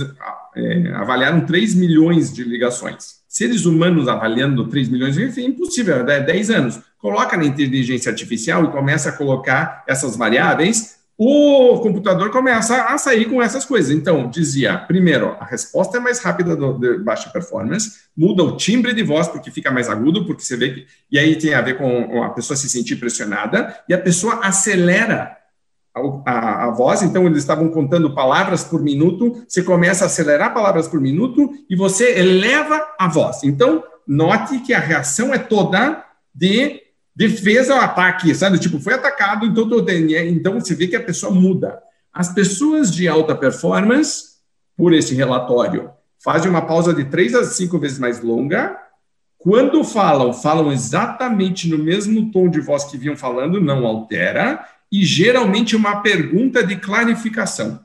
é, 0.55 0.93
avaliaram 0.95 1.45
3 1.45 1.75
milhões 1.75 2.33
de 2.33 2.43
ligações. 2.43 3.17
Seres 3.27 3.65
humanos 3.65 4.07
avaliando 4.07 4.67
3 4.67 4.89
milhões, 4.89 5.15
é 5.17 5.41
impossível, 5.41 5.97
é 6.09 6.21
10 6.21 6.49
anos. 6.49 6.79
Coloca 6.97 7.37
na 7.37 7.45
inteligência 7.45 8.09
artificial 8.09 8.63
e 8.63 8.71
começa 8.71 9.09
a 9.09 9.11
colocar 9.11 9.83
essas 9.87 10.15
variáveis 10.15 11.04
o 11.17 11.79
computador 11.79 12.29
começa 12.29 12.83
a 12.83 12.97
sair 12.97 13.25
com 13.25 13.41
essas 13.41 13.63
coisas. 13.63 13.89
Então, 13.91 14.29
dizia, 14.29 14.77
primeiro, 14.77 15.35
a 15.39 15.45
resposta 15.45 15.97
é 15.97 15.99
mais 15.99 16.19
rápida 16.19 16.55
do, 16.55 16.73
de 16.73 16.97
baixa 16.99 17.29
performance, 17.29 17.91
muda 18.15 18.43
o 18.43 18.57
timbre 18.57 18.93
de 18.93 19.01
voz, 19.01 19.27
porque 19.27 19.49
fica 19.49 19.71
mais 19.71 19.89
agudo, 19.89 20.25
porque 20.25 20.43
você 20.43 20.57
vê 20.57 20.73
que. 20.73 20.87
E 21.09 21.17
aí 21.17 21.37
tem 21.37 21.53
a 21.53 21.61
ver 21.61 21.77
com 21.77 22.21
a 22.23 22.29
pessoa 22.31 22.57
se 22.57 22.67
sentir 22.67 22.97
pressionada, 22.97 23.79
e 23.87 23.93
a 23.93 23.97
pessoa 23.97 24.41
acelera 24.43 25.37
a, 25.93 26.01
a, 26.25 26.65
a 26.65 26.71
voz. 26.71 27.01
Então, 27.01 27.25
eles 27.25 27.39
estavam 27.39 27.69
contando 27.69 28.13
palavras 28.13 28.65
por 28.65 28.83
minuto, 28.83 29.45
você 29.47 29.63
começa 29.63 30.03
a 30.03 30.07
acelerar 30.07 30.53
palavras 30.53 30.85
por 30.85 30.99
minuto 30.99 31.49
e 31.69 31.77
você 31.77 32.19
eleva 32.19 32.93
a 32.99 33.07
voz. 33.07 33.41
Então, 33.45 33.81
note 34.05 34.59
que 34.59 34.73
a 34.73 34.79
reação 34.79 35.33
é 35.33 35.37
toda 35.37 36.03
de 36.33 36.84
defesa 37.15 37.73
ao 37.73 37.81
ataque, 37.81 38.35
sabe? 38.35 38.59
Tipo, 38.59 38.79
foi 38.79 38.93
atacado, 38.93 39.45
então, 39.45 39.69
tô, 39.69 39.85
então 39.89 40.59
você 40.59 40.75
vê 40.75 40.87
que 40.87 40.95
a 40.95 41.03
pessoa 41.03 41.33
muda. 41.33 41.81
As 42.13 42.33
pessoas 42.33 42.93
de 42.93 43.07
alta 43.07 43.35
performance, 43.35 44.35
por 44.75 44.93
esse 44.93 45.15
relatório, 45.15 45.89
fazem 46.23 46.49
uma 46.49 46.65
pausa 46.65 46.93
de 46.93 47.05
três 47.05 47.33
a 47.33 47.43
cinco 47.43 47.79
vezes 47.79 47.99
mais 47.99 48.21
longa. 48.21 48.77
Quando 49.37 49.83
falam, 49.83 50.33
falam 50.33 50.71
exatamente 50.71 51.69
no 51.69 51.77
mesmo 51.77 52.31
tom 52.31 52.49
de 52.49 52.59
voz 52.59 52.83
que 52.83 52.97
vinham 52.97 53.15
falando, 53.15 53.61
não 53.61 53.85
altera, 53.85 54.65
e 54.91 55.05
geralmente 55.05 55.75
uma 55.75 56.01
pergunta 56.01 56.63
de 56.65 56.75
clarificação. 56.77 57.79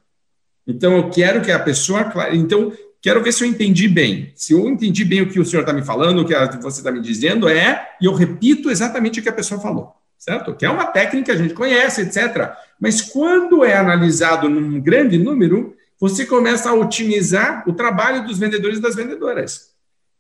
Então, 0.67 0.97
eu 0.97 1.11
quero 1.11 1.43
que 1.43 1.53
a 1.53 1.59
pessoa. 1.59 2.13
Então, 2.33 2.73
quero 3.03 3.23
ver 3.23 3.33
se 3.33 3.45
eu 3.45 3.49
entendi 3.49 3.89
bem. 3.89 4.33
Se 4.35 4.53
eu 4.53 4.69
entendi 4.69 5.05
bem 5.05 5.23
o 5.23 5.29
que 5.29 5.41
o 5.41 5.45
senhor 5.45 5.63
está 5.63 5.73
me 5.73 5.83
falando, 5.83 6.21
o 6.21 6.25
que 6.25 6.35
você 6.63 6.81
está 6.81 6.93
me 6.93 7.01
dizendo, 7.01 7.49
é, 7.49 7.89
e 8.01 8.05
eu 8.05 8.15
repito 8.15 8.71
exatamente 8.71 9.21
o 9.21 9.23
que 9.23 9.29
a 9.29 9.33
pessoa 9.33 9.61
falou, 9.61 9.95
certo? 10.19 10.55
Que 10.55 10.67
é 10.67 10.71
uma 10.71 10.87
técnica 10.87 11.33
a 11.33 11.37
gente 11.37 11.55
conhece, 11.55 12.03
etc. 12.03 12.53
Mas 12.79 13.01
quando 13.01 13.65
é 13.65 13.77
analisado 13.77 14.49
num 14.49 14.81
grande 14.81 15.19
número, 15.19 15.75
você 15.99 16.25
começa 16.25 16.71
a 16.71 16.75
otimizar 16.75 17.63
o 17.69 17.73
trabalho 17.73 18.27
dos 18.27 18.39
vendedores 18.39 18.79
e 18.79 18.83
das 18.83 18.97
vendedoras. 18.97 19.71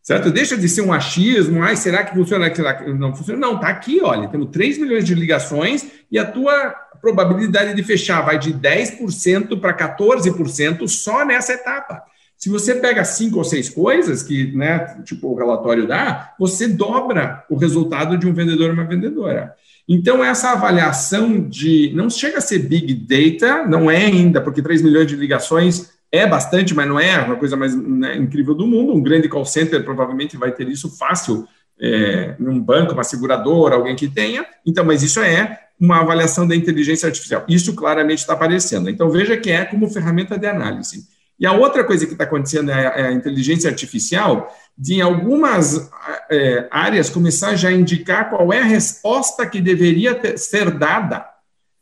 Certo? 0.03 0.31
Deixa 0.31 0.57
de 0.57 0.68
ser 0.68 0.81
um 0.81 0.93
achismo, 0.93 1.62
ai, 1.62 1.76
será 1.76 2.03
que 2.03 2.14
funciona? 2.14 2.53
Será 2.55 2.74
que 2.74 2.91
não 2.93 3.14
funciona? 3.14 3.39
Não, 3.39 3.57
está 3.57 3.68
aqui, 3.68 4.01
olha, 4.03 4.28
temos 4.28 4.49
3 4.51 4.78
milhões 4.78 5.05
de 5.05 5.14
ligações 5.14 5.87
e 6.11 6.18
a 6.18 6.24
tua 6.24 6.74
probabilidade 7.01 7.74
de 7.74 7.83
fechar 7.83 8.22
vai 8.22 8.39
de 8.39 8.53
10% 8.53 9.61
para 9.61 9.76
14% 9.76 10.89
só 10.89 11.24
nessa 11.24 11.53
etapa. 11.53 12.03
Se 12.41 12.49
você 12.49 12.74
pega 12.74 13.05
cinco 13.05 13.36
ou 13.36 13.45
seis 13.45 13.68
coisas 13.68 14.22
que, 14.22 14.51
né, 14.57 15.03
tipo 15.05 15.28
o 15.28 15.34
relatório 15.36 15.86
dá, 15.86 16.34
você 16.38 16.66
dobra 16.66 17.45
o 17.51 17.55
resultado 17.55 18.16
de 18.16 18.26
um 18.26 18.32
vendedor 18.32 18.70
ou 18.70 18.72
uma 18.74 18.86
vendedora. 18.86 19.55
Então, 19.86 20.24
essa 20.24 20.53
avaliação 20.53 21.38
de. 21.47 21.93
Não 21.95 22.09
chega 22.09 22.38
a 22.38 22.41
ser 22.41 22.61
big 22.61 22.95
data, 22.95 23.66
não 23.66 23.91
é 23.91 24.07
ainda, 24.07 24.41
porque 24.41 24.62
3 24.62 24.80
milhões 24.80 25.07
de 25.07 25.16
ligações 25.16 25.91
é 26.11 26.26
bastante, 26.26 26.74
mas 26.74 26.88
não 26.88 26.99
é 26.99 27.14
a 27.14 27.36
coisa 27.36 27.59
mais 27.59 27.76
né, 27.76 28.16
incrível 28.16 28.55
do 28.55 28.66
mundo. 28.66 28.95
Um 28.95 29.03
grande 29.03 29.28
call 29.28 29.45
center 29.45 29.84
provavelmente 29.84 30.38
vai 30.38 30.51
ter 30.51 30.66
isso 30.66 30.97
fácil 30.97 31.47
é, 31.78 32.36
num 32.38 32.59
banco, 32.59 32.95
uma 32.95 33.05
seguradora, 33.05 33.74
alguém 33.74 33.95
que 33.95 34.09
tenha. 34.09 34.47
Então, 34.64 34.82
mas 34.82 35.03
isso 35.03 35.20
é 35.20 35.61
uma 35.78 36.01
avaliação 36.01 36.49
da 36.49 36.57
inteligência 36.57 37.07
artificial. 37.07 37.45
Isso 37.47 37.74
claramente 37.74 38.20
está 38.20 38.32
aparecendo. 38.32 38.88
Então, 38.88 39.11
veja 39.11 39.36
que 39.36 39.51
é 39.51 39.66
como 39.66 39.91
ferramenta 39.91 40.38
de 40.38 40.47
análise. 40.47 41.07
E 41.41 41.47
a 41.47 41.53
outra 41.55 41.82
coisa 41.82 42.05
que 42.05 42.12
está 42.12 42.24
acontecendo 42.24 42.70
é, 42.70 42.84
é 42.84 43.07
a 43.07 43.12
inteligência 43.12 43.70
artificial 43.70 44.55
de, 44.76 44.95
em 44.95 45.01
algumas 45.01 45.91
é, 46.30 46.68
áreas, 46.70 47.09
começar 47.09 47.57
já 47.57 47.70
a 47.70 47.72
indicar 47.72 48.28
qual 48.28 48.53
é 48.53 48.61
a 48.61 48.64
resposta 48.64 49.47
que 49.47 49.59
deveria 49.59 50.14
ter, 50.14 50.38
ser 50.38 50.70
dada. 50.70 51.26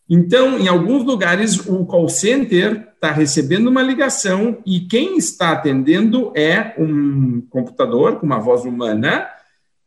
Então, 0.08 0.58
em 0.58 0.68
alguns 0.68 1.04
lugares, 1.04 1.66
o 1.66 1.84
call 1.84 2.08
center 2.08 2.88
está 2.94 3.10
recebendo 3.10 3.66
uma 3.66 3.82
ligação 3.82 4.58
e 4.64 4.80
quem 4.80 5.18
está 5.18 5.52
atendendo 5.52 6.32
é 6.36 6.74
um 6.78 7.42
computador 7.50 8.16
com 8.16 8.26
uma 8.26 8.38
voz 8.38 8.64
humana, 8.64 9.26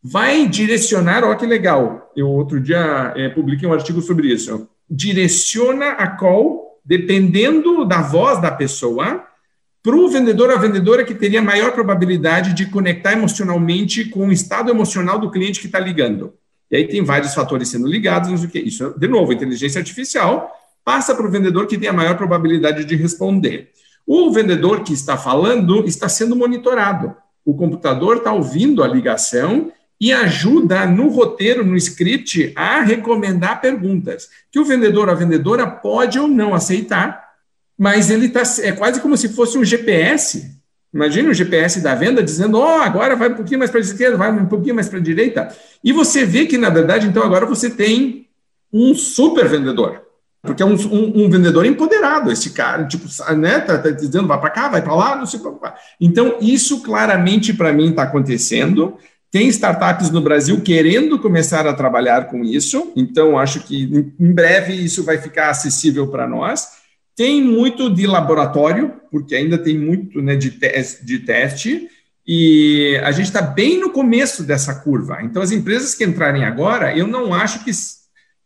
vai 0.03 0.47
direcionar, 0.47 1.23
olha 1.23 1.35
que 1.37 1.45
legal, 1.45 2.11
eu 2.15 2.27
outro 2.27 2.59
dia 2.59 3.13
é, 3.15 3.29
publiquei 3.29 3.67
um 3.67 3.73
artigo 3.73 4.01
sobre 4.01 4.27
isso, 4.31 4.67
direciona 4.89 5.91
a 5.91 6.07
call, 6.07 6.79
dependendo 6.83 7.85
da 7.85 8.01
voz 8.01 8.41
da 8.41 8.51
pessoa, 8.51 9.25
para 9.83 9.95
o 9.95 10.09
vendedor 10.09 10.51
a 10.51 10.57
vendedora 10.57 11.03
que 11.03 11.15
teria 11.15 11.41
maior 11.41 11.71
probabilidade 11.71 12.53
de 12.53 12.67
conectar 12.67 13.13
emocionalmente 13.13 14.05
com 14.05 14.27
o 14.27 14.31
estado 14.31 14.69
emocional 14.69 15.17
do 15.17 15.31
cliente 15.31 15.59
que 15.59 15.65
está 15.65 15.79
ligando. 15.79 16.33
E 16.69 16.75
aí 16.77 16.87
tem 16.87 17.03
vários 17.03 17.33
fatores 17.33 17.69
sendo 17.69 17.87
ligados, 17.87 18.29
não 18.29 18.37
o 18.37 18.47
que. 18.47 18.59
Isso, 18.59 18.93
de 18.97 19.07
novo, 19.07 19.33
inteligência 19.33 19.79
artificial 19.79 20.51
passa 20.85 21.15
para 21.15 21.25
o 21.25 21.31
vendedor 21.31 21.67
que 21.67 21.77
tem 21.77 21.89
a 21.89 21.93
maior 21.93 22.15
probabilidade 22.15 22.85
de 22.85 22.95
responder. 22.95 23.71
O 24.05 24.31
vendedor 24.31 24.83
que 24.83 24.93
está 24.93 25.17
falando 25.17 25.85
está 25.85 26.07
sendo 26.07 26.35
monitorado. 26.35 27.15
O 27.43 27.55
computador 27.55 28.17
está 28.17 28.31
ouvindo 28.31 28.83
a 28.83 28.87
ligação 28.87 29.71
e 29.99 30.11
ajuda 30.11 30.85
no 30.85 31.09
roteiro, 31.09 31.63
no 31.63 31.75
script, 31.75 32.51
a 32.55 32.81
recomendar 32.81 33.61
perguntas 33.61 34.29
que 34.51 34.59
o 34.59 34.65
vendedor 34.65 35.09
a 35.09 35.13
vendedora 35.13 35.67
pode 35.67 36.19
ou 36.19 36.27
não 36.27 36.55
aceitar 36.55 37.20
mas 37.81 38.11
ele 38.11 38.29
tá, 38.29 38.43
é 38.61 38.71
quase 38.73 39.01
como 39.01 39.17
se 39.17 39.29
fosse 39.29 39.57
um 39.57 39.65
GPS. 39.65 40.55
Imagina 40.93 41.31
o 41.31 41.33
GPS 41.33 41.81
da 41.81 41.95
venda 41.95 42.21
dizendo, 42.21 42.59
ó, 42.59 42.77
oh, 42.77 42.81
agora 42.83 43.15
vai 43.15 43.29
um 43.29 43.33
pouquinho 43.33 43.57
mais 43.57 43.71
para 43.71 43.79
a 43.79 43.81
esquerda, 43.81 44.17
vai 44.17 44.31
um 44.31 44.45
pouquinho 44.45 44.75
mais 44.75 44.87
para 44.87 44.99
a 44.99 45.01
direita. 45.01 45.47
E 45.83 45.91
você 45.91 46.23
vê 46.23 46.45
que, 46.45 46.59
na 46.59 46.69
verdade, 46.69 47.07
então 47.07 47.23
agora 47.23 47.43
você 47.43 47.71
tem 47.71 48.27
um 48.71 48.93
super 48.93 49.47
vendedor. 49.47 49.99
Porque 50.43 50.61
é 50.61 50.65
um, 50.65 50.75
um, 50.75 51.25
um 51.25 51.29
vendedor 51.31 51.65
empoderado, 51.65 52.31
esse 52.31 52.51
cara, 52.51 52.85
tipo, 52.85 53.07
né, 53.35 53.59
tá, 53.61 53.79
tá 53.79 53.89
dizendo, 53.89 54.27
vai 54.27 54.39
para 54.39 54.51
cá, 54.51 54.69
vai 54.69 54.83
para 54.83 54.93
lá, 54.93 55.15
não 55.15 55.25
se 55.25 55.39
preocupar. 55.39 55.75
Então, 55.99 56.37
isso 56.39 56.83
claramente 56.83 57.51
para 57.51 57.73
mim 57.73 57.89
está 57.89 58.03
acontecendo. 58.03 58.95
Tem 59.31 59.47
startups 59.47 60.11
no 60.11 60.21
Brasil 60.21 60.61
querendo 60.61 61.17
começar 61.17 61.65
a 61.65 61.73
trabalhar 61.73 62.27
com 62.27 62.43
isso, 62.43 62.91
então 62.95 63.39
acho 63.39 63.61
que 63.61 64.13
em 64.19 64.31
breve 64.31 64.71
isso 64.71 65.03
vai 65.03 65.17
ficar 65.17 65.49
acessível 65.49 66.05
para 66.09 66.27
nós. 66.27 66.80
Tem 67.21 67.39
muito 67.39 67.87
de 67.87 68.07
laboratório, 68.07 68.93
porque 69.11 69.35
ainda 69.35 69.55
tem 69.55 69.77
muito 69.77 70.19
né, 70.23 70.35
de, 70.35 70.49
te 70.49 71.05
de 71.05 71.19
teste, 71.19 71.87
e 72.25 72.99
a 73.03 73.11
gente 73.11 73.27
está 73.27 73.43
bem 73.43 73.79
no 73.79 73.91
começo 73.91 74.41
dessa 74.41 74.73
curva. 74.73 75.19
Então, 75.21 75.39
as 75.39 75.51
empresas 75.51 75.93
que 75.93 76.03
entrarem 76.03 76.43
agora, 76.43 76.97
eu 76.97 77.05
não 77.05 77.31
acho 77.31 77.63
que, 77.63 77.69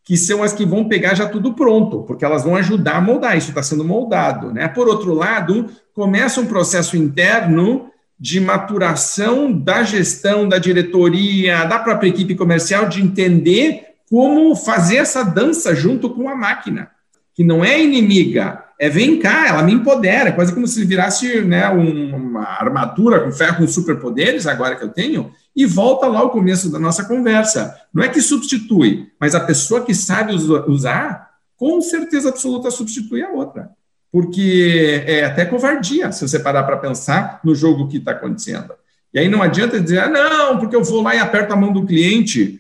que 0.04 0.18
são 0.18 0.44
as 0.44 0.52
que 0.52 0.66
vão 0.66 0.90
pegar 0.90 1.14
já 1.14 1.26
tudo 1.26 1.54
pronto, 1.54 2.04
porque 2.04 2.26
elas 2.26 2.44
vão 2.44 2.54
ajudar 2.58 2.98
a 2.98 3.02
moldar, 3.02 3.38
isso 3.38 3.48
está 3.48 3.64
sendo 3.64 3.86
moldado. 3.86 4.52
Né? 4.52 4.68
Por 4.68 4.90
outro 4.90 5.14
lado, 5.14 5.70
começa 5.94 6.42
um 6.42 6.46
processo 6.46 6.98
interno 6.98 7.90
de 8.20 8.42
maturação 8.42 9.54
da 9.54 9.84
gestão, 9.84 10.50
da 10.50 10.58
diretoria, 10.58 11.64
da 11.64 11.80
própria 11.80 12.10
equipe 12.10 12.36
comercial, 12.36 12.90
de 12.90 13.02
entender 13.02 13.86
como 14.10 14.54
fazer 14.54 14.98
essa 14.98 15.24
dança 15.24 15.74
junto 15.74 16.10
com 16.10 16.28
a 16.28 16.36
máquina, 16.36 16.92
que 17.34 17.42
não 17.42 17.64
é 17.64 17.82
inimiga, 17.82 18.65
é 18.80 18.90
vem 18.90 19.20
cá, 19.20 19.48
ela 19.48 19.64
me 19.64 19.74
empodera, 19.74 20.32
quase 20.32 20.54
como 20.54 20.68
se 20.68 20.84
virasse 20.84 21.42
né, 21.42 21.68
uma 21.70 22.44
armadura 22.44 23.22
com 23.22 23.32
ferro 23.32 23.58
com 23.58 23.68
superpoderes, 23.68 24.46
agora 24.48 24.76
que 24.76 24.84
eu 24.84 24.90
tenho, 24.90 25.32
e 25.56 25.66
volta 25.66 26.08
lá 26.08 26.20
ao 26.20 26.30
começo 26.30 26.70
da 26.70 26.78
nossa 26.80 27.06
conversa. 27.06 27.76
Não 27.94 28.04
é 28.04 28.10
que 28.10 28.22
substitui, 28.22 29.10
mas 29.20 29.34
a 29.34 29.40
pessoa 29.40 29.86
que 29.86 29.94
sabe 29.94 30.34
usar, 30.68 31.30
com 31.56 31.80
certeza 31.80 32.30
absoluta 32.30 32.70
substitui 32.70 33.24
a 33.24 33.30
outra. 33.30 33.70
Porque 34.12 35.04
é 35.06 35.26
até 35.26 35.46
covardia 35.46 36.12
se 36.12 36.28
você 36.28 36.40
parar 36.40 36.64
para 36.64 36.78
pensar 36.78 37.40
no 37.44 37.56
jogo 37.56 37.88
que 37.88 37.98
está 37.98 38.12
acontecendo. 38.12 38.74
E 39.14 39.20
aí 39.20 39.30
não 39.30 39.42
adianta 39.42 39.80
dizer, 39.80 40.00
ah, 40.00 40.10
não, 40.10 40.60
porque 40.60 40.76
eu 40.76 40.84
vou 40.84 41.02
lá 41.02 41.16
e 41.16 41.20
aperto 41.20 41.54
a 41.54 41.56
mão 41.56 41.72
do 41.72 41.86
cliente. 41.86 42.60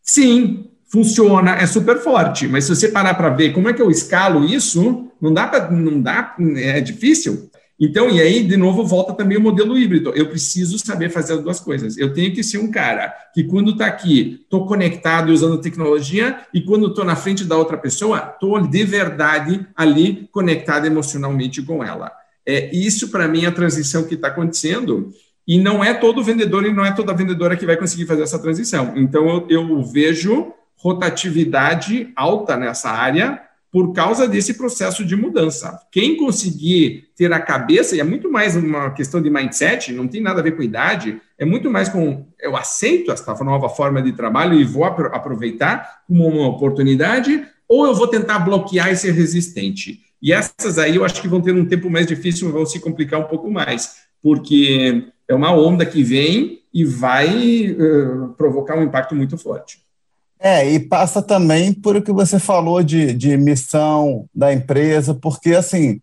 Sim, 0.00 0.67
funciona, 0.90 1.56
é 1.56 1.66
super 1.66 1.98
forte, 1.98 2.48
mas 2.48 2.64
se 2.64 2.74
você 2.74 2.88
parar 2.88 3.14
para 3.14 3.30
ver 3.30 3.52
como 3.52 3.68
é 3.68 3.72
que 3.72 3.82
eu 3.82 3.90
escalo 3.90 4.44
isso, 4.44 5.08
não 5.20 5.32
dá 5.32 5.46
para, 5.46 5.70
não 5.70 6.00
dá, 6.00 6.34
é 6.56 6.80
difícil. 6.80 7.50
Então, 7.80 8.10
e 8.10 8.20
aí, 8.20 8.42
de 8.42 8.56
novo, 8.56 8.84
volta 8.84 9.12
também 9.12 9.38
o 9.38 9.40
modelo 9.40 9.78
híbrido. 9.78 10.10
Eu 10.12 10.28
preciso 10.28 10.76
saber 10.80 11.10
fazer 11.10 11.34
as 11.34 11.42
duas 11.42 11.60
coisas. 11.60 11.96
Eu 11.96 12.12
tenho 12.12 12.34
que 12.34 12.42
ser 12.42 12.58
um 12.58 12.72
cara 12.72 13.14
que, 13.32 13.44
quando 13.44 13.70
está 13.70 13.86
aqui, 13.86 14.40
estou 14.42 14.66
conectado 14.66 15.30
usando 15.30 15.60
tecnologia, 15.60 16.40
e 16.52 16.60
quando 16.60 16.88
estou 16.88 17.04
na 17.04 17.14
frente 17.14 17.44
da 17.44 17.56
outra 17.56 17.78
pessoa, 17.78 18.32
estou 18.34 18.60
de 18.60 18.82
verdade 18.82 19.64
ali 19.76 20.28
conectado 20.32 20.86
emocionalmente 20.86 21.62
com 21.62 21.84
ela. 21.84 22.10
É 22.44 22.74
isso, 22.74 23.10
para 23.10 23.28
mim, 23.28 23.44
é 23.44 23.46
a 23.46 23.52
transição 23.52 24.02
que 24.02 24.14
está 24.14 24.26
acontecendo. 24.26 25.12
E 25.46 25.56
não 25.56 25.82
é 25.82 25.94
todo 25.94 26.24
vendedor 26.24 26.66
e 26.66 26.74
não 26.74 26.84
é 26.84 26.92
toda 26.92 27.14
vendedora 27.14 27.56
que 27.56 27.64
vai 27.64 27.76
conseguir 27.76 28.06
fazer 28.06 28.22
essa 28.22 28.40
transição. 28.40 28.94
Então, 28.96 29.28
eu, 29.28 29.46
eu 29.48 29.84
vejo 29.84 30.52
rotatividade 30.78 32.12
alta 32.16 32.56
nessa 32.56 32.90
área 32.90 33.42
por 33.70 33.92
causa 33.92 34.26
desse 34.26 34.54
processo 34.54 35.04
de 35.04 35.14
mudança. 35.14 35.78
Quem 35.92 36.16
conseguir 36.16 37.10
ter 37.14 37.30
a 37.32 37.40
cabeça, 37.40 37.94
e 37.94 38.00
é 38.00 38.04
muito 38.04 38.30
mais 38.30 38.56
uma 38.56 38.90
questão 38.92 39.20
de 39.20 39.28
mindset, 39.28 39.92
não 39.92 40.08
tem 40.08 40.22
nada 40.22 40.40
a 40.40 40.42
ver 40.42 40.56
com 40.56 40.62
idade, 40.62 41.20
é 41.36 41.44
muito 41.44 41.70
mais 41.70 41.88
com 41.88 42.26
eu 42.40 42.56
aceito 42.56 43.12
esta 43.12 43.34
nova 43.44 43.68
forma 43.68 44.00
de 44.00 44.12
trabalho 44.12 44.58
e 44.58 44.64
vou 44.64 44.84
aproveitar 44.84 46.02
como 46.06 46.26
uma 46.26 46.48
oportunidade, 46.48 47.46
ou 47.68 47.86
eu 47.86 47.94
vou 47.94 48.08
tentar 48.08 48.38
bloquear 48.38 48.90
e 48.90 48.96
ser 48.96 49.12
resistente. 49.12 50.00
E 50.20 50.32
essas 50.32 50.78
aí 50.78 50.96
eu 50.96 51.04
acho 51.04 51.20
que 51.20 51.28
vão 51.28 51.40
ter 51.40 51.54
um 51.54 51.66
tempo 51.66 51.90
mais 51.90 52.06
difícil, 52.06 52.50
vão 52.50 52.64
se 52.64 52.80
complicar 52.80 53.20
um 53.20 53.24
pouco 53.24 53.50
mais, 53.50 53.96
porque 54.22 55.04
é 55.28 55.34
uma 55.34 55.52
onda 55.52 55.84
que 55.84 56.02
vem 56.02 56.62
e 56.72 56.84
vai 56.84 57.70
uh, 57.70 58.28
provocar 58.36 58.78
um 58.78 58.82
impacto 58.82 59.14
muito 59.14 59.36
forte. 59.36 59.87
É, 60.40 60.70
e 60.70 60.78
passa 60.78 61.20
também 61.20 61.72
por 61.72 61.96
o 61.96 62.02
que 62.02 62.12
você 62.12 62.38
falou 62.38 62.82
de, 62.82 63.12
de 63.12 63.36
missão 63.36 64.26
da 64.32 64.52
empresa, 64.52 65.12
porque 65.12 65.54
assim, 65.54 66.00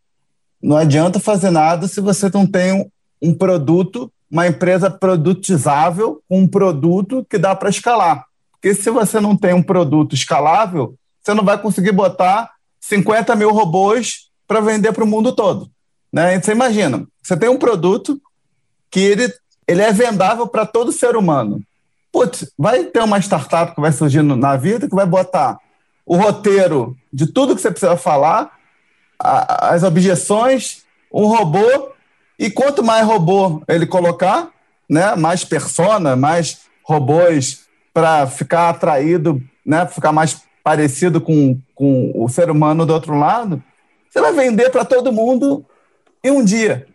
não 0.61 0.75
adianta 0.75 1.19
fazer 1.19 1.51
nada 1.51 1.87
se 1.87 2.01
você 2.01 2.29
não 2.33 2.45
tem 2.45 2.73
um, 2.73 2.89
um 3.21 3.33
produto, 3.33 4.11
uma 4.29 4.45
empresa 4.45 4.89
produtizável, 4.89 6.21
um 6.29 6.45
produto 6.45 7.25
que 7.29 7.37
dá 7.37 7.55
para 7.55 7.69
escalar. 7.69 8.25
Porque 8.51 8.73
se 8.73 8.89
você 8.89 9.21
não 9.21 9.37
tem 9.37 9.53
um 9.53 9.63
produto 9.63 10.13
escalável, 10.13 10.95
você 11.23 11.33
não 11.33 11.45
vai 11.45 11.57
conseguir 11.57 11.93
botar 11.93 12.51
50 12.81 13.35
mil 13.37 13.51
robôs 13.51 14.29
para 14.45 14.59
vender 14.59 14.91
para 14.91 15.03
o 15.03 15.07
mundo 15.07 15.31
todo. 15.31 15.69
Né? 16.11 16.39
Você 16.39 16.51
imagina, 16.51 17.07
você 17.23 17.37
tem 17.37 17.47
um 17.47 17.57
produto 17.57 18.19
que 18.91 18.99
ele, 18.99 19.33
ele 19.65 19.81
é 19.81 19.93
vendável 19.93 20.45
para 20.45 20.65
todo 20.65 20.91
ser 20.91 21.15
humano 21.15 21.61
putz, 22.15 22.49
vai 22.57 22.85
ter 22.85 23.03
uma 23.03 23.19
startup 23.19 23.75
que 23.75 23.81
vai 23.81 23.91
surgindo 23.91 24.37
na 24.37 24.55
vida 24.55 24.87
que 24.87 24.95
vai 24.95 25.05
botar 25.05 25.59
o 26.05 26.15
roteiro 26.15 26.95
de 27.11 27.27
tudo 27.27 27.53
que 27.53 27.61
você 27.61 27.69
precisa 27.69 27.97
falar, 27.97 28.51
a, 29.19 29.73
as 29.73 29.83
objeções, 29.83 30.85
um 31.13 31.25
robô, 31.25 31.89
e 32.39 32.49
quanto 32.49 32.81
mais 32.81 33.05
robô 33.05 33.61
ele 33.67 33.85
colocar, 33.85 34.49
né, 34.89 35.13
mais 35.15 35.43
persona, 35.43 36.15
mais 36.15 36.61
robôs 36.83 37.65
para 37.93 38.25
ficar 38.27 38.69
atraído, 38.69 39.43
né, 39.65 39.85
ficar 39.85 40.13
mais 40.13 40.41
parecido 40.63 41.19
com, 41.19 41.59
com 41.73 42.13
o 42.15 42.29
ser 42.29 42.49
humano 42.49 42.85
do 42.85 42.93
outro 42.93 43.19
lado, 43.19 43.61
você 44.09 44.21
vai 44.21 44.31
vender 44.31 44.69
para 44.69 44.85
todo 44.85 45.11
mundo 45.11 45.65
em 46.23 46.31
um 46.31 46.45
dia. 46.45 46.87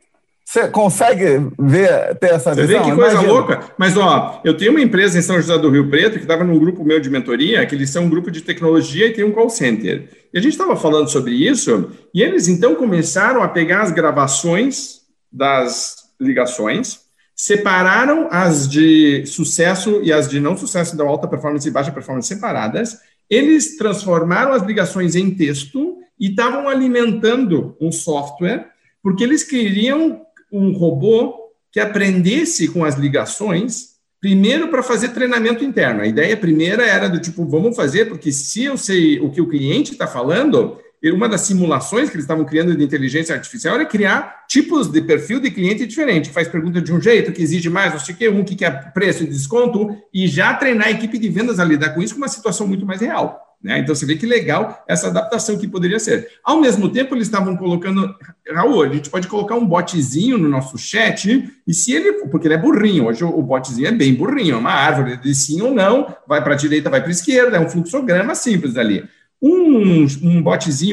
Você 0.51 0.67
consegue 0.67 1.49
ver, 1.61 2.17
ter 2.17 2.33
essa 2.33 2.53
Você 2.53 2.67
visão? 2.67 2.83
Você 2.83 2.85
vê 2.85 2.91
que 2.91 2.97
coisa 2.97 3.13
Imagina. 3.13 3.33
louca? 3.33 3.61
Mas, 3.79 3.97
ó, 3.97 4.41
eu 4.45 4.57
tenho 4.57 4.73
uma 4.73 4.81
empresa 4.81 5.17
em 5.17 5.23
São 5.23 5.37
José 5.37 5.57
do 5.57 5.71
Rio 5.71 5.89
Preto 5.89 6.15
que 6.15 6.25
estava 6.25 6.43
num 6.43 6.59
grupo 6.59 6.83
meu 6.83 6.99
de 6.99 7.09
mentoria, 7.09 7.65
que 7.65 7.73
eles 7.77 7.91
são 7.91 8.07
um 8.07 8.11
grupo 8.11 8.33
de 8.33 8.41
tecnologia 8.41 9.07
e 9.07 9.13
tem 9.13 9.23
um 9.23 9.31
call 9.31 9.49
center. 9.49 10.11
E 10.35 10.37
a 10.37 10.43
gente 10.43 10.51
estava 10.51 10.75
falando 10.75 11.09
sobre 11.09 11.35
isso, 11.35 11.93
e 12.13 12.21
eles 12.21 12.49
então 12.49 12.75
começaram 12.75 13.45
a 13.45 13.49
pegar 13.49 13.83
as 13.83 13.93
gravações 13.93 15.03
das 15.31 16.09
ligações, 16.21 17.03
separaram 17.37 18.27
as 18.29 18.69
de 18.69 19.25
sucesso 19.27 20.01
e 20.03 20.13
as 20.13 20.29
de 20.29 20.41
não 20.41 20.57
sucesso 20.57 20.97
da 20.97 21.05
alta 21.05 21.29
performance 21.29 21.69
e 21.69 21.71
baixa 21.71 21.93
performance 21.93 22.27
separadas, 22.27 22.99
eles 23.31 23.77
transformaram 23.77 24.53
as 24.53 24.65
ligações 24.65 25.15
em 25.15 25.31
texto 25.31 25.99
e 26.19 26.31
estavam 26.31 26.69
alimentando 26.69 27.77
um 27.81 27.93
software, 27.93 28.67
porque 29.01 29.23
eles 29.23 29.45
queriam 29.45 30.27
um 30.51 30.73
robô 30.73 31.35
que 31.73 31.81
aprendesse 31.81 32.69
com 32.69 32.85
as 32.85 32.97
ligações, 32.97 33.91
primeiro 34.21 34.69
para 34.69 34.83
fazer 34.83 35.11
treinamento 35.11 35.65
interno. 35.65 36.03
A 36.03 36.07
ideia 36.07 36.37
primeira 36.37 36.85
era 36.85 37.09
do 37.09 37.21
tipo, 37.21 37.45
vamos 37.47 37.77
fazer, 37.77 38.07
porque 38.07 38.33
se 38.33 38.65
eu 38.65 38.77
sei 38.77 39.19
o 39.21 39.31
que 39.31 39.41
o 39.41 39.49
cliente 39.49 39.93
está 39.93 40.07
falando, 40.07 40.79
uma 41.05 41.29
das 41.29 41.43
simulações 41.43 42.11
que 42.11 42.17
eles 42.17 42.25
estavam 42.25 42.45
criando 42.45 42.77
de 42.77 42.85
inteligência 42.85 43.35
artificial 43.35 43.77
era 43.77 43.87
criar 43.87 44.45
tipos 44.47 44.89
de 44.89 45.01
perfil 45.01 45.41
de 45.41 45.51
cliente 45.51 45.87
diferente, 45.87 46.29
faz 46.29 46.49
pergunta 46.49 46.83
de 46.83 46.93
um 46.93 47.01
jeito, 47.01 47.33
que 47.33 47.43
exige 47.43 47.71
mais, 47.71 47.93
não 47.93 48.01
sei 48.01 48.15
o 48.15 48.19
quê, 48.19 48.29
um 48.29 48.45
que 48.45 48.55
quer 48.55 48.93
preço 48.93 49.23
e 49.23 49.27
desconto, 49.27 49.97
e 50.13 50.27
já 50.27 50.53
treinar 50.53 50.89
a 50.89 50.91
equipe 50.91 51.19
de 51.19 51.29
vendas 51.29 51.59
a 51.59 51.65
lidar 51.65 51.95
com 51.95 52.03
isso 52.03 52.15
com 52.15 52.21
uma 52.21 52.29
situação 52.29 52.67
muito 52.67 52.85
mais 52.85 53.01
real. 53.01 53.50
Né? 53.63 53.81
Então 53.81 53.95
você 53.95 54.07
vê 54.07 54.17
que 54.17 54.25
legal 54.25 54.83
essa 54.89 55.09
adaptação 55.09 55.59
que 55.59 55.69
poderia 55.69 55.99
ser. 55.99 56.29
Ao 56.43 56.61
mesmo 56.61 56.89
tempo, 56.89 57.15
eles 57.15 57.27
estavam 57.27 57.57
colocando. 57.57 58.15
Raul, 58.51 58.83
a 58.83 58.89
gente 58.89 59.11
pode 59.11 59.29
colocar 59.29 59.55
um 59.55 59.67
botzinho 59.67 60.39
no 60.39 60.49
nosso 60.49 60.79
chat, 60.79 61.51
e 61.67 61.75
se 61.75 61.93
ele. 61.93 62.13
Porque 62.31 62.47
ele 62.47 62.55
é 62.55 62.59
burrinho, 62.59 63.07
hoje 63.07 63.23
o 63.23 63.43
botzinho 63.43 63.87
é 63.87 63.93
bem 63.93 64.15
burrinho, 64.15 64.55
é 64.55 64.59
uma 64.59 64.73
árvore 64.73 65.19
de 65.19 65.35
sim 65.35 65.61
ou 65.61 65.75
não, 65.75 66.15
vai 66.27 66.43
para 66.43 66.55
a 66.55 66.57
direita, 66.57 66.89
vai 66.89 67.01
para 67.01 67.11
a 67.11 67.13
esquerda, 67.13 67.59
é 67.59 67.61
um 67.61 67.69
fluxograma 67.69 68.35
simples 68.35 68.77
ali. 68.77 69.05
Um, 69.43 70.05
um 70.23 70.43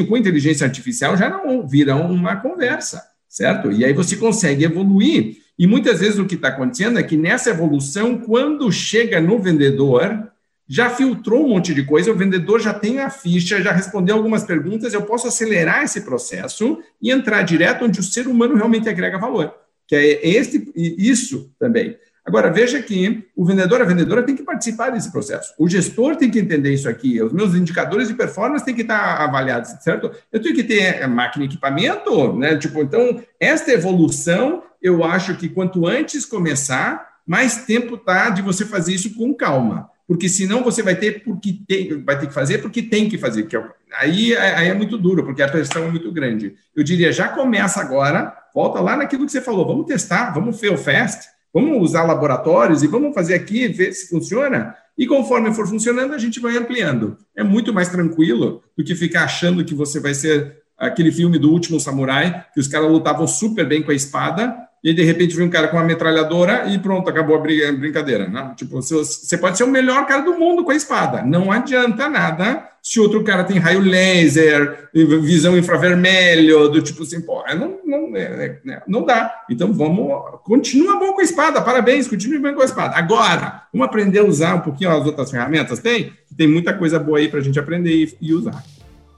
com 0.08 0.18
inteligência 0.18 0.66
artificial 0.66 1.18
já 1.18 1.30
não 1.30 1.68
vira 1.68 1.96
uma 1.96 2.38
conversa, 2.38 3.02
certo? 3.28 3.72
E 3.72 3.84
aí 3.84 3.94
você 3.94 4.16
consegue 4.16 4.64
evoluir. 4.64 5.38
E 5.60 5.66
muitas 5.66 6.00
vezes 6.00 6.20
o 6.20 6.26
que 6.26 6.36
está 6.36 6.50
acontecendo 6.50 7.00
é 7.00 7.04
que 7.04 7.18
nessa 7.18 7.50
evolução, 7.50 8.18
quando 8.20 8.72
chega 8.72 9.20
no 9.20 9.40
vendedor, 9.40 10.32
já 10.68 10.90
filtrou 10.90 11.46
um 11.46 11.50
monte 11.50 11.74
de 11.74 11.84
coisa, 11.84 12.12
o 12.12 12.16
vendedor 12.16 12.60
já 12.60 12.74
tem 12.74 13.00
a 13.00 13.10
ficha, 13.10 13.62
já 13.62 13.72
respondeu 13.72 14.16
algumas 14.16 14.44
perguntas, 14.44 14.94
eu 14.94 15.04
posso 15.04 15.28
acelerar 15.28 15.84
esse 15.84 16.02
processo 16.02 16.80
e 17.02 17.10
entrar 17.10 17.44
direto 17.44 17.86
onde 17.86 18.00
o 18.00 18.04
ser 18.04 18.28
humano 18.28 18.56
realmente 18.56 18.90
agrega 18.90 19.18
valor, 19.18 19.54
que 19.88 19.96
é 19.96 20.28
este, 20.28 20.72
isso 20.76 21.54
também. 21.58 21.98
Agora, 22.26 22.52
veja 22.52 22.82
que 22.82 23.26
o 23.34 23.46
vendedor, 23.46 23.82
a 23.82 23.86
vendedora 23.86 24.22
tem 24.22 24.36
que 24.36 24.44
participar 24.44 24.90
desse 24.90 25.10
processo. 25.10 25.54
O 25.58 25.66
gestor 25.66 26.18
tem 26.18 26.30
que 26.30 26.38
entender 26.38 26.74
isso 26.74 26.90
aqui. 26.90 27.22
Os 27.22 27.32
meus 27.32 27.56
indicadores 27.56 28.10
de 28.10 28.16
performance 28.16 28.66
têm 28.66 28.76
que 28.76 28.82
estar 28.82 29.24
avaliados, 29.24 29.70
certo? 29.82 30.12
Eu 30.30 30.42
tenho 30.42 30.54
que 30.54 30.66
ter 30.66 31.08
máquina 31.08 31.46
e 31.46 31.48
equipamento, 31.48 32.34
né? 32.38 32.58
Tipo, 32.58 32.82
então, 32.82 33.22
esta 33.40 33.72
evolução, 33.72 34.62
eu 34.82 35.06
acho 35.06 35.38
que 35.38 35.48
quanto 35.48 35.88
antes 35.88 36.26
começar, 36.26 37.14
mais 37.26 37.64
tempo 37.64 37.96
tá 37.96 38.30
de 38.30 38.42
você 38.42 38.66
fazer 38.66 38.94
isso 38.94 39.16
com 39.16 39.34
calma 39.34 39.90
porque 40.08 40.30
senão 40.30 40.64
você 40.64 40.82
vai 40.82 40.96
ter 40.96 41.24
porque 41.24 41.60
tem, 41.68 42.02
vai 42.04 42.18
ter 42.18 42.28
que 42.28 42.34
fazer 42.34 42.60
porque 42.60 42.82
tem 42.82 43.10
que 43.10 43.18
fazer, 43.18 43.44
que 43.44 43.58
é, 43.58 43.64
aí, 44.00 44.36
aí 44.38 44.70
é 44.70 44.74
muito 44.74 44.98
duro, 44.98 45.24
porque 45.24 45.42
a 45.42 45.50
pressão 45.50 45.84
é 45.84 45.92
muito 45.92 46.12
grande. 46.12 46.56
Eu 46.76 46.84
diria, 46.84 47.12
já 47.12 47.28
começa 47.28 47.82
agora, 47.82 48.34
volta 48.56 48.80
lá 48.80 48.96
naquilo 48.96 49.26
que 49.26 49.32
você 49.32 49.42
falou, 49.42 49.68
vamos 49.68 49.86
testar, 49.86 50.32
vamos 50.32 50.60
fail 50.60 50.78
fast, 50.78 51.28
vamos 51.54 51.82
usar 51.82 52.04
laboratórios 52.04 52.84
e 52.84 52.88
vamos 52.88 53.14
fazer 53.14 53.34
aqui, 53.34 53.68
ver 53.68 53.92
se 53.92 54.08
funciona, 54.08 54.76
e 54.98 55.06
conforme 55.06 55.54
for 55.54 55.68
funcionando, 55.68 56.14
a 56.14 56.18
gente 56.18 56.40
vai 56.40 56.58
ampliando. 56.58 57.18
É 57.36 57.44
muito 57.44 57.74
mais 57.74 57.90
tranquilo 57.90 58.64
do 58.76 58.84
que 58.84 58.96
ficar 58.96 59.26
achando 59.26 59.64
que 59.64 59.76
você 59.76 60.00
vai 60.00 60.14
ser 60.14 60.58
aquele 60.78 61.12
filme 61.12 61.38
do 61.38 61.52
último 61.52 61.80
samurai, 61.80 62.46
que 62.54 62.60
os 62.60 62.68
caras 62.68 62.90
lutavam 62.90 63.28
super 63.28 63.68
bem 63.68 63.84
com 63.84 63.92
a 63.92 63.96
espada, 63.96 64.56
e 64.84 64.94
de 64.94 65.04
repente 65.04 65.36
vem 65.36 65.48
um 65.48 65.50
cara 65.50 65.68
com 65.68 65.78
uma 65.78 65.84
metralhadora 65.84 66.68
e 66.68 66.80
pronto, 66.80 67.10
acabou 67.10 67.36
a 67.36 67.40
brincadeira. 67.40 68.28
Né? 68.28 68.54
Tipo, 68.56 68.82
você 68.82 69.38
pode 69.38 69.58
ser 69.58 69.64
o 69.64 69.68
melhor 69.68 70.06
cara 70.06 70.22
do 70.22 70.38
mundo 70.38 70.64
com 70.64 70.72
a 70.72 70.76
espada, 70.76 71.24
não 71.24 71.52
adianta 71.52 72.10
nada 72.10 72.70
se 72.88 73.02
outro 73.02 73.22
cara 73.22 73.44
tem 73.44 73.58
raio 73.58 73.82
laser, 73.82 74.90
visão 74.94 75.58
infravermelho, 75.58 76.70
do 76.70 76.82
tipo 76.82 77.04
assim, 77.04 77.20
pô, 77.20 77.44
não, 77.54 77.80
não, 77.86 78.16
é, 78.16 78.60
é, 78.66 78.84
não 78.88 79.06
dá. 79.06 79.44
Então 79.50 79.74
vamos, 79.74 80.10
continua 80.46 80.98
bom 80.98 81.12
com 81.12 81.20
a 81.20 81.24
espada, 81.24 81.62
parabéns, 81.62 82.08
continue 82.08 82.40
bem 82.40 82.56
com 82.56 82.62
a 82.62 82.66
espada. 82.66 82.96
Agora, 82.96 83.64
vamos 83.74 83.86
aprender 83.86 84.20
a 84.20 84.24
usar 84.24 84.56
um 84.56 84.62
pouquinho 84.62 84.90
as 84.90 85.06
outras 85.06 85.30
ferramentas? 85.30 85.80
Tem? 85.80 86.14
Tem 86.38 86.48
muita 86.48 86.74
coisa 86.74 86.98
boa 86.98 87.18
aí 87.18 87.28
para 87.28 87.42
a 87.42 87.44
gente 87.44 87.60
aprender 87.60 87.92
e, 87.94 88.18
e 88.22 88.34
usar. 88.34 88.64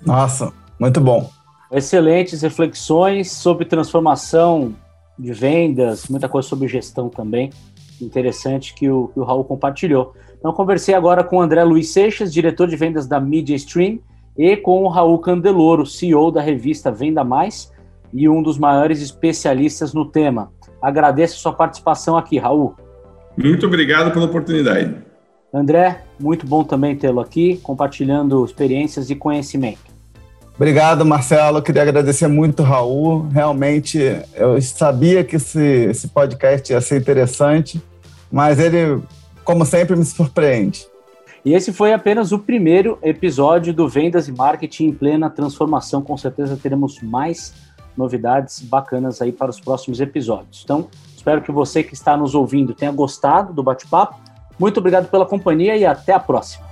Nossa, 0.03 0.51
muito 0.79 0.99
bom. 0.99 1.29
Excelentes 1.71 2.41
reflexões 2.41 3.31
sobre 3.31 3.65
transformação 3.65 4.73
de 5.19 5.33
vendas, 5.33 6.07
muita 6.07 6.29
coisa 6.29 6.47
sobre 6.47 6.67
gestão 6.67 7.09
também. 7.09 7.51
Interessante 8.01 8.73
que 8.73 8.89
o, 8.89 9.09
que 9.09 9.19
o 9.19 9.23
Raul 9.23 9.43
compartilhou. 9.43 10.13
Então, 10.39 10.53
conversei 10.53 10.95
agora 10.95 11.21
com 11.21 11.37
o 11.37 11.41
André 11.41 11.61
Luiz 11.65 11.91
Seixas, 11.91 12.33
diretor 12.33 12.67
de 12.67 12.77
vendas 12.77 13.05
da 13.05 13.19
Media 13.19 13.55
Stream, 13.57 13.99
e 14.37 14.55
com 14.55 14.83
o 14.83 14.87
Raul 14.87 15.19
Candeloro, 15.19 15.85
CEO 15.85 16.31
da 16.31 16.41
revista 16.41 16.89
Venda 16.89 17.25
Mais 17.25 17.73
e 18.13 18.29
um 18.29 18.41
dos 18.41 18.57
maiores 18.57 19.01
especialistas 19.01 19.93
no 19.93 20.05
tema. 20.05 20.49
Agradeço 20.81 21.35
a 21.35 21.39
sua 21.39 21.53
participação 21.53 22.15
aqui, 22.15 22.37
Raul. 22.37 22.73
Muito 23.37 23.65
obrigado 23.65 24.13
pela 24.13 24.25
oportunidade. 24.25 24.95
André, 25.53 26.03
muito 26.17 26.47
bom 26.47 26.63
também 26.63 26.95
tê-lo 26.95 27.19
aqui, 27.19 27.57
compartilhando 27.57 28.45
experiências 28.45 29.09
e 29.09 29.15
conhecimento. 29.15 29.88
Obrigado, 30.59 31.05
Marcelo. 31.05 31.61
Queria 31.61 31.83
agradecer 31.83 32.27
muito, 32.27 32.63
Raul. 32.63 33.29
Realmente, 33.29 33.97
eu 34.35 34.61
sabia 34.61 35.23
que 35.23 35.37
esse, 35.37 35.61
esse 35.61 36.09
podcast 36.09 36.73
ia 36.73 36.81
ser 36.81 36.99
interessante, 36.99 37.81
mas 38.29 38.59
ele, 38.59 39.01
como 39.45 39.65
sempre, 39.65 39.95
me 39.95 40.03
surpreende. 40.03 40.85
E 41.45 41.53
esse 41.53 41.71
foi 41.71 41.93
apenas 41.93 42.33
o 42.33 42.39
primeiro 42.39 42.99
episódio 43.01 43.73
do 43.73 43.87
Vendas 43.87 44.27
e 44.27 44.33
Marketing 44.33 44.87
em 44.87 44.93
plena 44.93 45.29
transformação. 45.29 46.01
Com 46.01 46.17
certeza 46.17 46.59
teremos 46.61 47.01
mais 47.01 47.53
novidades 47.95 48.59
bacanas 48.59 49.21
aí 49.21 49.31
para 49.31 49.49
os 49.49 49.61
próximos 49.61 50.01
episódios. 50.01 50.63
Então, 50.65 50.89
espero 51.15 51.41
que 51.41 51.53
você 51.53 51.83
que 51.83 51.93
está 51.93 52.17
nos 52.17 52.35
ouvindo 52.35 52.73
tenha 52.73 52.91
gostado 52.91 53.53
do 53.53 53.63
bate-papo 53.63 54.19
muito 54.59 54.77
obrigado 54.77 55.09
pela 55.09 55.25
companhia 55.25 55.77
e 55.77 55.85
até 55.85 56.11
a 56.11 56.19
próxima. 56.19 56.68